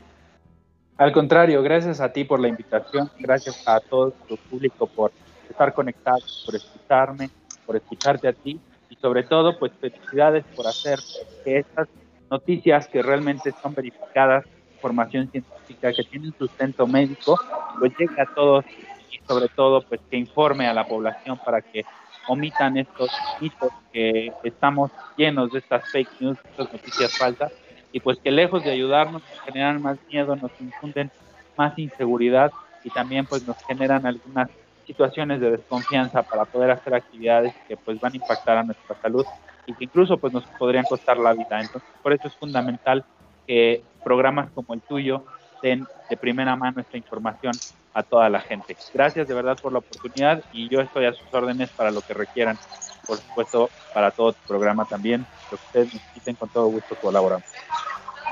Al 0.97 1.12
contrario, 1.12 1.62
gracias 1.62 2.01
a 2.01 2.12
ti 2.12 2.25
por 2.25 2.41
la 2.41 2.49
invitación, 2.49 3.11
gracias 3.18 3.66
a 3.66 3.81
todo 3.81 4.12
tu 4.29 4.37
público 4.37 4.87
por 4.87 5.11
estar 5.51 5.75
conectado, 5.75 6.20
por 6.47 6.55
escucharme, 6.55 7.31
por 7.66 7.77
escucharte 7.77 8.29
a 8.29 8.33
ti 8.33 8.61
y 8.89 8.97
sobre 8.97 9.25
todo, 9.25 9.59
pues 9.59 9.72
felicidades 9.81 10.45
por 10.55 10.66
hacer 10.66 11.01
que 11.45 11.59
estas 11.59 11.89
noticias 12.31 12.89
que 12.89 13.03
realmente 13.03 13.53
son 13.62 13.75
verificadas, 13.75 14.45
información 14.72 15.31
científica 15.31 15.93
que 15.93 16.05
tienen 16.05 16.33
sustento 16.39 16.87
médico, 16.87 17.39
pues 17.79 17.93
llegue 17.99 18.20
a 18.20 18.27
todos 18.35 18.64
y 19.11 19.18
sobre 19.27 19.49
todo, 19.49 19.83
pues 19.89 20.01
que 20.11 20.16
informe 20.16 20.66
a 20.66 20.75
la 20.75 20.87
población 20.87 21.39
para 21.45 21.61
que 21.62 21.85
omitan 22.29 22.77
estos 22.77 23.11
mitos 23.41 23.70
que 23.93 24.33
estamos 24.43 24.91
llenos 25.16 25.53
de 25.53 25.59
estas 25.59 25.91
fake 25.91 26.20
news, 26.20 26.39
estas 26.51 26.72
noticias 26.72 27.16
falsas 27.16 27.53
y 27.93 28.01
pues 28.01 28.18
que 28.22 28.31
lejos 28.31 28.64
de 28.64 28.72
ayudarnos 28.72 29.22
nos 29.22 29.41
generan 29.43 29.81
más 29.81 29.99
miedo, 30.09 30.35
nos 30.37 30.51
infunden 30.61 31.11
más 31.57 31.79
inseguridad 31.79 32.51
y 32.83 32.91
también 32.91 33.27
pues 33.27 33.43
nos 33.45 33.57
generan 33.66 34.05
algunas 34.07 34.51
situaciones 34.87 35.41
de 35.41 35.53
desconfianza 35.53 36.22
para 36.22 36.45
poder 36.45 36.70
hacer 36.70 36.95
actividades 36.95 37.55
que 37.68 37.77
pues 37.77 37.99
van 38.01 38.12
a 38.12 38.16
impactar 38.16 38.59
a 38.59 38.64
nuestra 38.64 38.97
salud 39.01 39.25
y 39.67 39.75
que 39.75 39.85
incluso 39.85 40.19
pues 40.19 40.33
nos 40.33 40.45
podrían 40.59 40.85
costar 40.85 41.19
la 41.19 41.33
vida. 41.33 41.61
Entonces, 41.61 41.89
por 42.03 42.12
eso 42.12 42.29
es 42.29 42.35
fundamental 42.35 43.05
que 43.47 43.83
programas 44.03 44.51
como 44.53 44.75
el 44.75 44.81
tuyo 44.83 45.25
den 45.62 45.87
de 46.11 46.17
primera 46.17 46.57
mano 46.57 46.81
esta 46.81 46.97
información 46.97 47.53
a 47.95 48.03
toda 48.03 48.29
la 48.29 48.41
gente. 48.41 48.77
Gracias 48.93 49.27
de 49.27 49.35
verdad 49.35 49.57
por 49.61 49.73
la 49.73 49.79
oportunidad 49.79 50.43
y 50.53 50.69
yo 50.69 50.81
estoy 50.81 51.07
a 51.07 51.12
sus 51.12 51.33
órdenes 51.33 51.71
para 51.71 51.91
lo 51.91 52.01
que 52.01 52.12
requieran. 52.12 52.59
Por 53.07 53.19
supuesto, 53.19 53.71
para 53.93 54.11
todo 54.11 54.33
tu 54.33 54.41
programa 54.49 54.85
también. 54.85 55.25
Lo 55.51 55.57
que 55.57 55.65
ustedes 55.67 55.95
necesiten, 55.95 56.35
con 56.35 56.49
todo 56.49 56.67
gusto 56.67 56.97
colaboramos. 56.97 57.45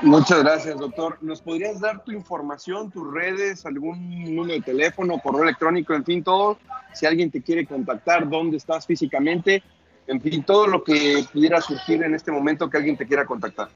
Muchas 0.01 0.43
gracias, 0.43 0.77
doctor. 0.77 1.17
¿Nos 1.21 1.41
podrías 1.41 1.79
dar 1.79 2.03
tu 2.03 2.11
información, 2.11 2.91
tus 2.91 3.13
redes, 3.13 3.65
algún 3.65 4.35
número 4.35 4.55
de 4.55 4.61
teléfono, 4.61 5.19
correo 5.19 5.43
electrónico, 5.43 5.93
en 5.93 6.03
fin, 6.03 6.23
todo? 6.23 6.57
Si 6.93 7.05
alguien 7.05 7.31
te 7.31 7.41
quiere 7.41 7.65
contactar, 7.65 8.27
dónde 8.27 8.57
estás 8.57 8.85
físicamente, 8.85 9.63
en 10.07 10.21
fin, 10.21 10.43
todo 10.43 10.67
lo 10.67 10.83
que 10.83 11.23
pudiera 11.31 11.61
surgir 11.61 12.03
en 12.03 12.13
este 12.15 12.31
momento 12.31 12.69
que 12.69 12.77
alguien 12.77 12.97
te 12.97 13.07
quiera 13.07 13.25
contactar. 13.25 13.69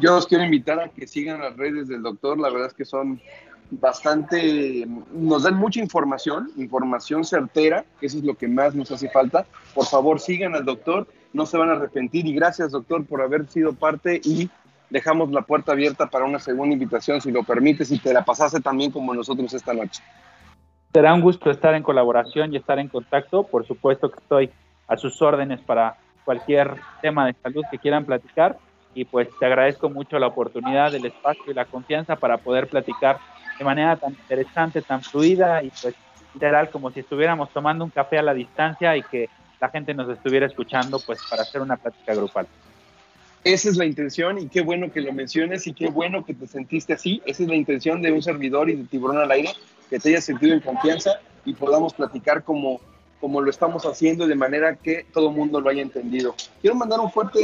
Yo 0.00 0.16
os 0.16 0.26
quiero 0.26 0.44
invitar 0.44 0.80
a 0.80 0.88
que 0.88 1.06
sigan 1.06 1.40
las 1.40 1.56
redes 1.56 1.88
del 1.88 2.02
doctor, 2.02 2.38
la 2.38 2.50
verdad 2.50 2.66
es 2.68 2.74
que 2.74 2.84
son 2.84 3.20
bastante, 3.70 4.86
nos 5.12 5.44
dan 5.44 5.56
mucha 5.56 5.80
información, 5.80 6.50
información 6.56 7.24
certera, 7.24 7.84
que 8.00 8.06
eso 8.06 8.18
es 8.18 8.24
lo 8.24 8.34
que 8.34 8.48
más 8.48 8.74
nos 8.74 8.90
hace 8.90 9.08
falta. 9.08 9.46
Por 9.72 9.86
favor, 9.86 10.20
sigan 10.20 10.54
al 10.54 10.64
doctor, 10.64 11.06
no 11.32 11.46
se 11.46 11.56
van 11.56 11.70
a 11.70 11.72
arrepentir 11.72 12.26
y 12.26 12.34
gracias 12.34 12.72
doctor 12.72 13.06
por 13.06 13.22
haber 13.22 13.46
sido 13.48 13.72
parte 13.72 14.20
y 14.24 14.50
dejamos 14.90 15.30
la 15.30 15.42
puerta 15.42 15.72
abierta 15.72 16.08
para 16.08 16.24
una 16.24 16.38
segunda 16.38 16.72
invitación, 16.72 17.20
si 17.20 17.30
lo 17.30 17.42
permites, 17.42 17.90
y 17.90 17.98
te 17.98 18.12
la 18.12 18.24
pasaste 18.24 18.60
también 18.60 18.90
como 18.90 19.14
nosotros 19.14 19.52
esta 19.54 19.72
noche. 19.72 20.02
Será 20.92 21.12
un 21.12 21.20
gusto 21.20 21.50
estar 21.50 21.74
en 21.74 21.82
colaboración 21.82 22.52
y 22.52 22.56
estar 22.56 22.78
en 22.78 22.88
contacto. 22.88 23.42
Por 23.44 23.66
supuesto 23.66 24.10
que 24.10 24.20
estoy 24.20 24.50
a 24.88 24.96
sus 24.96 25.20
órdenes 25.22 25.60
para 25.60 25.96
cualquier 26.24 26.74
tema 27.02 27.26
de 27.26 27.34
salud 27.42 27.64
que 27.70 27.78
quieran 27.78 28.04
platicar 28.04 28.58
y 28.94 29.04
pues 29.04 29.28
te 29.38 29.46
agradezco 29.46 29.90
mucho 29.90 30.18
la 30.18 30.28
oportunidad, 30.28 30.94
el 30.94 31.04
espacio 31.04 31.44
y 31.48 31.54
la 31.54 31.64
confianza 31.64 32.16
para 32.16 32.38
poder 32.38 32.68
platicar 32.68 33.18
de 33.58 33.64
manera 33.64 33.96
tan 33.96 34.12
interesante, 34.12 34.82
tan 34.82 35.02
fluida 35.02 35.62
y 35.62 35.70
pues 35.82 35.94
literal 36.32 36.70
como 36.70 36.90
si 36.90 37.00
estuviéramos 37.00 37.50
tomando 37.50 37.84
un 37.84 37.90
café 37.90 38.18
a 38.18 38.22
la 38.22 38.34
distancia 38.34 38.96
y 38.96 39.02
que 39.02 39.28
la 39.60 39.68
gente 39.68 39.94
nos 39.94 40.08
estuviera 40.08 40.46
escuchando 40.46 41.00
pues 41.00 41.20
para 41.28 41.42
hacer 41.42 41.60
una 41.60 41.76
plática 41.76 42.14
grupal. 42.14 42.46
Esa 43.44 43.68
es 43.68 43.76
la 43.76 43.84
intención 43.84 44.38
y 44.38 44.48
qué 44.48 44.62
bueno 44.62 44.90
que 44.90 45.00
lo 45.00 45.12
menciones 45.12 45.66
y 45.66 45.74
qué 45.74 45.88
bueno 45.90 46.24
que 46.24 46.34
te 46.34 46.46
sentiste 46.46 46.94
así. 46.94 47.20
Esa 47.26 47.42
es 47.42 47.48
la 47.48 47.54
intención 47.54 48.00
de 48.00 48.10
un 48.10 48.22
servidor 48.22 48.70
y 48.70 48.76
de 48.76 48.84
tiburón 48.84 49.18
al 49.18 49.30
aire, 49.30 49.50
que 49.90 49.98
te 49.98 50.08
hayas 50.10 50.24
sentido 50.24 50.54
en 50.54 50.60
confianza 50.60 51.20
y 51.44 51.52
podamos 51.52 51.92
platicar 51.92 52.42
como 52.42 52.80
como 53.24 53.40
lo 53.40 53.48
estamos 53.48 53.86
haciendo 53.86 54.26
de 54.26 54.34
manera 54.34 54.76
que 54.76 55.06
todo 55.10 55.30
el 55.30 55.34
mundo 55.34 55.58
lo 55.58 55.70
haya 55.70 55.80
entendido. 55.80 56.34
Quiero 56.60 56.76
mandar 56.76 57.00
un 57.00 57.10
fuerte 57.10 57.40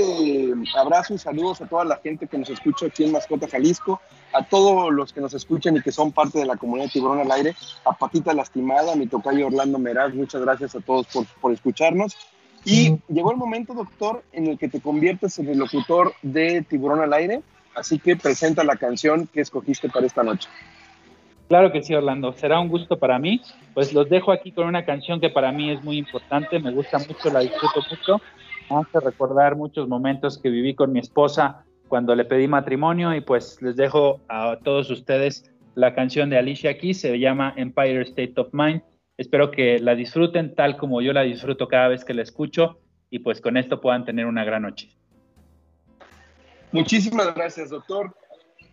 abrazo 0.76 1.14
y 1.14 1.18
saludos 1.18 1.62
a 1.62 1.66
toda 1.66 1.86
la 1.86 1.96
gente 1.96 2.26
que 2.26 2.36
nos 2.36 2.50
escucha 2.50 2.84
aquí 2.84 3.04
en 3.04 3.12
Mascota 3.12 3.48
Jalisco, 3.48 3.98
a 4.34 4.44
todos 4.44 4.92
los 4.92 5.10
que 5.14 5.22
nos 5.22 5.32
escuchan 5.32 5.78
y 5.78 5.80
que 5.80 5.90
son 5.90 6.12
parte 6.12 6.38
de 6.38 6.44
la 6.44 6.58
comunidad 6.58 6.90
Tiburón 6.92 7.20
al 7.20 7.32
Aire, 7.32 7.56
a 7.86 7.92
Patita 7.96 8.34
Lastimada, 8.34 8.92
a 8.92 8.94
mi 8.94 9.06
tocayo 9.06 9.46
Orlando 9.46 9.78
Meraz, 9.78 10.12
muchas 10.12 10.42
gracias 10.42 10.74
a 10.74 10.80
todos 10.80 11.06
por, 11.06 11.24
por 11.40 11.50
escucharnos. 11.50 12.14
Y 12.62 12.98
llegó 13.08 13.30
el 13.30 13.38
momento, 13.38 13.72
doctor, 13.72 14.22
en 14.32 14.48
el 14.48 14.58
que 14.58 14.68
te 14.68 14.82
conviertes 14.82 15.38
en 15.38 15.48
el 15.48 15.56
locutor 15.56 16.12
de 16.20 16.60
Tiburón 16.60 17.00
al 17.00 17.14
Aire, 17.14 17.40
así 17.74 17.98
que 17.98 18.16
presenta 18.16 18.64
la 18.64 18.76
canción 18.76 19.26
que 19.28 19.40
escogiste 19.40 19.88
para 19.88 20.04
esta 20.04 20.22
noche. 20.22 20.46
Claro 21.50 21.72
que 21.72 21.82
sí, 21.82 21.92
Orlando. 21.96 22.32
Será 22.32 22.60
un 22.60 22.68
gusto 22.68 22.96
para 22.96 23.18
mí. 23.18 23.40
Pues 23.74 23.92
los 23.92 24.08
dejo 24.08 24.30
aquí 24.30 24.52
con 24.52 24.68
una 24.68 24.84
canción 24.84 25.20
que 25.20 25.30
para 25.30 25.50
mí 25.50 25.72
es 25.72 25.82
muy 25.82 25.98
importante. 25.98 26.60
Me 26.60 26.70
gusta 26.70 26.98
mucho, 26.98 27.28
la 27.28 27.40
disfruto 27.40 27.80
mucho. 27.90 28.20
Me 28.70 28.76
hace 28.76 29.00
recordar 29.00 29.56
muchos 29.56 29.88
momentos 29.88 30.38
que 30.38 30.48
viví 30.48 30.76
con 30.76 30.92
mi 30.92 31.00
esposa 31.00 31.64
cuando 31.88 32.14
le 32.14 32.24
pedí 32.24 32.46
matrimonio 32.46 33.12
y 33.16 33.20
pues 33.20 33.60
les 33.62 33.74
dejo 33.74 34.20
a 34.28 34.58
todos 34.62 34.90
ustedes 34.90 35.50
la 35.74 35.92
canción 35.92 36.30
de 36.30 36.38
Alicia 36.38 36.70
aquí. 36.70 36.94
Se 36.94 37.18
llama 37.18 37.52
Empire 37.56 38.02
State 38.02 38.34
of 38.36 38.50
Mind. 38.52 38.82
Espero 39.16 39.50
que 39.50 39.80
la 39.80 39.96
disfruten 39.96 40.54
tal 40.54 40.76
como 40.76 41.02
yo 41.02 41.12
la 41.12 41.22
disfruto 41.22 41.66
cada 41.66 41.88
vez 41.88 42.04
que 42.04 42.14
la 42.14 42.22
escucho 42.22 42.78
y 43.10 43.18
pues 43.18 43.40
con 43.40 43.56
esto 43.56 43.80
puedan 43.80 44.04
tener 44.04 44.26
una 44.26 44.44
gran 44.44 44.62
noche. 44.62 44.96
Muchísimas 46.70 47.34
gracias, 47.34 47.70
doctor. 47.70 48.14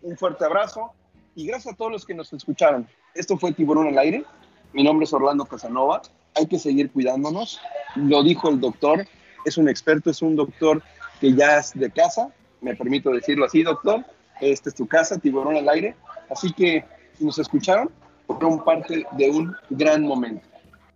Un 0.00 0.16
fuerte 0.16 0.44
abrazo 0.44 0.92
y 1.38 1.46
gracias 1.46 1.72
a 1.72 1.76
todos 1.76 1.92
los 1.92 2.04
que 2.04 2.14
nos 2.14 2.32
escucharon. 2.32 2.88
Esto 3.14 3.38
fue 3.38 3.52
Tiburón 3.52 3.86
al 3.86 3.98
Aire. 3.98 4.24
Mi 4.72 4.82
nombre 4.82 5.04
es 5.04 5.12
Orlando 5.12 5.44
Casanova. 5.44 6.02
Hay 6.34 6.48
que 6.48 6.58
seguir 6.58 6.90
cuidándonos. 6.90 7.60
Lo 7.94 8.24
dijo 8.24 8.48
el 8.48 8.60
doctor. 8.60 9.06
Es 9.44 9.56
un 9.56 9.68
experto, 9.68 10.10
es 10.10 10.20
un 10.20 10.34
doctor 10.34 10.82
que 11.20 11.32
ya 11.32 11.58
es 11.58 11.78
de 11.78 11.92
casa. 11.92 12.32
Me 12.60 12.74
permito 12.74 13.10
decirlo 13.10 13.44
así, 13.44 13.62
doctor. 13.62 14.04
Esta 14.40 14.68
es 14.68 14.74
tu 14.74 14.88
casa, 14.88 15.16
Tiburón 15.16 15.54
al 15.54 15.68
Aire. 15.68 15.94
Así 16.28 16.52
que 16.52 16.84
si 17.16 17.24
nos 17.24 17.38
escucharon, 17.38 17.88
fueron 18.26 18.64
parte 18.64 19.06
de 19.12 19.30
un 19.30 19.54
gran 19.70 20.02
momento. 20.02 20.42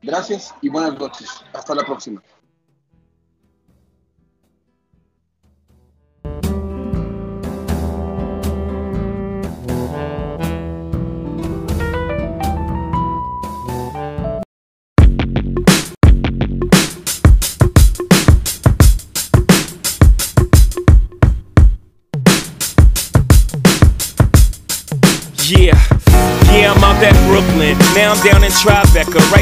Gracias 0.03 0.53
y 0.61 0.71
buenas 0.71 0.99
noches. 0.99 1.29
Hasta 1.53 1.73
la 1.73 1.85
próxima. 1.85 2.21
Tribeca, 28.53 29.19
right 29.33 29.42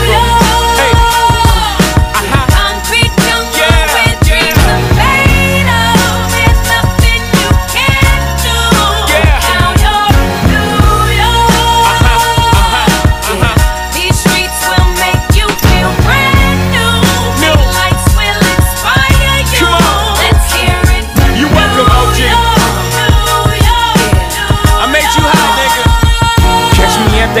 suerte. 27.33 27.40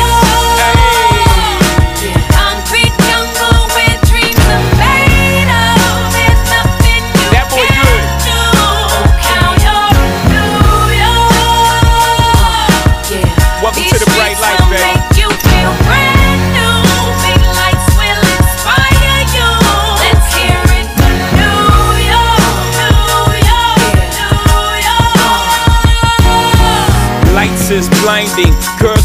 everything. 28.31 28.53
Girl, 28.79 29.00